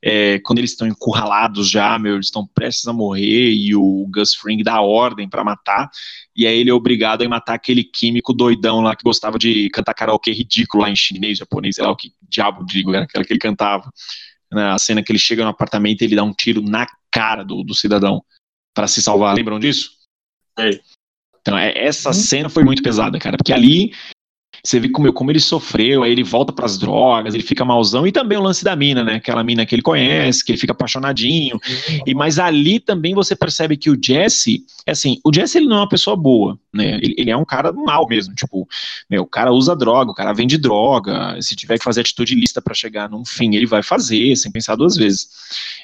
é 0.00 0.38
quando 0.38 0.60
eles 0.60 0.70
estão 0.70 0.86
encurralados 0.86 1.68
já, 1.68 1.98
meu, 1.98 2.14
eles 2.14 2.26
estão 2.26 2.46
prestes 2.46 2.86
a 2.86 2.92
morrer 2.92 3.50
e 3.52 3.74
o 3.74 4.06
Gus 4.14 4.32
Fring 4.34 4.62
dá 4.62 4.80
ordem 4.80 5.28
para 5.28 5.42
matar, 5.42 5.90
e 6.36 6.46
aí 6.46 6.56
ele 6.56 6.70
é 6.70 6.74
obrigado 6.74 7.22
a 7.22 7.28
matar 7.28 7.54
aquele 7.54 7.82
químico 7.82 8.32
doidão 8.32 8.80
lá 8.80 8.94
que 8.94 9.02
gostava 9.02 9.38
de 9.38 9.68
cantar 9.70 9.92
karaokê 9.92 10.30
ridículo 10.30 10.84
lá 10.84 10.90
em 10.90 10.96
chinês, 10.96 11.38
japonês, 11.38 11.74
sei 11.74 11.84
lá 11.84 11.90
o 11.90 11.96
que 11.96 12.12
diabo 12.28 12.64
digo, 12.64 12.94
era 12.94 13.04
aquela 13.04 13.24
que 13.24 13.32
ele 13.32 13.40
cantava. 13.40 13.90
Na 14.52 14.78
cena 14.78 15.02
que 15.02 15.10
ele 15.10 15.18
chega 15.18 15.42
no 15.42 15.48
apartamento 15.48 16.02
e 16.02 16.04
ele 16.04 16.14
dá 16.14 16.22
um 16.22 16.32
tiro 16.34 16.60
na 16.60 16.86
cara 17.10 17.42
do, 17.42 17.64
do 17.64 17.74
cidadão 17.74 18.22
para 18.74 18.86
se 18.86 19.00
salvar. 19.00 19.34
Lembram 19.34 19.58
disso? 19.58 20.01
Então, 21.40 21.58
é, 21.58 21.76
essa 21.76 22.10
uhum. 22.10 22.14
cena 22.14 22.48
foi 22.48 22.64
muito 22.64 22.82
pesada, 22.82 23.18
cara, 23.18 23.36
porque 23.36 23.52
ali 23.52 23.92
você 24.64 24.78
vê 24.78 24.88
como, 24.88 25.12
como 25.12 25.30
ele 25.32 25.40
sofreu, 25.40 26.04
aí 26.04 26.12
ele 26.12 26.22
volta 26.22 26.52
para 26.52 26.66
as 26.66 26.78
drogas, 26.78 27.34
ele 27.34 27.42
fica 27.42 27.64
malzão, 27.64 28.06
e 28.06 28.12
também 28.12 28.38
o 28.38 28.42
lance 28.42 28.62
da 28.62 28.76
mina, 28.76 29.02
né? 29.02 29.16
Aquela 29.16 29.42
mina 29.42 29.66
que 29.66 29.74
ele 29.74 29.82
conhece, 29.82 30.44
que 30.44 30.52
ele 30.52 30.58
fica 30.58 30.72
apaixonadinho. 30.72 31.58
E 32.06 32.14
mas 32.14 32.38
ali 32.38 32.78
também 32.78 33.12
você 33.12 33.34
percebe 33.34 33.76
que 33.76 33.90
o 33.90 33.98
Jesse, 34.00 34.64
assim, 34.86 35.18
o 35.24 35.34
Jesse 35.34 35.58
ele 35.58 35.66
não 35.66 35.78
é 35.78 35.80
uma 35.80 35.88
pessoa 35.88 36.14
boa, 36.14 36.56
né? 36.72 37.00
Ele, 37.02 37.14
ele 37.18 37.30
é 37.30 37.36
um 37.36 37.44
cara 37.44 37.72
mal 37.72 38.06
mesmo, 38.06 38.34
tipo, 38.36 38.68
meu, 39.10 39.22
o 39.22 39.26
cara 39.26 39.52
usa 39.52 39.74
droga, 39.74 40.12
o 40.12 40.14
cara 40.14 40.32
vende 40.32 40.56
droga, 40.56 41.36
se 41.42 41.56
tiver 41.56 41.76
que 41.76 41.84
fazer 41.84 42.02
atitude 42.02 42.36
lista 42.36 42.62
para 42.62 42.72
chegar 42.72 43.10
num 43.10 43.24
fim, 43.24 43.56
ele 43.56 43.66
vai 43.66 43.82
fazer, 43.82 44.36
sem 44.36 44.52
pensar 44.52 44.76
duas 44.76 44.96
vezes. 44.96 45.28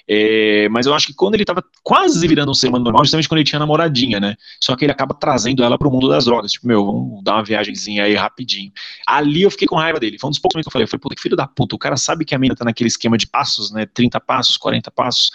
É, 0.07 0.69
mas 0.71 0.87
eu 0.87 0.95
acho 0.95 1.09
que 1.09 1.15
quando 1.15 1.35
ele 1.35 1.45
tava 1.45 1.65
quase 1.83 2.27
virando 2.29 2.51
um 2.53 2.55
ser 2.55 2.69
humano 2.69 2.85
normal, 2.85 3.05
justamente 3.05 3.29
quando 3.29 3.39
ele 3.41 3.49
tinha 3.49 3.59
namoradinha, 3.59 4.21
né? 4.21 4.37
Só 4.61 4.77
que 4.77 4.85
ele 4.85 4.93
acaba 4.93 5.15
trazendo 5.15 5.65
ela 5.65 5.77
pro 5.77 5.91
mundo 5.91 6.09
das 6.09 6.27
drogas, 6.27 6.53
tipo, 6.53 6.67
meu, 6.69 6.85
vamos 6.87 7.25
dar 7.25 7.35
uma 7.35 7.45
viagemzinha 7.45 8.05
aí 8.05 8.15
rapidinho. 8.15 8.68
Ali 9.07 9.43
eu 9.43 9.51
fiquei 9.51 9.67
com 9.67 9.77
raiva 9.77 10.01
dele. 10.01 10.19
Foi 10.19 10.29
um 10.29 10.31
dos 10.31 10.39
poucos 10.39 10.55
momentos 10.55 10.67
que 10.67 10.69
eu 10.69 10.73
falei. 10.73 10.85
Eu 10.85 10.89
falei, 10.89 11.01
puta, 11.01 11.15
que 11.15 11.23
filho 11.23 11.37
da 11.37 11.47
puta. 11.47 11.75
O 11.75 11.79
cara 11.79 11.97
sabe 11.97 12.25
que 12.25 12.35
a 12.35 12.39
mina 12.39 12.55
tá 12.55 12.65
naquele 12.65 12.89
esquema 12.89 13.17
de 13.17 13.27
passos, 13.27 13.71
né? 13.71 13.87
30 13.87 14.21
passos, 14.21 14.57
40 14.57 14.91
passos, 14.91 15.31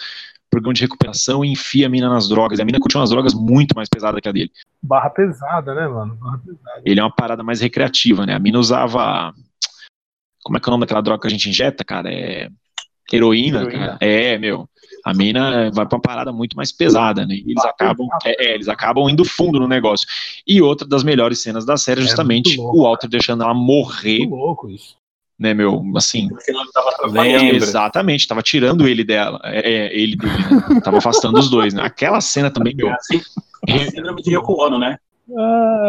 programa 0.50 0.74
de 0.74 0.82
recuperação 0.82 1.44
e 1.44 1.52
enfia 1.52 1.86
a 1.86 1.88
mina 1.88 2.08
nas 2.08 2.28
drogas. 2.28 2.58
E 2.58 2.62
a 2.62 2.64
mina 2.64 2.78
continua 2.78 3.02
nas 3.02 3.10
drogas 3.10 3.34
muito 3.34 3.74
mais 3.74 3.88
pesada 3.88 4.20
que 4.20 4.28
a 4.28 4.32
dele. 4.32 4.52
Barra 4.82 5.10
pesada, 5.10 5.74
né, 5.74 5.88
mano? 5.88 6.14
Barra 6.16 6.38
pesada. 6.38 6.82
Ele 6.84 7.00
é 7.00 7.02
uma 7.02 7.14
parada 7.14 7.42
mais 7.42 7.60
recreativa, 7.60 8.24
né? 8.24 8.34
A 8.34 8.38
mina 8.38 8.58
usava. 8.58 9.34
Como 10.42 10.56
é 10.56 10.60
que 10.60 10.68
é 10.68 10.70
o 10.70 10.72
nome 10.72 10.82
daquela 10.82 11.00
droga 11.00 11.22
que 11.22 11.26
a 11.26 11.30
gente 11.30 11.48
injeta, 11.48 11.84
cara? 11.84 12.12
É. 12.12 12.48
Heroína, 13.12 13.62
Heroína. 13.62 13.78
cara. 13.78 13.98
É, 14.00 14.38
meu 14.38 14.68
a 15.04 15.12
mina 15.12 15.70
vai 15.70 15.86
para 15.86 15.96
uma 15.96 16.02
parada 16.02 16.32
muito 16.32 16.56
mais 16.56 16.72
pesada, 16.72 17.26
né? 17.26 17.34
E 17.34 17.50
eles 17.50 17.64
acabam, 17.64 18.08
é, 18.24 18.46
é, 18.46 18.54
eles 18.54 18.68
acabam 18.68 19.08
indo 19.08 19.22
fundo 19.24 19.60
no 19.60 19.68
negócio. 19.68 20.08
E 20.46 20.62
outra 20.62 20.88
das 20.88 21.04
melhores 21.04 21.42
cenas 21.42 21.66
da 21.66 21.76
série 21.76 22.00
é 22.00 22.04
justamente 22.04 22.56
louco, 22.56 22.78
o 22.78 22.82
Walter 22.84 23.08
deixando 23.08 23.42
ela 23.42 23.52
morrer. 23.52 24.20
Muito 24.20 24.34
louco 24.34 24.70
isso. 24.70 24.96
Né, 25.38 25.52
meu, 25.52 25.82
assim. 25.96 26.28
Exatamente, 27.56 28.26
tava 28.26 28.40
tirando 28.40 28.88
ele 28.88 29.04
dela. 29.04 29.40
É, 29.44 29.88
é 29.88 29.96
ele 29.96 30.16
dele, 30.16 30.32
né? 30.32 30.80
Tava 30.80 30.98
afastando 30.98 31.38
os 31.38 31.50
dois, 31.50 31.74
né? 31.74 31.82
Aquela 31.82 32.20
cena 32.20 32.50
também, 32.50 32.74
meu. 32.74 32.88
Síndrome 33.90 34.22
de 34.22 34.34
Yoko 34.34 34.54
Ono, 34.64 34.78
né? 34.78 34.96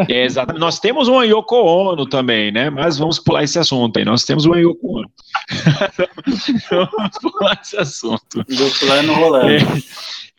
É, 0.07 0.23
exatamente. 0.23 0.61
Nós 0.61 0.79
temos 0.79 1.07
uma 1.07 1.25
Yoko 1.25 1.55
Ono 1.55 2.05
também, 2.05 2.51
né? 2.51 2.69
Mas 2.69 2.97
vamos 2.97 3.19
pular 3.19 3.43
esse 3.43 3.59
assunto 3.59 3.97
aí. 3.97 4.05
Nós 4.05 4.23
temos 4.23 4.45
uma 4.45 4.57
Yoko 4.57 4.99
Ono. 4.99 5.11
vamos 6.71 7.17
pular 7.21 7.59
esse 7.61 7.77
assunto. 7.77 8.43
Do 8.47 8.79
plano 8.79 9.13
rolando. 9.13 9.51
É, 9.51 9.59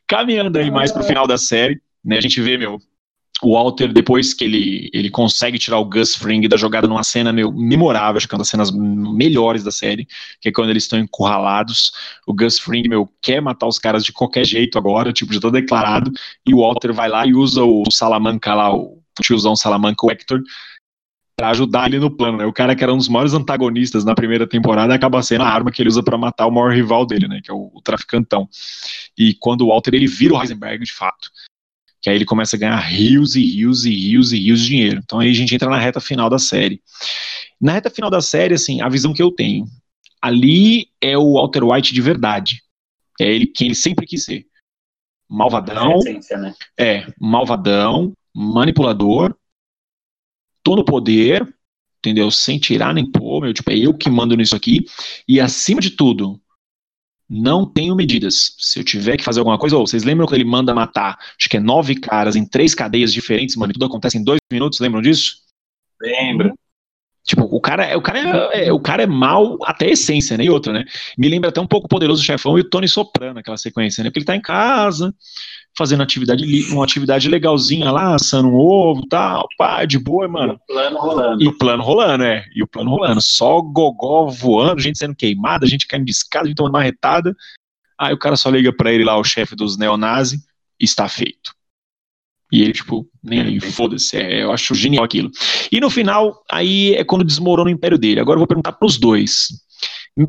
caminhando 0.07 0.59
aí 0.59 0.71
mais 0.71 0.93
pro 0.93 1.03
final 1.03 1.27
da 1.27 1.37
série, 1.37 1.81
né? 2.05 2.17
A 2.17 2.21
gente 2.21 2.41
vê, 2.41 2.57
meu, 2.57 2.79
o 3.43 3.53
Walter, 3.53 3.93
depois 3.93 4.32
que 4.32 4.45
ele, 4.45 4.91
ele 4.93 5.11
consegue 5.11 5.59
tirar 5.59 5.78
o 5.78 5.84
Gus 5.84 6.14
Fring 6.14 6.49
da 6.49 6.57
jogada 6.57 6.87
numa 6.87 7.05
cena 7.05 7.32
memorável, 7.32 8.16
acho 8.16 8.26
que 8.26 8.34
é 8.34 8.37
uma 8.37 8.41
das 8.41 8.49
cenas 8.49 8.70
melhores 8.70 9.62
da 9.62 9.70
série, 9.70 10.07
que 10.41 10.49
é 10.49 10.53
quando 10.53 10.70
eles 10.70 10.84
estão 10.84 10.99
encurralados, 10.99 11.93
o 12.26 12.32
Gus 12.32 12.59
Fring, 12.59 12.89
meu, 12.89 13.09
quer 13.20 13.41
matar 13.43 13.66
os 13.66 13.78
caras 13.78 14.05
de 14.05 14.12
qualquer 14.12 14.45
jeito 14.45 14.78
agora, 14.78 15.12
tipo, 15.12 15.32
já 15.32 15.41
tá 15.41 15.51
declarado, 15.51 16.11
e 16.47 16.55
o 16.55 16.61
Walter 16.61 16.93
vai 16.93 17.09
lá 17.09 17.26
e 17.26 17.34
usa 17.34 17.62
o 17.62 17.84
Salamanca 17.91 18.55
lá, 18.55 18.74
o 18.74 19.03
tiozão 19.22 19.55
Salamanca, 19.55 20.07
o 20.07 20.11
Hector, 20.11 20.43
pra 21.37 21.51
ajudar 21.51 21.89
ele 21.89 21.99
no 21.99 22.11
plano, 22.11 22.39
né? 22.39 22.47
O 22.47 22.53
cara 22.53 22.74
que 22.74 22.82
era 22.82 22.93
um 22.93 22.97
dos 22.97 23.09
maiores 23.09 23.34
antagonistas 23.34 24.05
na 24.05 24.14
primeira 24.14 24.47
temporada 24.47 24.95
acaba 24.95 25.22
sendo 25.22 25.43
a 25.43 25.49
arma 25.49 25.70
que 25.70 25.82
ele 25.82 25.91
usa 25.91 26.03
para 26.03 26.16
matar 26.16 26.47
o 26.47 26.51
maior 26.51 26.72
rival 26.72 27.05
dele, 27.05 27.28
né? 27.28 27.41
Que 27.45 27.51
é 27.51 27.55
o, 27.55 27.70
o 27.74 27.82
traficantão. 27.82 28.49
E 29.18 29.34
quando 29.34 29.61
o 29.61 29.68
Walter 29.68 29.95
ele 29.95 30.07
vira 30.07 30.34
o 30.34 30.41
Heisenberg 30.41 30.82
de 30.82 30.93
fato 30.93 31.30
que 32.07 32.11
aí 32.11 32.15
ele 32.19 32.25
começa 32.25 32.55
a 32.55 32.59
ganhar 32.59 32.79
rios 32.79 33.35
e 33.35 33.45
rios 33.45 33.85
e 33.85 33.91
rios 33.91 34.33
e 34.33 34.39
rios 34.39 34.61
de 34.61 34.67
dinheiro. 34.69 35.01
Então 35.03 35.19
aí 35.19 35.29
a 35.29 35.33
gente 35.33 35.53
entra 35.53 35.69
na 35.69 35.77
reta 35.77 35.99
final 35.99 36.31
da 36.31 36.39
série. 36.39 36.81
Na 37.61 37.73
reta 37.73 37.91
final 37.91 38.09
da 38.09 38.21
série, 38.21 38.55
assim, 38.55 38.81
a 38.81 38.89
visão 38.89 39.13
que 39.13 39.21
eu 39.21 39.33
tenho, 39.33 39.67
ali 40.23 40.87
é 41.01 41.19
o 41.19 41.33
Walter 41.33 41.65
White 41.65 41.93
de 41.93 42.01
verdade. 42.01 42.63
É 43.21 43.29
ele 43.29 43.45
quem 43.45 43.67
ele 43.67 43.75
sempre 43.75 44.07
quis 44.07 44.25
ser. 44.25 44.47
Malvadão. 45.29 45.99
É, 46.31 46.37
né? 46.37 46.55
é 46.79 47.13
malvadão, 47.21 48.13
manipulador, 48.33 49.35
tô 50.63 50.77
no 50.77 50.85
poder, 50.85 51.45
entendeu? 51.99 52.31
Sem 52.31 52.57
tirar 52.57 52.95
nem 52.95 53.11
pôr, 53.11 53.41
meu, 53.41 53.53
tipo, 53.53 53.69
é 53.69 53.77
eu 53.77 53.93
que 53.93 54.09
mando 54.09 54.37
nisso 54.37 54.55
aqui. 54.55 54.87
E 55.27 55.41
acima 55.41 55.81
de 55.81 55.91
tudo, 55.91 56.41
não 57.29 57.66
tenho 57.66 57.95
medidas. 57.95 58.55
Se 58.59 58.79
eu 58.79 58.85
tiver 58.85 59.16
que 59.16 59.24
fazer 59.24 59.41
alguma 59.41 59.59
coisa, 59.59 59.77
ou 59.77 59.87
vocês 59.87 60.05
lembram 60.05 60.27
que 60.27 60.35
ele 60.35 60.45
manda 60.45 60.74
matar, 60.74 61.18
acho 61.39 61.49
que 61.49 61.57
é 61.57 61.61
nove 61.61 61.97
caras 61.97 62.37
em 62.37 62.45
três 62.45 62.74
cadeias 62.74 63.12
diferentes, 63.12 63.57
mano, 63.57 63.72
e 63.72 63.74
tudo 63.74 63.87
acontece 63.87 64.18
em 64.18 64.24
dois 64.24 64.39
minutos, 64.51 64.81
lembram 64.81 65.03
disso? 65.03 65.39
Lembro. 66.01 66.55
Tipo, 67.27 67.43
o 67.43 67.61
cara, 67.61 67.99
o 67.99 68.01
cara 68.01 68.51
é, 68.53 68.68
é, 68.68 68.72
o 68.72 68.79
cara 68.79 69.03
é 69.03 69.07
mal 69.07 69.59
até 69.64 69.87
a 69.87 69.91
essência, 69.91 70.39
né? 70.39 70.45
E 70.45 70.51
outra, 70.51 70.72
né? 70.72 70.85
Me 71.18 71.29
lembra 71.29 71.51
até 71.51 71.61
um 71.61 71.66
pouco 71.66 71.87
o 71.87 71.89
Poderoso 71.89 72.22
Chefão 72.22 72.57
e 72.57 72.61
o 72.61 72.70
Tony 72.70 72.87
Soprano, 72.87 73.41
aquela 73.41 73.57
sequência, 73.57 74.05
né? 74.05 74.11
Porque 74.11 74.20
ele 74.20 74.27
tá 74.27 74.37
em 74.37 74.41
casa, 74.41 75.12
fazendo 75.77 76.05
atividade, 76.05 76.45
uma 76.70 76.85
atividade 76.85 77.29
legalzinha 77.29 77.91
lá, 77.91 78.14
assando 78.14 78.49
um 78.49 78.55
ovo 78.55 79.03
e 79.05 79.09
tal, 79.09 79.49
pá, 79.59 79.85
de 79.85 79.99
boa, 79.99 80.29
mano. 80.29 80.55
O 80.55 80.72
plano 80.72 80.99
rolando. 80.99 81.43
E 81.43 81.49
o 81.49 81.59
plano 81.59 81.83
rolando, 81.83 82.22
é. 82.22 82.45
E 82.55 82.62
o 82.62 82.66
plano 82.68 82.91
rolando. 82.91 83.20
Só 83.20 83.61
gogó 83.61 84.27
voando, 84.27 84.81
gente 84.81 84.97
sendo 84.97 85.16
queimada, 85.16 85.66
gente 85.66 85.89
caindo 85.89 86.05
de 86.05 86.12
escada, 86.12 86.47
gente 86.47 86.57
tomando 86.57 86.74
marretada. 86.74 87.35
Aí 87.99 88.14
o 88.14 88.18
cara 88.18 88.37
só 88.37 88.51
liga 88.51 88.72
pra 88.72 88.93
ele 88.93 89.03
lá, 89.03 89.18
o 89.18 89.24
chefe 89.24 89.57
dos 89.57 89.77
neonazis, 89.77 90.41
está 90.79 91.09
feito. 91.09 91.56
E 92.53 92.63
ele, 92.63 92.73
tipo, 92.73 93.09
nem 93.23 93.41
aí, 93.41 93.61
foda-se, 93.61 94.17
é, 94.17 94.43
eu 94.43 94.53
acho 94.53 94.75
genial 94.75 95.05
aquilo. 95.05 95.31
E 95.71 95.81
no 95.81 95.91
final, 95.91 96.45
aí 96.51 96.95
é 96.95 97.05
quando 97.05 97.25
desmorona 97.25 97.69
o 97.69 97.73
império 97.73 97.99
dele. 97.99 98.21
Agora 98.21 98.37
eu 98.37 98.41
vou 98.41 98.47
perguntar 98.47 98.73
pros 98.73 98.99
dois. 98.99 99.49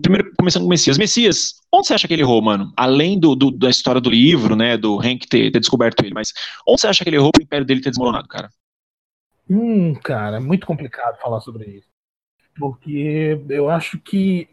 Primeiro, 0.01 0.33
começando 0.37 0.63
com 0.63 0.67
o 0.67 0.69
Messias. 0.69 0.97
Messias, 0.97 1.53
onde 1.71 1.87
você 1.87 1.93
acha 1.93 2.07
que 2.07 2.13
ele 2.13 2.23
errou, 2.23 2.41
mano? 2.41 2.73
Além 2.75 3.19
do, 3.19 3.35
do 3.35 3.51
da 3.51 3.69
história 3.69 4.01
do 4.01 4.09
livro, 4.09 4.55
né, 4.55 4.75
do 4.77 4.99
Hank 4.99 5.27
ter, 5.29 5.51
ter, 5.51 5.59
descoberto 5.59 6.03
ele, 6.03 6.13
mas 6.13 6.33
onde 6.67 6.81
você 6.81 6.87
acha 6.87 7.03
que 7.03 7.09
ele 7.09 7.15
errou 7.17 7.31
pro 7.31 7.43
império 7.43 7.65
dele 7.65 7.81
ter 7.81 7.89
desmoronado, 7.89 8.27
cara? 8.27 8.49
Hum, 9.49 9.93
cara, 9.95 10.37
é 10.37 10.39
muito 10.41 10.65
complicado 10.67 11.17
falar 11.19 11.39
sobre 11.39 11.65
isso. 11.65 11.87
Porque 12.59 13.39
eu 13.49 13.69
acho 13.69 13.97
que 13.99 14.49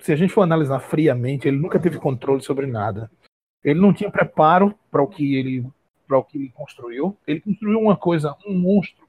se 0.00 0.12
a 0.12 0.16
gente 0.16 0.32
for 0.32 0.42
analisar 0.42 0.80
friamente, 0.80 1.46
ele 1.46 1.58
nunca 1.58 1.78
teve 1.78 1.98
controle 1.98 2.42
sobre 2.42 2.66
nada. 2.66 3.08
Ele 3.62 3.78
não 3.78 3.94
tinha 3.94 4.10
preparo 4.10 4.76
para 4.90 5.02
o 5.02 5.06
que 5.06 5.36
ele 5.36 5.64
para 6.12 6.18
o 6.18 6.24
que 6.24 6.36
ele 6.36 6.50
construiu. 6.50 7.16
Ele 7.26 7.40
construiu 7.40 7.80
uma 7.80 7.96
coisa, 7.96 8.36
um 8.46 8.52
monstro. 8.54 9.06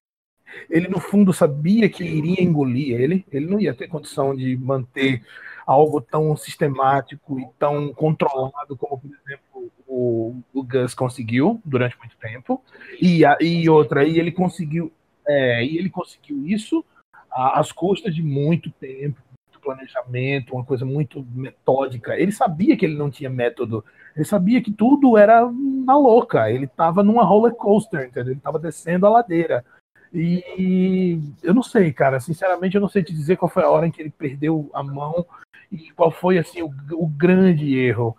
Ele 0.69 0.87
no 0.87 0.99
fundo 0.99 1.33
sabia 1.33 1.89
que 1.89 2.03
iria 2.03 2.41
engolir 2.41 2.99
ele. 2.99 3.25
Ele 3.29 3.45
não 3.45 3.59
ia 3.59 3.73
ter 3.73 3.89
condição 3.89 4.33
de 4.33 4.55
manter 4.55 5.21
algo 5.65 5.99
tão 5.99 6.35
sistemático 6.37 7.39
e 7.39 7.45
tão 7.59 7.93
controlado 7.93 8.77
como, 8.77 8.99
por 8.99 9.09
exemplo, 9.09 9.71
o, 9.85 10.41
o 10.53 10.63
Gus 10.63 10.93
conseguiu 10.93 11.61
durante 11.65 11.97
muito 11.97 12.15
tempo. 12.17 12.63
E, 13.01 13.25
a, 13.25 13.37
e 13.41 13.69
outra, 13.69 14.05
e 14.05 14.17
ele 14.17 14.31
conseguiu, 14.31 14.91
é, 15.27 15.65
e 15.65 15.77
ele 15.77 15.89
conseguiu 15.89 16.45
isso 16.45 16.85
às 17.29 17.71
custas 17.71 18.15
de 18.15 18.21
muito 18.21 18.69
tempo, 18.71 19.19
planejamento, 19.63 20.53
uma 20.53 20.63
coisa 20.63 20.85
muito 20.85 21.25
metódica. 21.33 22.17
Ele 22.17 22.31
sabia 22.31 22.77
que 22.77 22.85
ele 22.85 22.97
não 22.97 23.09
tinha 23.09 23.29
método. 23.29 23.83
Ele 24.15 24.25
sabia 24.25 24.61
que 24.61 24.71
tudo 24.71 25.17
era 25.17 25.49
na 25.51 25.97
louca. 25.97 26.51
Ele 26.51 26.65
estava 26.65 27.03
numa 27.03 27.23
roller 27.23 27.53
coaster, 27.55 28.07
entendeu? 28.07 28.31
Ele 28.31 28.39
estava 28.39 28.59
descendo 28.59 29.05
a 29.05 29.09
ladeira. 29.09 29.65
E 30.13 31.19
eu 31.41 31.53
não 31.53 31.63
sei, 31.63 31.91
cara. 31.91 32.19
Sinceramente, 32.19 32.75
eu 32.75 32.81
não 32.81 32.89
sei 32.89 33.03
te 33.03 33.11
dizer 33.11 33.37
qual 33.37 33.49
foi 33.49 33.63
a 33.63 33.69
hora 33.69 33.87
em 33.87 33.91
que 33.91 34.01
ele 34.01 34.11
perdeu 34.11 34.69
a 34.73 34.83
mão 34.83 35.25
e 35.71 35.89
qual 35.91 36.11
foi 36.11 36.37
assim 36.37 36.61
o, 36.61 36.71
o 36.93 37.07
grande 37.07 37.75
erro. 37.75 38.15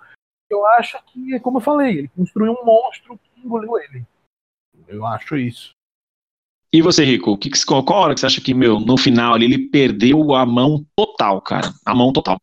Eu 0.50 0.66
acho 0.66 0.98
que, 1.06 1.38
como 1.40 1.58
eu 1.58 1.62
falei, 1.62 1.98
ele 1.98 2.08
construiu 2.08 2.52
um 2.52 2.64
monstro 2.64 3.18
que 3.18 3.46
engoliu 3.46 3.78
ele. 3.78 4.04
Eu 4.88 5.06
acho 5.06 5.36
isso. 5.36 5.70
E 6.72 6.82
você, 6.82 7.04
Rico, 7.04 7.38
que, 7.38 7.48
qual 7.64 7.84
hora 7.88 8.14
que 8.14 8.20
você 8.20 8.26
acha 8.26 8.40
que, 8.40 8.52
meu, 8.52 8.80
no 8.80 8.96
final 8.96 9.34
ali, 9.34 9.44
ele 9.44 9.68
perdeu 9.68 10.34
a 10.34 10.44
mão 10.44 10.84
total, 10.96 11.40
cara? 11.40 11.72
A 11.86 11.94
mão 11.94 12.12
total. 12.12 12.36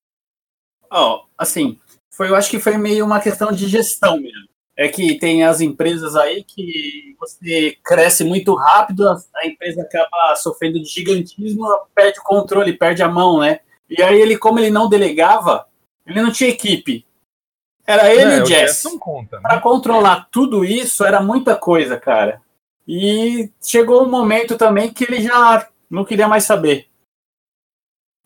Ó, 0.89 1.17
oh, 1.17 1.27
assim, 1.37 1.77
foi, 2.13 2.29
eu 2.29 2.35
acho 2.35 2.49
que 2.49 2.59
foi 2.59 2.77
meio 2.77 3.05
uma 3.05 3.19
questão 3.19 3.51
de 3.51 3.67
gestão 3.67 4.19
mesmo. 4.19 4.49
É 4.77 4.87
que 4.87 5.19
tem 5.19 5.43
as 5.43 5.61
empresas 5.61 6.15
aí 6.15 6.43
que 6.43 7.15
você 7.19 7.77
cresce 7.83 8.23
muito 8.23 8.55
rápido, 8.55 9.07
a, 9.07 9.17
a 9.35 9.47
empresa 9.47 9.81
acaba 9.81 10.35
sofrendo 10.35 10.79
de 10.79 10.85
gigantismo, 10.85 11.65
perde 11.93 12.19
o 12.19 12.23
controle, 12.23 12.77
perde 12.77 13.03
a 13.03 13.07
mão, 13.07 13.39
né? 13.39 13.59
E 13.89 14.01
aí 14.01 14.19
ele, 14.19 14.37
como 14.37 14.59
ele 14.59 14.71
não 14.71 14.89
delegava, 14.89 15.65
ele 16.05 16.21
não 16.21 16.31
tinha 16.31 16.49
equipe. 16.49 17.05
Era 17.85 18.13
ele 18.13 18.33
é, 18.33 18.37
e 18.37 18.41
o 18.41 18.45
Jess. 18.45 18.83
Conta, 18.99 19.37
né? 19.37 19.41
Para 19.43 19.59
controlar 19.59 20.27
tudo 20.31 20.63
isso 20.63 21.03
era 21.03 21.21
muita 21.21 21.55
coisa, 21.55 21.99
cara. 21.99 22.41
E 22.87 23.49
chegou 23.61 24.03
um 24.03 24.09
momento 24.09 24.57
também 24.57 24.91
que 24.91 25.03
ele 25.03 25.21
já 25.21 25.67
não 25.89 26.05
queria 26.05 26.27
mais 26.27 26.43
saber. 26.43 26.87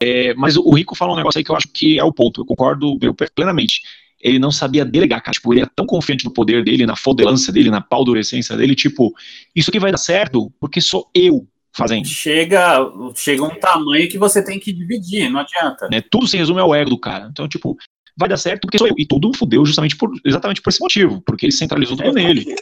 É, 0.02 0.34
mas 0.34 0.58
o 0.58 0.74
Rico 0.74 0.96
fala 0.96 1.14
um 1.14 1.16
negócio 1.16 1.38
aí 1.38 1.44
que 1.44 1.52
eu 1.52 1.56
acho 1.56 1.68
que 1.74 2.00
é 2.00 2.04
o 2.04 2.14
ponto. 2.14 2.42
Eu 2.42 2.46
concordo 2.46 2.98
eu, 3.02 3.14
plenamente. 3.14 3.82
Ele 4.22 4.40
não 4.40 4.52
sabia 4.52 4.84
delegar, 4.84 5.22
cara. 5.22 5.34
Tipo, 5.34 5.54
ele 5.54 5.62
era 5.62 5.72
tão 5.76 5.86
confiante 5.86 6.26
no 6.26 6.32
poder 6.32 6.64
dele, 6.64 6.86
na 6.86 6.96
fodelância 6.96 7.54
dele, 7.54 7.70
na 7.70 7.82
paldurecência 7.82 8.58
dele. 8.58 8.76
Tipo, 8.76 9.14
isso 9.56 9.70
aqui 9.70 9.80
vai 9.80 9.92
dar 9.92 9.98
certo 9.98 10.52
porque 10.60 10.82
sou 10.82 11.10
eu 11.14 11.48
fazendo. 11.76 12.08
Chega, 12.08 12.80
chega 13.16 13.44
um 13.44 13.60
tamanho 13.60 14.10
que 14.10 14.18
você 14.18 14.44
tem 14.44 14.60
que 14.60 14.72
dividir, 14.72 15.30
não 15.30 15.42
adianta. 15.42 15.88
Né, 15.90 16.02
tudo 16.02 16.28
se 16.28 16.38
resume 16.38 16.62
ao 16.62 16.74
ego 16.74 16.90
do 16.90 17.00
cara. 17.00 17.28
Então, 17.30 17.48
tipo, 17.48 17.78
vai 18.18 18.30
dar 18.30 18.38
certo 18.38 18.62
porque 18.62 18.78
sou 18.78 18.88
eu. 18.88 18.96
E 18.98 19.06
tudo 19.06 19.32
fudeu 19.36 19.66
justamente 19.66 19.96
por, 19.96 20.10
exatamente 20.24 20.62
por 20.62 20.70
esse 20.70 20.80
motivo, 20.80 21.22
porque 21.22 21.46
ele 21.46 21.54
centralizou 21.54 21.98
tudo 21.98 22.18
é, 22.18 22.24
nele. 22.24 22.56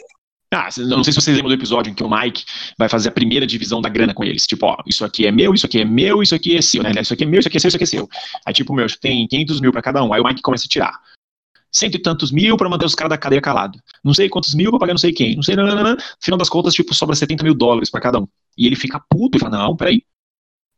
Ah, 0.54 0.70
não 0.78 1.04
sei 1.04 1.12
se 1.12 1.22
vocês 1.22 1.36
lembram 1.36 1.50
do 1.50 1.60
episódio 1.60 1.92
em 1.92 1.94
que 1.94 2.04
o 2.04 2.10
Mike 2.10 2.44
vai 2.78 2.88
fazer 2.88 3.10
a 3.10 3.12
primeira 3.12 3.46
divisão 3.46 3.82
da 3.82 3.90
grana 3.90 4.14
com 4.14 4.24
eles. 4.24 4.46
Tipo, 4.46 4.68
ó, 4.68 4.78
isso 4.86 5.04
aqui 5.04 5.26
é 5.26 5.32
meu, 5.32 5.54
isso 5.54 5.66
aqui 5.66 5.80
é 5.80 5.86
meu, 5.86 6.22
isso 6.22 6.36
aqui 6.36 6.56
é 6.56 6.62
seu, 6.62 6.84
né? 6.84 6.92
Isso 7.00 7.14
aqui 7.14 7.24
é 7.24 7.28
meu, 7.28 7.40
isso 7.40 7.48
aqui 7.48 7.58
é 7.58 7.60
seu, 7.60 7.68
isso 7.68 7.78
aqui 7.78 7.84
é 7.84 7.88
seu. 7.88 8.10
Aí, 8.46 8.54
tipo, 8.54 8.74
meu, 8.74 8.86
tem 9.00 9.28
500 9.28 9.62
mil 9.62 9.72
pra 9.72 9.82
cada 9.82 10.04
um. 10.04 10.14
Aí 10.14 10.22
o 10.22 10.24
Mike 10.24 10.42
começa 10.42 10.66
a 10.66 10.70
tirar. 10.70 11.00
Cento 11.72 11.96
e 11.96 12.00
tantos 12.00 12.32
mil 12.32 12.56
pra 12.56 12.70
manter 12.70 12.86
os 12.86 12.94
caras 12.94 13.10
da 13.10 13.18
cadeia 13.18 13.42
calado. 13.42 13.80
Não 14.04 14.14
sei 14.14 14.30
quantos 14.30 14.54
mil 14.54 14.70
pra 14.70 14.80
pagar 14.80 14.94
não 14.94 15.00
sei 15.00 15.12
quem. 15.12 15.36
Não 15.36 15.42
sei, 15.42 15.56
não, 15.56 15.66
não, 15.66 15.84
não. 15.84 15.98
Final 16.22 16.38
das 16.38 16.50
contas, 16.50 16.74
tipo, 16.74 16.94
sobra 16.94 17.16
70 17.16 17.44
mil 17.44 17.56
dólares 17.56 17.90
pra 17.90 18.00
cada 18.00 18.20
um. 18.20 18.28
E 18.56 18.68
ele 18.68 18.76
fica 18.76 19.02
puto 19.10 19.38
e 19.38 19.42
fala, 19.42 19.58
não, 19.58 19.76
peraí. 19.76 20.04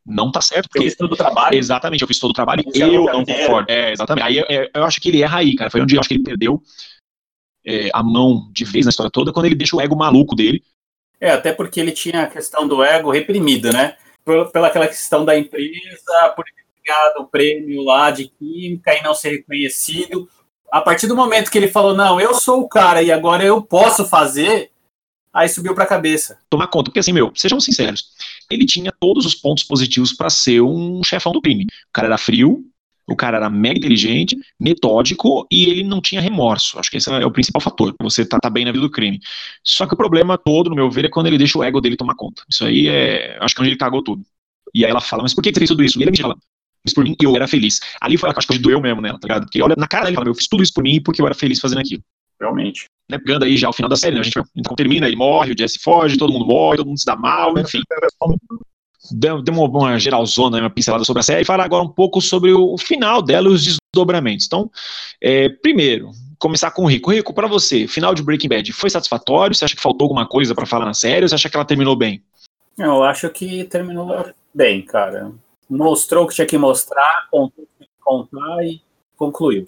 Não 0.06 0.32
tá 0.32 0.40
certo. 0.40 0.70
Porque... 0.70 0.80
Eu 0.80 0.84
fiz 0.84 0.96
todo 0.96 1.12
o 1.12 1.16
trabalho. 1.18 1.58
Exatamente, 1.58 2.02
eu 2.02 2.08
fiz 2.08 2.20
todo 2.20 2.30
o 2.32 2.34
trabalho 2.34 2.64
e 2.74 2.80
eu 2.80 3.06
não 3.06 3.26
concordo. 3.26 3.70
É, 3.70 3.92
exatamente. 3.92 4.26
Aí 4.26 4.38
eu, 4.38 4.70
eu 4.74 4.84
acho 4.86 5.02
que 5.02 5.10
ele 5.10 5.22
erra 5.22 5.40
aí, 5.40 5.56
cara. 5.56 5.70
Foi 5.70 5.82
onde 5.82 5.96
eu 5.96 6.00
acho 6.00 6.08
que 6.08 6.16
ele 6.16 6.24
perdeu 6.24 6.62
é, 7.66 7.90
a 7.94 8.04
mão 8.04 8.48
de 8.52 8.64
vez 8.64 8.86
na 8.86 8.90
história 8.90 9.12
toda 9.12 9.34
quando 9.34 9.46
ele 9.46 9.56
deixa 9.56 9.76
o 9.76 9.82
ego 9.82 9.96
maluco 9.96 10.36
dele. 10.36 10.64
É, 11.20 11.32
até 11.32 11.52
porque 11.52 11.80
ele 11.80 11.92
tinha 11.92 12.24
a 12.24 12.28
questão 12.28 12.68
do 12.68 12.84
ego 12.84 13.10
reprimida, 13.10 13.72
né? 13.72 13.96
Pela 14.24 14.68
aquela 14.68 14.88
questão 14.88 15.24
da 15.24 15.38
empresa, 15.38 16.34
por 16.36 16.46
ter 16.46 16.66
ganhado 16.86 17.22
o 17.22 17.28
prêmio 17.28 17.84
lá 17.84 18.12
de 18.12 18.28
química 18.28 18.94
e 18.94 19.02
não 19.02 19.14
ser 19.14 19.32
reconhecido. 19.32 20.30
A 20.72 20.82
partir 20.82 21.08
do 21.08 21.16
momento 21.16 21.50
que 21.50 21.58
ele 21.58 21.68
falou, 21.68 21.96
não, 21.96 22.20
eu 22.20 22.34
sou 22.34 22.62
o 22.62 22.70
cara 22.70 23.02
e 23.02 23.12
agora 23.12 23.44
eu 23.44 23.62
posso 23.62 24.06
fazer, 24.06 24.72
aí 25.32 25.48
subiu 25.48 25.74
para 25.74 25.84
a 25.84 25.88
cabeça. 25.88 26.40
Tomar 26.50 26.68
conta, 26.68 26.86
porque 26.86 27.00
assim, 27.00 27.14
meu, 27.14 27.32
sejam 27.36 27.60
sinceros, 27.60 28.10
ele 28.50 28.66
tinha 28.66 28.92
todos 29.00 29.26
os 29.26 29.36
pontos 29.36 29.64
positivos 29.64 30.12
para 30.12 30.30
ser 30.30 30.62
um 30.62 31.04
chefão 31.04 31.32
do 31.32 31.42
crime. 31.42 31.64
O 31.64 31.94
cara 31.94 32.08
era 32.08 32.18
frio, 32.18 32.66
o 33.08 33.16
cara 33.16 33.38
era 33.38 33.50
mega 33.50 33.78
inteligente, 33.78 34.36
metódico 34.60 35.46
e 35.52 35.66
ele 35.66 35.84
não 35.84 36.02
tinha 36.02 36.20
remorso. 36.20 36.80
Acho 36.80 36.90
que 36.90 36.98
esse 36.98 37.12
é 37.12 37.26
o 37.26 37.32
principal 37.32 37.62
fator. 37.62 37.94
Você 38.02 38.26
tá, 38.26 38.40
tá 38.40 38.50
bem 38.50 38.66
na 38.66 38.72
vida 38.72 38.82
do 38.82 38.90
crime. 38.90 39.20
Só 39.64 39.86
que 39.86 39.94
o 39.94 39.98
problema 39.98 40.38
todo, 40.38 40.70
no 40.70 40.76
meu 40.76 40.90
ver, 40.90 41.06
é 41.06 41.10
quando 41.10 41.28
ele 41.28 41.38
deixa 41.38 41.58
o 41.58 41.64
ego 41.64 41.80
dele 41.80 41.96
tomar 41.96 42.16
conta. 42.16 42.44
Isso 42.50 42.66
aí 42.66 42.88
é. 42.88 43.38
Acho 43.40 43.54
que 43.54 43.62
é 43.62 43.64
onde 43.64 43.72
ele 43.72 43.78
cagou 43.78 44.04
tudo. 44.04 44.24
E 44.74 44.84
aí 44.84 44.92
ela 44.92 45.02
fala, 45.02 45.24
mas 45.24 45.34
por 45.34 45.44
que 45.44 45.50
você 45.50 45.60
fez 45.60 45.70
tudo 45.70 45.84
isso? 45.84 46.00
E 46.00 46.04
ele 46.04 46.12
me 46.12 46.18
fala, 46.18 46.36
fiz 46.84 46.94
por 46.94 47.04
mim 47.04 47.16
eu 47.22 47.36
era 47.36 47.48
feliz. 47.48 47.80
Ali 48.02 48.18
foi 48.18 48.30
a 48.30 48.34
acho 48.36 48.48
que 48.48 48.58
doeu 48.58 48.82
mesmo 48.82 49.02
nela, 49.02 49.20
tá 49.20 49.28
ligado? 49.28 49.44
Porque 49.44 49.62
olha 49.62 49.76
na 49.78 49.88
cara 49.88 50.06
dele 50.06 50.16
fala, 50.16 50.28
eu 50.28 50.36
fiz 50.36 50.48
tudo 50.48 50.64
isso 50.64 50.74
por 50.74 50.84
mim 50.84 51.02
porque 51.02 51.22
eu 51.22 51.26
era 51.26 51.36
feliz 51.36 51.60
fazendo 51.60 51.80
aquilo. 51.80 52.02
Realmente. 52.40 52.86
Né, 53.10 53.20
pegando 53.20 53.46
aí 53.46 53.56
já 53.56 53.70
o 53.70 53.74
final 53.74 53.88
da 53.88 53.96
série, 53.96 54.16
né? 54.16 54.22
A 54.22 54.24
gente 54.24 54.42
então, 54.56 54.76
termina, 54.76 55.08
ele 55.08 55.16
morre, 55.16 55.54
o 55.54 55.58
Jesse 55.58 55.80
foge, 55.80 56.18
todo 56.18 56.34
mundo 56.34 56.46
morre, 56.46 56.78
todo 56.78 56.88
mundo 56.88 57.00
se 57.00 57.06
dá 57.06 57.16
mal, 57.16 57.58
enfim 57.58 57.82
deu 59.12 59.42
uma, 59.50 59.66
uma 59.66 60.00
geralzona, 60.00 60.60
uma 60.60 60.70
pincelada 60.70 61.04
sobre 61.04 61.20
a 61.22 61.24
série, 61.24 61.42
e 61.42 61.46
falar 61.46 61.66
agora 61.66 61.84
um 61.84 61.90
pouco 61.90 62.22
sobre 62.22 62.52
o 62.52 62.78
final 62.78 63.22
dela 63.22 63.48
e 63.48 63.52
os 63.52 63.64
desdobramentos. 63.64 64.46
Então, 64.46 64.70
é, 65.22 65.50
primeiro, 65.50 66.12
começar 66.40 66.72
com 66.72 66.84
o 66.84 66.88
Rico. 66.88 67.12
Rico, 67.12 67.34
para 67.34 67.48
você, 67.48 67.88
final 67.88 68.14
de 68.14 68.24
Breaking 68.24 68.50
Bad 68.50 68.74
foi 68.74 68.90
satisfatório? 68.90 69.56
Você 69.56 69.66
acha 69.66 69.76
que 69.76 69.82
faltou 69.82 70.06
alguma 70.06 70.28
coisa 70.28 70.54
para 70.54 70.66
falar 70.66 70.86
na 70.86 70.94
série 70.94 71.24
ou 71.24 71.30
você 71.30 71.36
acha 71.36 71.50
que 71.50 71.56
ela 71.56 71.66
terminou 71.66 71.96
bem? 71.96 72.24
Eu 72.78 73.04
acho 73.04 73.30
que 73.30 73.64
terminou 73.66 74.26
bem, 74.54 74.82
cara. 74.82 75.32
Mostrou 75.70 76.26
o 76.26 76.28
que 76.28 76.36
tinha 76.36 76.48
que 76.48 76.58
mostrar, 76.58 77.28
contou 77.32 77.64
o 77.64 77.68
que 77.68 77.78
tinha 77.78 77.88
que 77.88 78.04
contar 78.04 78.64
e 78.64 78.82
concluiu. 79.18 79.66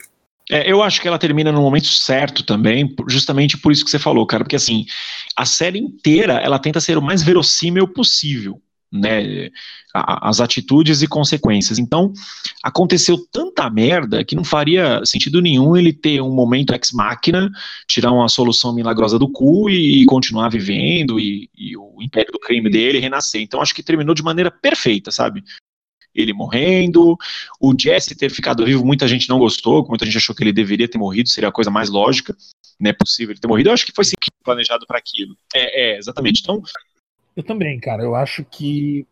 É, 0.50 0.72
eu 0.72 0.82
acho 0.82 1.02
que 1.02 1.08
ela 1.08 1.20
termina 1.20 1.52
no 1.52 1.62
momento 1.62 1.88
certo 1.88 2.44
também, 2.44 2.96
justamente 3.08 3.58
por 3.58 3.72
isso 3.72 3.84
que 3.84 3.92
você 3.92 4.00
falou, 4.00 4.26
cara, 4.26 4.46
porque 4.46 4.56
assim, 4.56 4.86
a 5.36 5.46
série 5.46 5.80
inteira 5.80 6.36
ela 6.36 6.58
tenta 6.58 6.80
ser 6.80 6.98
o 6.98 7.02
mais 7.02 7.22
verossímil 7.22 7.88
possível 7.88 8.62
né, 8.92 9.50
as 9.94 10.40
atitudes 10.40 11.02
e 11.02 11.08
consequências. 11.08 11.78
Então, 11.78 12.14
aconteceu 12.64 13.18
tanta 13.32 13.70
merda 13.70 14.24
que 14.24 14.36
não 14.36 14.44
faria 14.44 15.02
sentido 15.06 15.42
nenhum 15.42 15.76
ele 15.76 15.92
ter 15.92 16.22
um 16.22 16.34
momento 16.34 16.74
ex-máquina, 16.74 17.50
tirar 17.88 18.12
uma 18.12 18.30
solução 18.30 18.74
milagrosa 18.74 19.20
do 19.20 19.30
cu 19.30 19.70
e, 19.70 20.06
continuar 20.06 20.50
vivendo 20.50 21.20
e, 21.20 21.50
e, 21.58 21.76
o 21.76 22.02
império 22.02 22.32
do 22.32 22.40
crime 22.40 22.70
dele 22.70 23.00
renascer. 23.00 23.42
Então, 23.42 23.62
acho 23.62 23.76
que 23.76 23.84
terminou 23.84 24.16
de 24.16 24.24
maneira 24.24 24.50
perfeita, 24.50 25.12
sabe? 25.12 25.44
Ele 26.16 26.34
morrendo, 26.34 27.16
o 27.62 27.76
Jesse 27.78 28.16
ter 28.16 28.32
ficado 28.32 28.66
vivo, 28.66 28.84
muita 28.84 29.08
gente 29.08 29.30
não 29.30 29.38
gostou, 29.38 29.86
muita 29.88 30.06
gente 30.06 30.18
achou 30.18 30.36
que 30.36 30.44
ele 30.44 30.54
deveria 30.54 30.88
ter 30.88 30.98
morrido, 30.98 31.30
seria 31.30 31.50
a 31.50 31.52
coisa 31.52 31.70
mais 31.70 31.90
lógica, 31.90 32.36
não 32.80 32.90
é 32.90 32.94
possível 32.94 33.34
ele 33.34 33.40
ter 33.40 33.48
morrido. 33.48 33.70
Eu 33.70 33.74
acho 33.74 33.86
que 33.86 33.92
foi 33.94 34.06
sim, 34.06 34.16
planejado 34.44 34.86
para 34.88 34.98
aquilo. 34.98 35.36
É, 35.54 35.96
é, 35.96 35.98
exatamente. 35.98 36.42
Então, 36.42 36.62
eu 37.38 37.44
também, 37.44 37.80
cara. 37.80 38.04
Eu 38.04 38.16
acho 38.16 38.44
que 38.44 39.06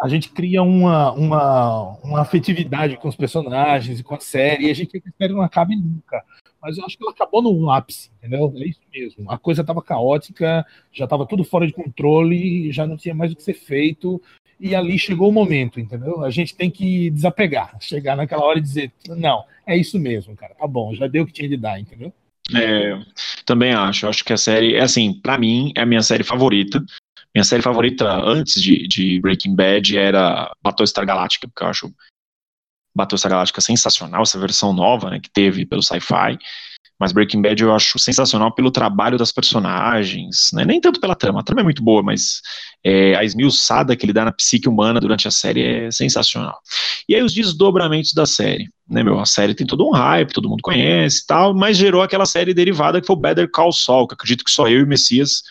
a 0.00 0.08
gente 0.08 0.30
cria 0.30 0.62
uma, 0.62 1.10
uma, 1.12 1.98
uma 2.04 2.20
afetividade 2.20 2.96
com 2.96 3.08
os 3.08 3.16
personagens 3.16 3.98
e 3.98 4.04
com 4.04 4.14
a 4.14 4.20
série, 4.20 4.66
e 4.66 4.70
a 4.70 4.74
gente 4.74 4.92
quer 4.92 5.00
que 5.00 5.08
a 5.08 5.12
série 5.18 5.32
não 5.32 5.42
acabe 5.42 5.74
nunca. 5.74 6.24
Mas 6.62 6.78
eu 6.78 6.84
acho 6.84 6.96
que 6.96 7.02
ela 7.02 7.12
acabou 7.12 7.42
no 7.42 7.68
ápice, 7.70 8.10
entendeu? 8.16 8.52
É 8.56 8.66
isso 8.66 8.80
mesmo. 8.92 9.30
A 9.30 9.36
coisa 9.36 9.62
estava 9.62 9.82
caótica, 9.82 10.64
já 10.92 11.04
estava 11.04 11.26
tudo 11.26 11.42
fora 11.42 11.66
de 11.66 11.72
controle, 11.72 12.70
já 12.70 12.86
não 12.86 12.96
tinha 12.96 13.14
mais 13.14 13.32
o 13.32 13.36
que 13.36 13.42
ser 13.42 13.54
feito, 13.54 14.22
e 14.60 14.74
ali 14.74 14.96
chegou 14.98 15.28
o 15.28 15.32
momento, 15.32 15.80
entendeu? 15.80 16.24
A 16.24 16.30
gente 16.30 16.54
tem 16.54 16.70
que 16.70 17.10
desapegar, 17.10 17.76
chegar 17.80 18.16
naquela 18.16 18.44
hora 18.44 18.58
e 18.58 18.62
dizer, 18.62 18.92
não, 19.08 19.44
é 19.66 19.76
isso 19.76 19.98
mesmo, 19.98 20.36
cara, 20.36 20.54
tá 20.54 20.66
bom, 20.66 20.94
já 20.94 21.08
deu 21.08 21.24
o 21.24 21.26
que 21.26 21.32
tinha 21.32 21.48
de 21.48 21.56
dar, 21.56 21.78
entendeu? 21.80 22.12
É, 22.54 22.98
também 23.44 23.72
acho. 23.72 24.06
Acho 24.06 24.24
que 24.24 24.32
a 24.32 24.36
série, 24.36 24.74
é 24.74 24.80
assim, 24.80 25.12
para 25.12 25.38
mim, 25.38 25.72
é 25.76 25.82
a 25.82 25.86
minha 25.86 26.02
série 26.02 26.24
favorita. 26.24 26.84
Minha 27.38 27.44
série 27.44 27.62
favorita 27.62 28.04
antes 28.04 28.60
de, 28.60 28.88
de 28.88 29.20
Breaking 29.20 29.54
Bad 29.54 29.96
era 29.96 30.50
Battlestar 30.60 31.06
Galactica, 31.06 31.46
porque 31.46 31.62
eu 31.62 31.68
acho 31.68 31.94
Battlestar 32.92 33.30
Galactica 33.30 33.60
sensacional, 33.60 34.22
essa 34.22 34.40
versão 34.40 34.72
nova, 34.72 35.08
né, 35.08 35.20
que 35.20 35.30
teve 35.30 35.64
pelo 35.64 35.80
Sci-Fi. 35.80 36.36
Mas 36.98 37.12
Breaking 37.12 37.40
Bad 37.40 37.62
eu 37.62 37.72
acho 37.72 37.96
sensacional 37.96 38.52
pelo 38.52 38.72
trabalho 38.72 39.16
das 39.16 39.30
personagens, 39.30 40.50
né? 40.52 40.64
nem 40.64 40.80
tanto 40.80 41.00
pela 41.00 41.14
trama, 41.14 41.38
a 41.38 41.42
trama 41.44 41.60
é 41.60 41.62
muito 41.62 41.80
boa, 41.80 42.02
mas 42.02 42.42
é, 42.82 43.14
a 43.14 43.22
esmiuçada 43.22 43.94
que 43.94 44.04
ele 44.04 44.12
dá 44.12 44.24
na 44.24 44.32
psique 44.32 44.68
humana 44.68 44.98
durante 44.98 45.28
a 45.28 45.30
série 45.30 45.62
é 45.62 45.90
sensacional. 45.92 46.58
E 47.08 47.14
aí 47.14 47.22
os 47.22 47.32
desdobramentos 47.32 48.12
da 48.12 48.26
série, 48.26 48.68
né, 48.90 49.04
meu? 49.04 49.20
A 49.20 49.26
série 49.26 49.54
tem 49.54 49.64
todo 49.64 49.86
um 49.86 49.92
hype, 49.92 50.32
todo 50.32 50.48
mundo 50.48 50.60
conhece 50.60 51.22
e 51.22 51.26
tal, 51.28 51.54
mas 51.54 51.76
gerou 51.76 52.02
aquela 52.02 52.26
série 52.26 52.52
derivada 52.52 53.00
que 53.00 53.06
foi 53.06 53.14
o 53.14 53.20
Better 53.20 53.48
Call 53.48 53.72
Saul, 53.72 54.08
que 54.08 54.14
acredito 54.14 54.42
que 54.42 54.50
só 54.50 54.66
eu 54.66 54.80
e 54.80 54.82
o 54.82 54.88
Messias 54.88 55.44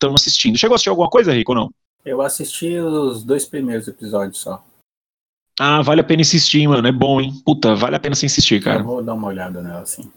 estão 0.00 0.14
assistindo. 0.14 0.58
Chegou 0.58 0.74
a 0.74 0.76
assistir 0.76 0.88
alguma 0.88 1.08
coisa, 1.08 1.32
Rico, 1.32 1.52
ou 1.52 1.58
não? 1.58 1.70
Eu 2.04 2.22
assisti 2.22 2.78
os 2.78 3.22
dois 3.22 3.44
primeiros 3.44 3.86
episódios 3.86 4.38
só. 4.38 4.64
Ah, 5.58 5.82
vale 5.82 6.00
a 6.00 6.04
pena 6.04 6.22
insistir, 6.22 6.66
mano. 6.66 6.88
É 6.88 6.92
bom, 6.92 7.20
hein? 7.20 7.34
Puta, 7.44 7.74
vale 7.74 7.96
a 7.96 8.00
pena 8.00 8.14
se 8.14 8.24
insistir, 8.24 8.62
cara. 8.62 8.80
Eu 8.80 8.84
vou 8.84 9.02
dar 9.02 9.14
uma 9.14 9.28
olhada 9.28 9.60
nela, 9.60 9.80
assim. 9.80 10.10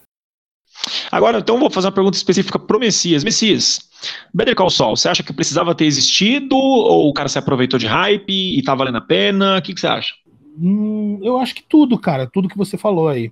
Agora, 1.12 1.40
então, 1.40 1.60
vou 1.60 1.70
fazer 1.70 1.88
uma 1.88 1.94
pergunta 1.94 2.18
específica 2.18 2.58
pro 2.58 2.80
Messias. 2.80 3.24
Messias, 3.24 3.90
Better 4.34 4.56
Call 4.56 4.70
Saul, 4.70 4.96
você 4.96 5.10
acha 5.10 5.24
que 5.24 5.34
precisava 5.34 5.76
ter 5.76 5.86
existido 5.86 6.56
ou 6.56 7.10
o 7.10 7.14
cara 7.14 7.30
se 7.30 7.38
aproveitou 7.38 7.78
de 7.78 7.88
hype 7.88 8.58
e 8.58 8.62
tá 8.64 8.74
valendo 8.74 8.98
a 8.98 9.02
pena? 9.02 9.58
O 9.58 9.62
que, 9.62 9.74
que 9.74 9.80
você 9.80 9.88
acha? 9.88 10.16
Hum, 10.58 11.20
eu 11.22 11.38
acho 11.38 11.56
que 11.56 11.64
tudo, 11.64 11.98
cara, 11.98 12.28
tudo 12.28 12.50
que 12.50 12.58
você 12.58 12.78
falou 12.78 13.08
aí. 13.08 13.32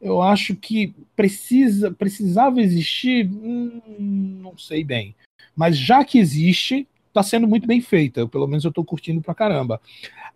Eu 0.00 0.22
acho 0.22 0.56
que 0.56 0.94
precisa, 1.14 1.90
precisava 1.90 2.60
existir, 2.60 3.30
hum, 3.30 4.40
não 4.42 4.56
sei 4.56 4.82
bem. 4.82 5.14
Mas 5.60 5.76
já 5.76 6.02
que 6.02 6.18
existe, 6.18 6.88
tá 7.12 7.22
sendo 7.22 7.46
muito 7.46 7.66
bem 7.66 7.82
feita. 7.82 8.26
Pelo 8.26 8.46
menos 8.46 8.64
eu 8.64 8.72
tô 8.72 8.82
curtindo 8.82 9.20
pra 9.20 9.34
caramba. 9.34 9.78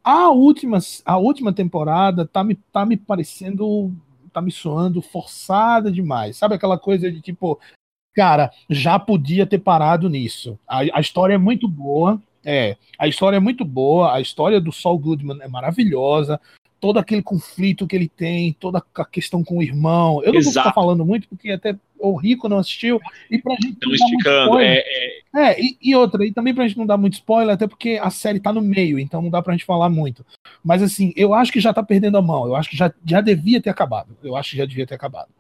A 0.04 0.28
última, 0.28 0.78
a 1.02 1.16
última 1.16 1.50
temporada 1.50 2.26
tá 2.26 2.44
me, 2.44 2.56
tá 2.70 2.84
me 2.84 2.94
parecendo 2.94 3.90
tá 4.30 4.42
me 4.42 4.52
soando 4.52 5.00
forçada 5.00 5.90
demais. 5.90 6.36
Sabe 6.36 6.56
aquela 6.56 6.78
coisa 6.78 7.10
de 7.10 7.22
tipo, 7.22 7.58
cara, 8.14 8.50
já 8.68 8.98
podia 8.98 9.46
ter 9.46 9.60
parado 9.60 10.10
nisso. 10.10 10.58
A, 10.68 10.80
a 10.92 11.00
história 11.00 11.32
é 11.32 11.38
muito 11.38 11.66
boa. 11.66 12.20
É, 12.44 12.76
a 12.98 13.08
história 13.08 13.38
é 13.38 13.40
muito 13.40 13.64
boa, 13.64 14.14
a 14.14 14.20
história 14.20 14.60
do 14.60 14.70
Saul 14.70 14.98
Goodman 14.98 15.40
é 15.40 15.48
maravilhosa, 15.48 16.38
todo 16.84 16.98
aquele 16.98 17.22
conflito 17.22 17.86
que 17.86 17.96
ele 17.96 18.10
tem, 18.10 18.52
toda 18.60 18.84
a 18.94 19.04
questão 19.06 19.42
com 19.42 19.56
o 19.56 19.62
irmão. 19.62 20.22
Eu 20.22 20.34
não 20.34 20.40
Exato. 20.40 20.52
vou 20.52 20.62
ficar 20.64 20.74
falando 20.74 21.02
muito, 21.02 21.26
porque 21.26 21.50
até 21.50 21.74
o 21.98 22.14
Rico 22.14 22.46
não 22.46 22.58
assistiu, 22.58 23.00
e 23.30 23.38
pra 23.38 23.54
gente. 23.54 23.72
Estão 23.72 23.94
esticando, 23.94 24.60
é. 24.60 24.76
É, 24.76 25.22
é 25.34 25.62
e, 25.62 25.78
e, 25.80 25.96
outra, 25.96 26.26
e 26.26 26.30
também 26.30 26.54
pra 26.54 26.68
gente 26.68 26.76
não 26.76 26.84
dar 26.84 26.98
muito 26.98 27.14
spoiler, 27.14 27.54
até 27.54 27.66
porque 27.66 27.98
a 28.02 28.10
série 28.10 28.38
tá 28.38 28.52
no 28.52 28.60
meio, 28.60 28.98
então 28.98 29.22
não 29.22 29.30
dá 29.30 29.40
pra 29.40 29.54
gente 29.54 29.64
falar 29.64 29.88
muito. 29.88 30.26
Mas 30.62 30.82
assim, 30.82 31.10
eu 31.16 31.32
acho 31.32 31.50
que 31.50 31.58
já 31.58 31.72
tá 31.72 31.82
perdendo 31.82 32.18
a 32.18 32.22
mão, 32.22 32.44
eu 32.44 32.54
acho 32.54 32.68
que 32.68 32.76
já, 32.76 32.92
já 33.02 33.22
devia 33.22 33.62
ter 33.62 33.70
acabado. 33.70 34.14
Eu 34.22 34.36
acho 34.36 34.50
que 34.50 34.58
já 34.58 34.66
devia 34.66 34.86
ter 34.86 34.94
acabado. 34.94 35.30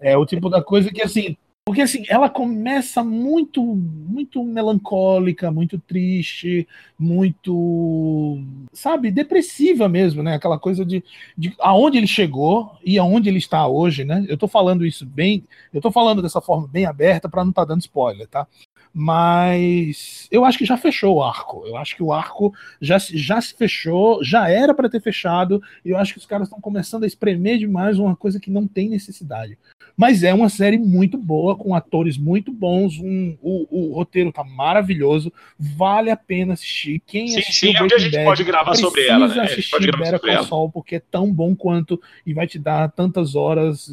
É 0.00 0.16
o 0.16 0.24
tipo 0.24 0.48
da 0.48 0.62
coisa 0.62 0.88
que, 0.92 1.02
assim, 1.02 1.36
porque 1.64 1.80
assim, 1.80 2.04
ela 2.08 2.28
começa 2.28 3.04
muito, 3.04 3.62
muito 3.62 4.42
melancólica, 4.42 5.50
muito 5.50 5.78
triste, 5.78 6.66
muito, 6.98 8.38
sabe, 8.72 9.12
depressiva 9.12 9.88
mesmo, 9.88 10.24
né? 10.24 10.34
Aquela 10.34 10.58
coisa 10.58 10.84
de, 10.84 11.04
de 11.38 11.54
aonde 11.60 11.98
ele 11.98 12.06
chegou 12.08 12.76
e 12.84 12.98
aonde 12.98 13.28
ele 13.28 13.38
está 13.38 13.66
hoje, 13.68 14.04
né? 14.04 14.24
Eu 14.28 14.36
tô 14.36 14.48
falando 14.48 14.84
isso 14.84 15.06
bem, 15.06 15.44
eu 15.72 15.80
tô 15.80 15.92
falando 15.92 16.20
dessa 16.20 16.40
forma 16.40 16.66
bem 16.66 16.84
aberta 16.84 17.28
para 17.28 17.44
não 17.44 17.50
estar 17.50 17.62
tá 17.62 17.68
dando 17.68 17.80
spoiler, 17.82 18.26
tá? 18.26 18.46
Mas 18.94 20.28
eu 20.30 20.44
acho 20.44 20.58
que 20.58 20.64
já 20.64 20.76
fechou 20.76 21.16
o 21.16 21.22
arco. 21.22 21.64
Eu 21.66 21.76
acho 21.76 21.96
que 21.96 22.02
o 22.02 22.12
arco 22.12 22.52
já, 22.80 22.98
já 22.98 23.40
se 23.40 23.54
fechou, 23.54 24.22
já 24.22 24.48
era 24.48 24.74
para 24.74 24.88
ter 24.88 25.00
fechado, 25.00 25.62
e 25.84 25.90
eu 25.90 25.96
acho 25.96 26.12
que 26.12 26.18
os 26.18 26.26
caras 26.26 26.48
estão 26.48 26.60
começando 26.60 27.04
a 27.04 27.06
espremer 27.06 27.58
demais 27.58 27.98
uma 27.98 28.14
coisa 28.14 28.38
que 28.38 28.50
não 28.50 28.66
tem 28.66 28.88
necessidade. 28.88 29.56
Mas 29.96 30.22
é 30.22 30.32
uma 30.32 30.48
série 30.48 30.78
muito 30.78 31.16
boa, 31.18 31.56
com 31.56 31.74
atores 31.74 32.16
muito 32.16 32.52
bons, 32.52 32.98
um, 32.98 33.36
o, 33.42 33.90
o 33.90 33.94
roteiro 33.94 34.32
tá 34.32 34.44
maravilhoso, 34.44 35.32
vale 35.58 36.10
a 36.10 36.16
pena 36.16 36.54
assistir. 36.54 37.02
Quem 37.06 37.28
sim, 37.28 37.42
sim, 37.42 37.76
é 37.76 37.82
onde 37.82 37.94
a 37.94 37.98
gente 37.98 38.12
Bad, 38.12 38.24
pode 38.24 38.44
gravar 38.44 38.74
sobre 38.74 39.06
ela, 39.06 39.28
né? 39.28 39.42
assistir 39.42 39.96
Better 39.96 40.20
Call 40.20 40.44
Saul, 40.44 40.70
porque 40.70 40.96
é 40.96 41.00
tão 41.00 41.32
bom 41.32 41.54
quanto 41.54 42.00
e 42.26 42.32
vai 42.32 42.46
te 42.46 42.58
dar 42.58 42.90
tantas 42.90 43.34
horas 43.34 43.90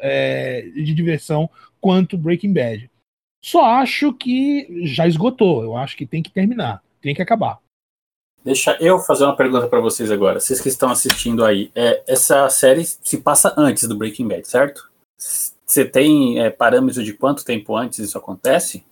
é, 0.00 0.66
de 0.74 0.94
diversão 0.94 1.48
quanto 1.80 2.16
Breaking 2.16 2.52
Bad. 2.52 2.90
Só 3.44 3.62
acho 3.62 4.10
que 4.14 4.66
já 4.86 5.06
esgotou. 5.06 5.62
Eu 5.62 5.76
acho 5.76 5.98
que 5.98 6.06
tem 6.06 6.22
que 6.22 6.30
terminar, 6.30 6.82
tem 7.02 7.14
que 7.14 7.20
acabar. 7.20 7.58
Deixa 8.42 8.74
eu 8.80 8.98
fazer 8.98 9.24
uma 9.24 9.36
pergunta 9.36 9.68
para 9.68 9.80
vocês 9.80 10.10
agora. 10.10 10.40
Vocês 10.40 10.62
que 10.62 10.68
estão 10.70 10.90
assistindo 10.90 11.44
aí, 11.44 11.70
é, 11.74 12.02
essa 12.08 12.48
série 12.48 12.86
se 12.86 13.18
passa 13.18 13.52
antes 13.54 13.86
do 13.86 13.98
Breaking 13.98 14.28
Bad, 14.28 14.48
certo? 14.48 14.90
Você 15.18 15.84
tem 15.84 16.40
é, 16.40 16.48
parâmetro 16.48 17.04
de 17.04 17.12
quanto 17.12 17.44
tempo 17.44 17.76
antes 17.76 17.98
isso 17.98 18.16
acontece? 18.16 18.82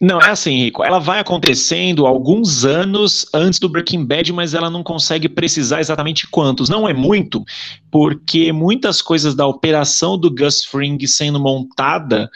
Não, 0.00 0.20
é 0.20 0.30
assim, 0.30 0.56
Rico. 0.64 0.84
Ela 0.84 1.00
vai 1.00 1.18
acontecendo 1.18 2.06
alguns 2.06 2.64
anos 2.64 3.26
antes 3.34 3.58
do 3.58 3.68
Breaking 3.68 4.04
Bad, 4.04 4.32
mas 4.32 4.54
ela 4.54 4.70
não 4.70 4.84
consegue 4.84 5.28
precisar 5.28 5.80
exatamente 5.80 6.28
quantos. 6.28 6.68
Não 6.68 6.88
é 6.88 6.94
muito, 6.94 7.44
porque 7.90 8.52
muitas 8.52 9.02
coisas 9.02 9.34
da 9.34 9.44
operação 9.44 10.16
do 10.16 10.32
Gus 10.32 10.64
Fring 10.64 11.04
sendo 11.04 11.40
montada 11.40 12.30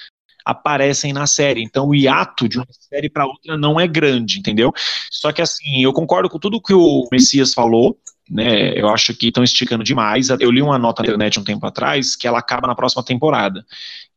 aparecem 0.44 1.12
na 1.12 1.26
série. 1.26 1.62
Então 1.62 1.88
o 1.88 1.94
hiato 1.94 2.48
de 2.48 2.58
uma 2.58 2.66
série 2.70 3.08
para 3.08 3.26
outra 3.26 3.56
não 3.56 3.78
é 3.78 3.86
grande, 3.86 4.38
entendeu? 4.38 4.72
Só 5.10 5.32
que 5.32 5.42
assim, 5.42 5.82
eu 5.82 5.92
concordo 5.92 6.28
com 6.28 6.38
tudo 6.38 6.60
que 6.60 6.74
o 6.74 7.08
Messias 7.10 7.52
falou. 7.52 7.98
Né, 8.30 8.78
eu 8.78 8.88
acho 8.88 9.12
que 9.14 9.28
estão 9.28 9.44
esticando 9.44 9.84
demais. 9.84 10.30
Eu 10.30 10.50
li 10.50 10.62
uma 10.62 10.78
nota 10.78 11.02
na 11.02 11.08
internet 11.08 11.38
um 11.38 11.44
tempo 11.44 11.66
atrás 11.66 12.16
que 12.16 12.26
ela 12.26 12.38
acaba 12.38 12.66
na 12.66 12.74
próxima 12.74 13.02
temporada. 13.02 13.66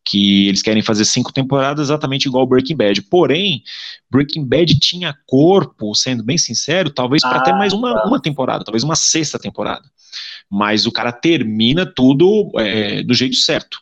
Que 0.06 0.47
eles 0.47 0.62
querem 0.62 0.84
fazer 0.84 1.03
cinco 1.06 1.34
temporadas 1.34 1.88
exatamente 1.88 2.28
igual 2.28 2.45
Breaking 2.45 2.76
Bad. 2.76 3.01
Porém, 3.03 3.64
Breaking 4.10 4.45
Bad 4.45 4.80
tinha 4.80 5.18
corpo, 5.26 5.95
sendo 5.95 6.24
bem 6.24 6.38
sincero, 6.38 6.89
talvez 6.89 7.22
para 7.22 7.38
ah, 7.38 7.39
até 7.39 7.51
mais 7.51 7.74
uma, 7.74 8.06
uma 8.06 8.22
temporada, 8.22 8.64
talvez 8.64 8.84
uma 8.84 8.95
sexta 8.95 9.39
temporada. 9.39 9.84
Mas 10.49 10.86
o 10.86 10.91
cara 10.91 11.12
termina 11.12 11.86
tudo 11.86 12.51
é, 12.58 13.01
do 13.03 13.14
jeito 13.14 13.36
certo. 13.36 13.80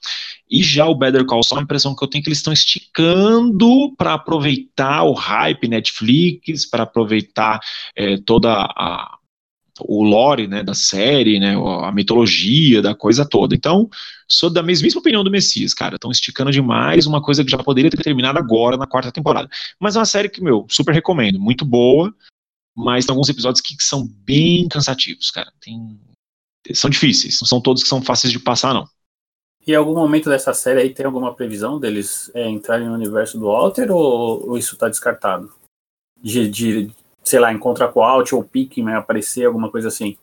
E 0.49 0.61
já 0.61 0.85
o 0.85 0.95
Better 0.95 1.25
Call 1.25 1.43
Saul, 1.43 1.59
a 1.59 1.63
impressão 1.63 1.95
que 1.95 2.03
eu 2.03 2.07
tenho 2.07 2.21
é 2.21 2.23
que 2.23 2.29
eles 2.29 2.37
estão 2.37 2.53
esticando 2.53 3.93
para 3.97 4.13
aproveitar 4.13 5.03
o 5.03 5.13
hype 5.13 5.67
Netflix, 5.67 6.65
para 6.65 6.83
aproveitar 6.83 7.59
é, 7.95 8.17
toda 8.17 8.51
a 8.53 9.17
o 9.81 10.03
lore 10.03 10.47
né, 10.47 10.63
da 10.63 10.73
série, 10.73 11.39
né, 11.39 11.55
a 11.55 11.91
mitologia 11.91 12.81
da 12.81 12.93
coisa 12.93 13.25
toda. 13.25 13.55
Então, 13.55 13.89
sou 14.27 14.49
da 14.49 14.61
mesmíssima 14.61 14.99
opinião 14.99 15.23
do 15.23 15.31
Messias, 15.31 15.73
cara. 15.73 15.95
Estão 15.95 16.11
esticando 16.11 16.51
demais 16.51 17.07
uma 17.07 17.21
coisa 17.21 17.43
que 17.43 17.51
já 17.51 17.57
poderia 17.57 17.89
ter 17.89 18.01
terminado 18.03 18.37
agora 18.37 18.77
na 18.77 18.87
quarta 18.87 19.11
temporada. 19.11 19.49
Mas 19.79 19.95
é 19.95 19.99
uma 19.99 20.05
série 20.05 20.29
que, 20.29 20.41
meu, 20.41 20.65
super 20.69 20.93
recomendo. 20.93 21.39
Muito 21.39 21.65
boa, 21.65 22.13
mas 22.75 23.05
tem 23.05 23.13
alguns 23.13 23.29
episódios 23.29 23.61
que 23.61 23.75
são 23.79 24.07
bem 24.07 24.67
cansativos, 24.67 25.31
cara. 25.31 25.51
Tem, 25.59 25.99
são 26.73 26.89
difíceis, 26.89 27.39
não 27.41 27.47
são 27.47 27.61
todos 27.61 27.83
que 27.83 27.89
são 27.89 28.01
fáceis 28.01 28.31
de 28.31 28.39
passar, 28.39 28.73
não. 28.73 28.87
E 29.65 29.73
algum 29.73 29.93
momento 29.93 30.29
dessa 30.29 30.53
série 30.53 30.81
aí 30.81 30.93
tem 30.93 31.05
alguma 31.05 31.33
previsão 31.33 31.79
deles 31.79 32.29
é, 32.33 32.49
entrarem 32.49 32.87
no 32.87 32.93
universo 32.93 33.39
do 33.39 33.45
Walter 33.45 33.91
ou, 33.91 34.49
ou 34.49 34.57
isso 34.57 34.73
está 34.73 34.89
descartado? 34.89 35.53
De, 36.21 36.49
de, 36.49 36.91
sei 37.23 37.39
lá, 37.39 37.57
com 37.57 37.73
o 37.95 38.03
Alt 38.03 38.33
ou 38.33 38.43
Pikmin 38.43 38.93
aparecer, 38.93 39.45
alguma 39.45 39.69
coisa 39.69 39.87
assim? 39.87 40.17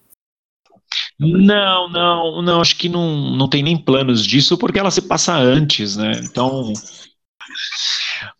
Não, 1.18 1.88
não, 1.88 2.42
não, 2.42 2.60
acho 2.60 2.76
que 2.76 2.88
não, 2.88 3.36
não 3.36 3.48
tem 3.48 3.62
nem 3.62 3.76
planos 3.76 4.26
disso, 4.26 4.56
porque 4.56 4.78
ela 4.78 4.90
se 4.90 5.02
passa 5.02 5.36
antes, 5.36 5.96
né? 5.96 6.20
Então. 6.24 6.72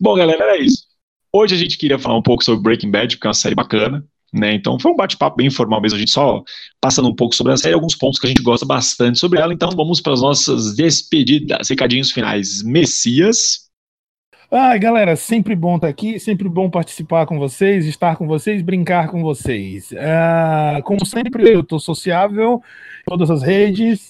Bom, 0.00 0.14
galera, 0.14 0.44
era 0.44 0.58
isso. 0.58 0.84
Hoje 1.32 1.54
a 1.54 1.58
gente 1.58 1.78
queria 1.78 1.98
falar 1.98 2.16
um 2.16 2.22
pouco 2.22 2.42
sobre 2.42 2.62
Breaking 2.62 2.90
Bad, 2.90 3.16
porque 3.16 3.26
é 3.26 3.28
uma 3.28 3.34
série 3.34 3.54
bacana. 3.54 4.04
Né? 4.32 4.54
Então 4.54 4.78
foi 4.78 4.92
um 4.92 4.96
bate-papo 4.96 5.36
bem 5.36 5.48
informal 5.48 5.80
mesmo, 5.80 5.96
a 5.96 5.98
gente 5.98 6.12
só 6.12 6.44
passando 6.80 7.08
um 7.08 7.14
pouco 7.14 7.34
sobre 7.34 7.52
a 7.52 7.56
série, 7.56 7.74
alguns 7.74 7.96
pontos 7.96 8.20
que 8.20 8.26
a 8.26 8.28
gente 8.28 8.42
gosta 8.42 8.64
bastante 8.64 9.18
sobre 9.18 9.40
ela. 9.40 9.52
Então 9.52 9.70
vamos 9.70 10.00
para 10.00 10.12
as 10.12 10.22
nossas 10.22 10.76
despedidas, 10.76 11.68
recadinhos 11.68 12.12
finais. 12.12 12.62
Messias. 12.62 13.69
Ai, 14.52 14.80
galera, 14.80 15.14
sempre 15.14 15.54
bom 15.54 15.76
estar 15.76 15.86
aqui, 15.86 16.18
sempre 16.18 16.48
bom 16.48 16.68
participar 16.68 17.24
com 17.24 17.38
vocês, 17.38 17.86
estar 17.86 18.16
com 18.16 18.26
vocês, 18.26 18.60
brincar 18.62 19.06
com 19.06 19.22
vocês. 19.22 19.92
Uh, 19.92 20.82
como 20.82 21.06
sempre, 21.06 21.48
eu 21.48 21.60
estou 21.60 21.78
sociável 21.78 22.60
todas 23.06 23.30
as 23.30 23.44
redes, 23.44 24.08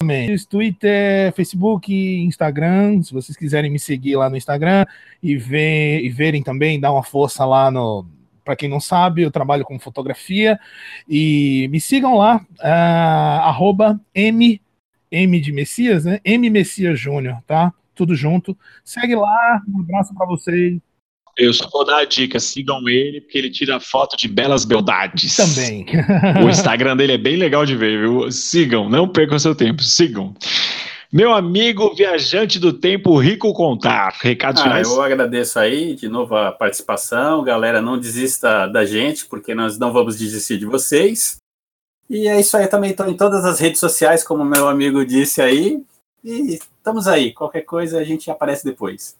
Twitter, 0.48 1.30
Facebook, 1.34 1.92
Instagram. 1.92 3.02
Se 3.02 3.12
vocês 3.12 3.36
quiserem 3.36 3.70
me 3.70 3.78
seguir 3.78 4.16
lá 4.16 4.30
no 4.30 4.36
Instagram 4.38 4.86
e, 5.22 5.36
ver, 5.36 6.02
e 6.02 6.08
verem 6.08 6.42
também, 6.42 6.80
dar 6.80 6.92
uma 6.92 7.02
força 7.02 7.44
lá 7.44 7.70
no. 7.70 8.06
Para 8.42 8.56
quem 8.56 8.68
não 8.68 8.80
sabe, 8.80 9.20
eu 9.20 9.30
trabalho 9.30 9.62
com 9.62 9.78
fotografia 9.78 10.58
e 11.06 11.68
me 11.70 11.78
sigam 11.78 12.16
lá, 12.16 12.40
uh, 12.60 14.00
M, 14.14 14.58
M 15.12 15.38
de 15.38 15.52
Messias, 15.52 16.06
né? 16.06 16.18
M 16.24 16.48
Messias 16.48 16.98
Júnior, 16.98 17.42
tá? 17.46 17.74
Tudo 17.94 18.14
junto. 18.14 18.56
Segue 18.84 19.14
lá, 19.14 19.62
um 19.68 19.80
abraço 19.80 20.14
para 20.14 20.26
vocês. 20.26 20.78
Eu 21.38 21.52
só 21.54 21.68
vou 21.70 21.84
dar 21.84 21.98
a 21.98 22.04
dica, 22.04 22.38
sigam 22.38 22.88
ele, 22.88 23.20
porque 23.20 23.38
ele 23.38 23.50
tira 23.50 23.80
foto 23.80 24.16
de 24.16 24.28
belas 24.28 24.64
beldades. 24.64 25.36
Também. 25.36 25.86
o 26.44 26.48
Instagram 26.50 26.96
dele 26.96 27.14
é 27.14 27.18
bem 27.18 27.36
legal 27.36 27.64
de 27.64 27.76
ver, 27.76 27.98
viu? 28.00 28.30
Sigam, 28.30 28.88
não 28.88 29.08
percam 29.08 29.38
seu 29.38 29.54
tempo, 29.54 29.82
sigam. 29.82 30.34
Meu 31.12 31.32
amigo 31.32 31.92
viajante 31.94 32.58
do 32.58 32.72
tempo, 32.72 33.18
Rico 33.18 33.52
Contar, 33.52 34.14
recados 34.20 34.60
ah, 34.60 34.64
finais? 34.64 34.88
Eu 34.88 35.02
agradeço 35.02 35.58
aí 35.58 35.94
de 35.94 36.08
novo 36.08 36.36
a 36.36 36.52
participação. 36.52 37.42
Galera, 37.42 37.80
não 37.80 37.98
desista 37.98 38.68
da 38.68 38.84
gente, 38.84 39.26
porque 39.26 39.54
nós 39.54 39.76
não 39.76 39.92
vamos 39.92 40.16
desistir 40.16 40.56
de 40.56 40.66
vocês. 40.66 41.38
E 42.08 42.28
é 42.28 42.38
isso 42.38 42.56
aí, 42.56 42.68
também 42.68 42.90
estou 42.90 43.08
em 43.08 43.16
todas 43.16 43.44
as 43.44 43.58
redes 43.58 43.80
sociais, 43.80 44.22
como 44.22 44.44
meu 44.44 44.68
amigo 44.68 45.04
disse 45.04 45.42
aí. 45.42 45.82
E 46.22 46.54
estamos 46.54 47.06
aí. 47.06 47.32
Qualquer 47.32 47.62
coisa 47.62 47.98
a 47.98 48.04
gente 48.04 48.30
aparece 48.30 48.64
depois. 48.64 49.18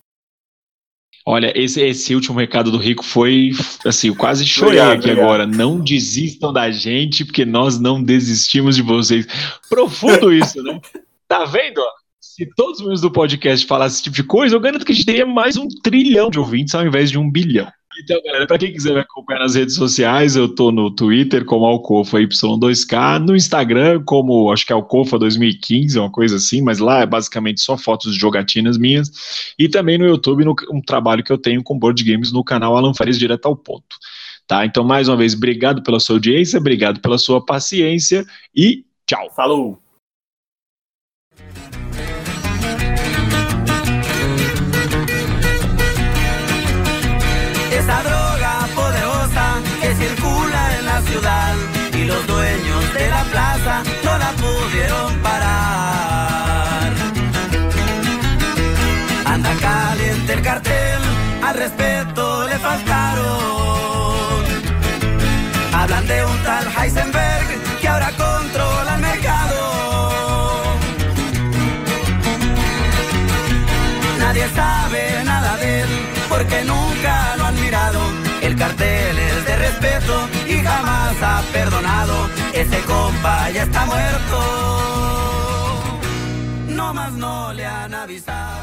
Olha, 1.26 1.52
esse, 1.54 1.80
esse 1.82 2.14
último 2.14 2.38
recado 2.38 2.70
do 2.70 2.78
Rico 2.78 3.04
foi 3.04 3.50
assim, 3.84 4.08
eu 4.08 4.16
quase 4.16 4.46
chorei 4.46 4.80
Obrigado, 4.80 4.92
aqui 4.92 5.10
obrigado. 5.10 5.24
agora. 5.24 5.46
Não 5.46 5.78
desistam 5.78 6.52
da 6.52 6.70
gente, 6.70 7.24
porque 7.24 7.44
nós 7.44 7.78
não 7.78 8.02
desistimos 8.02 8.76
de 8.76 8.82
vocês. 8.82 9.26
Profundo 9.68 10.32
isso, 10.32 10.62
né? 10.62 10.80
Tá 11.28 11.44
vendo? 11.44 11.80
Se 12.18 12.46
todos 12.56 12.76
os 12.76 12.80
membros 12.80 13.00
do 13.02 13.12
podcast 13.12 13.66
falassem 13.66 13.96
esse 13.96 14.02
tipo 14.04 14.16
de 14.16 14.24
coisa, 14.24 14.54
eu 14.56 14.60
garanto 14.60 14.84
que 14.84 14.92
a 14.92 14.94
gente 14.94 15.04
teria 15.04 15.26
mais 15.26 15.56
um 15.56 15.68
trilhão 15.68 16.30
de 16.30 16.38
ouvintes 16.38 16.74
ao 16.74 16.86
invés 16.86 17.10
de 17.10 17.18
um 17.18 17.30
bilhão. 17.30 17.70
Então, 18.02 18.18
galera, 18.24 18.46
para 18.46 18.56
quem 18.56 18.72
quiser 18.72 18.94
me 18.94 19.00
acompanhar 19.00 19.40
nas 19.40 19.54
redes 19.54 19.74
sociais, 19.74 20.34
eu 20.34 20.48
tô 20.48 20.72
no 20.72 20.90
Twitter 20.90 21.44
como 21.44 21.66
Alcofa 21.66 22.18
Y2K, 22.18 23.18
no 23.18 23.36
Instagram 23.36 24.02
como, 24.04 24.50
acho 24.50 24.64
que 24.64 24.72
é 24.72 24.74
Alcofa 24.74 25.18
2015, 25.18 25.98
uma 25.98 26.10
coisa 26.10 26.36
assim, 26.36 26.62
mas 26.62 26.78
lá 26.78 27.00
é 27.00 27.06
basicamente 27.06 27.60
só 27.60 27.76
fotos 27.76 28.14
de 28.14 28.18
jogatinas 28.18 28.78
minhas, 28.78 29.52
e 29.58 29.68
também 29.68 29.98
no 29.98 30.06
YouTube, 30.06 30.44
no, 30.44 30.54
um 30.72 30.80
trabalho 30.80 31.22
que 31.22 31.32
eu 31.32 31.38
tenho 31.38 31.62
com 31.62 31.78
board 31.78 32.02
games 32.02 32.32
no 32.32 32.42
canal 32.42 32.74
Alan 32.74 32.94
Fares 32.94 33.18
Direto 33.18 33.46
ao 33.46 33.54
Ponto. 33.56 33.96
Tá? 34.46 34.64
Então, 34.64 34.82
mais 34.82 35.06
uma 35.06 35.16
vez, 35.16 35.34
obrigado 35.34 35.82
pela 35.82 36.00
sua 36.00 36.16
audiência, 36.16 36.58
obrigado 36.58 37.00
pela 37.00 37.18
sua 37.18 37.44
paciência 37.44 38.24
e 38.54 38.84
tchau. 39.06 39.30
Falou! 39.36 39.89
No 53.66 54.18
la 54.18 54.30
pudieron 54.32 55.18
parar. 55.18 56.92
Anda 59.26 59.54
caliente 59.60 60.32
el 60.32 60.42
cartel, 60.42 61.00
al 61.42 61.54
respeto 61.54 62.46
le 62.48 62.58
faltaron. 62.58 64.44
Hablan 65.74 66.06
de 66.06 66.24
un 66.24 66.42
tal 66.42 66.66
Heisenberg 66.76 67.48
que 67.80 67.88
ahora 67.88 68.10
controla 68.12 68.94
el 68.94 69.00
mercado. 69.00 69.58
Nadie 74.18 74.48
sabe 74.54 75.24
nada 75.24 75.56
de 75.58 75.82
él 75.82 75.88
porque 76.28 76.64
nunca 76.64 77.36
lo 77.36 77.44
han 77.44 77.60
mirado. 77.60 78.00
El 78.40 78.56
cartel 78.56 79.18
es 79.18 79.44
de 79.44 79.56
respeto 79.56 80.28
y 80.46 80.62
jamás 80.62 81.14
ha 81.22 81.42
perdonado. 81.52 82.39
Ese 82.60 82.78
compa 82.82 83.48
ya 83.50 83.62
está 83.62 83.86
muerto. 83.86 84.38
No 86.68 86.92
más 86.92 87.12
no 87.12 87.54
le 87.54 87.64
han 87.64 87.94
avisado. 87.94 88.59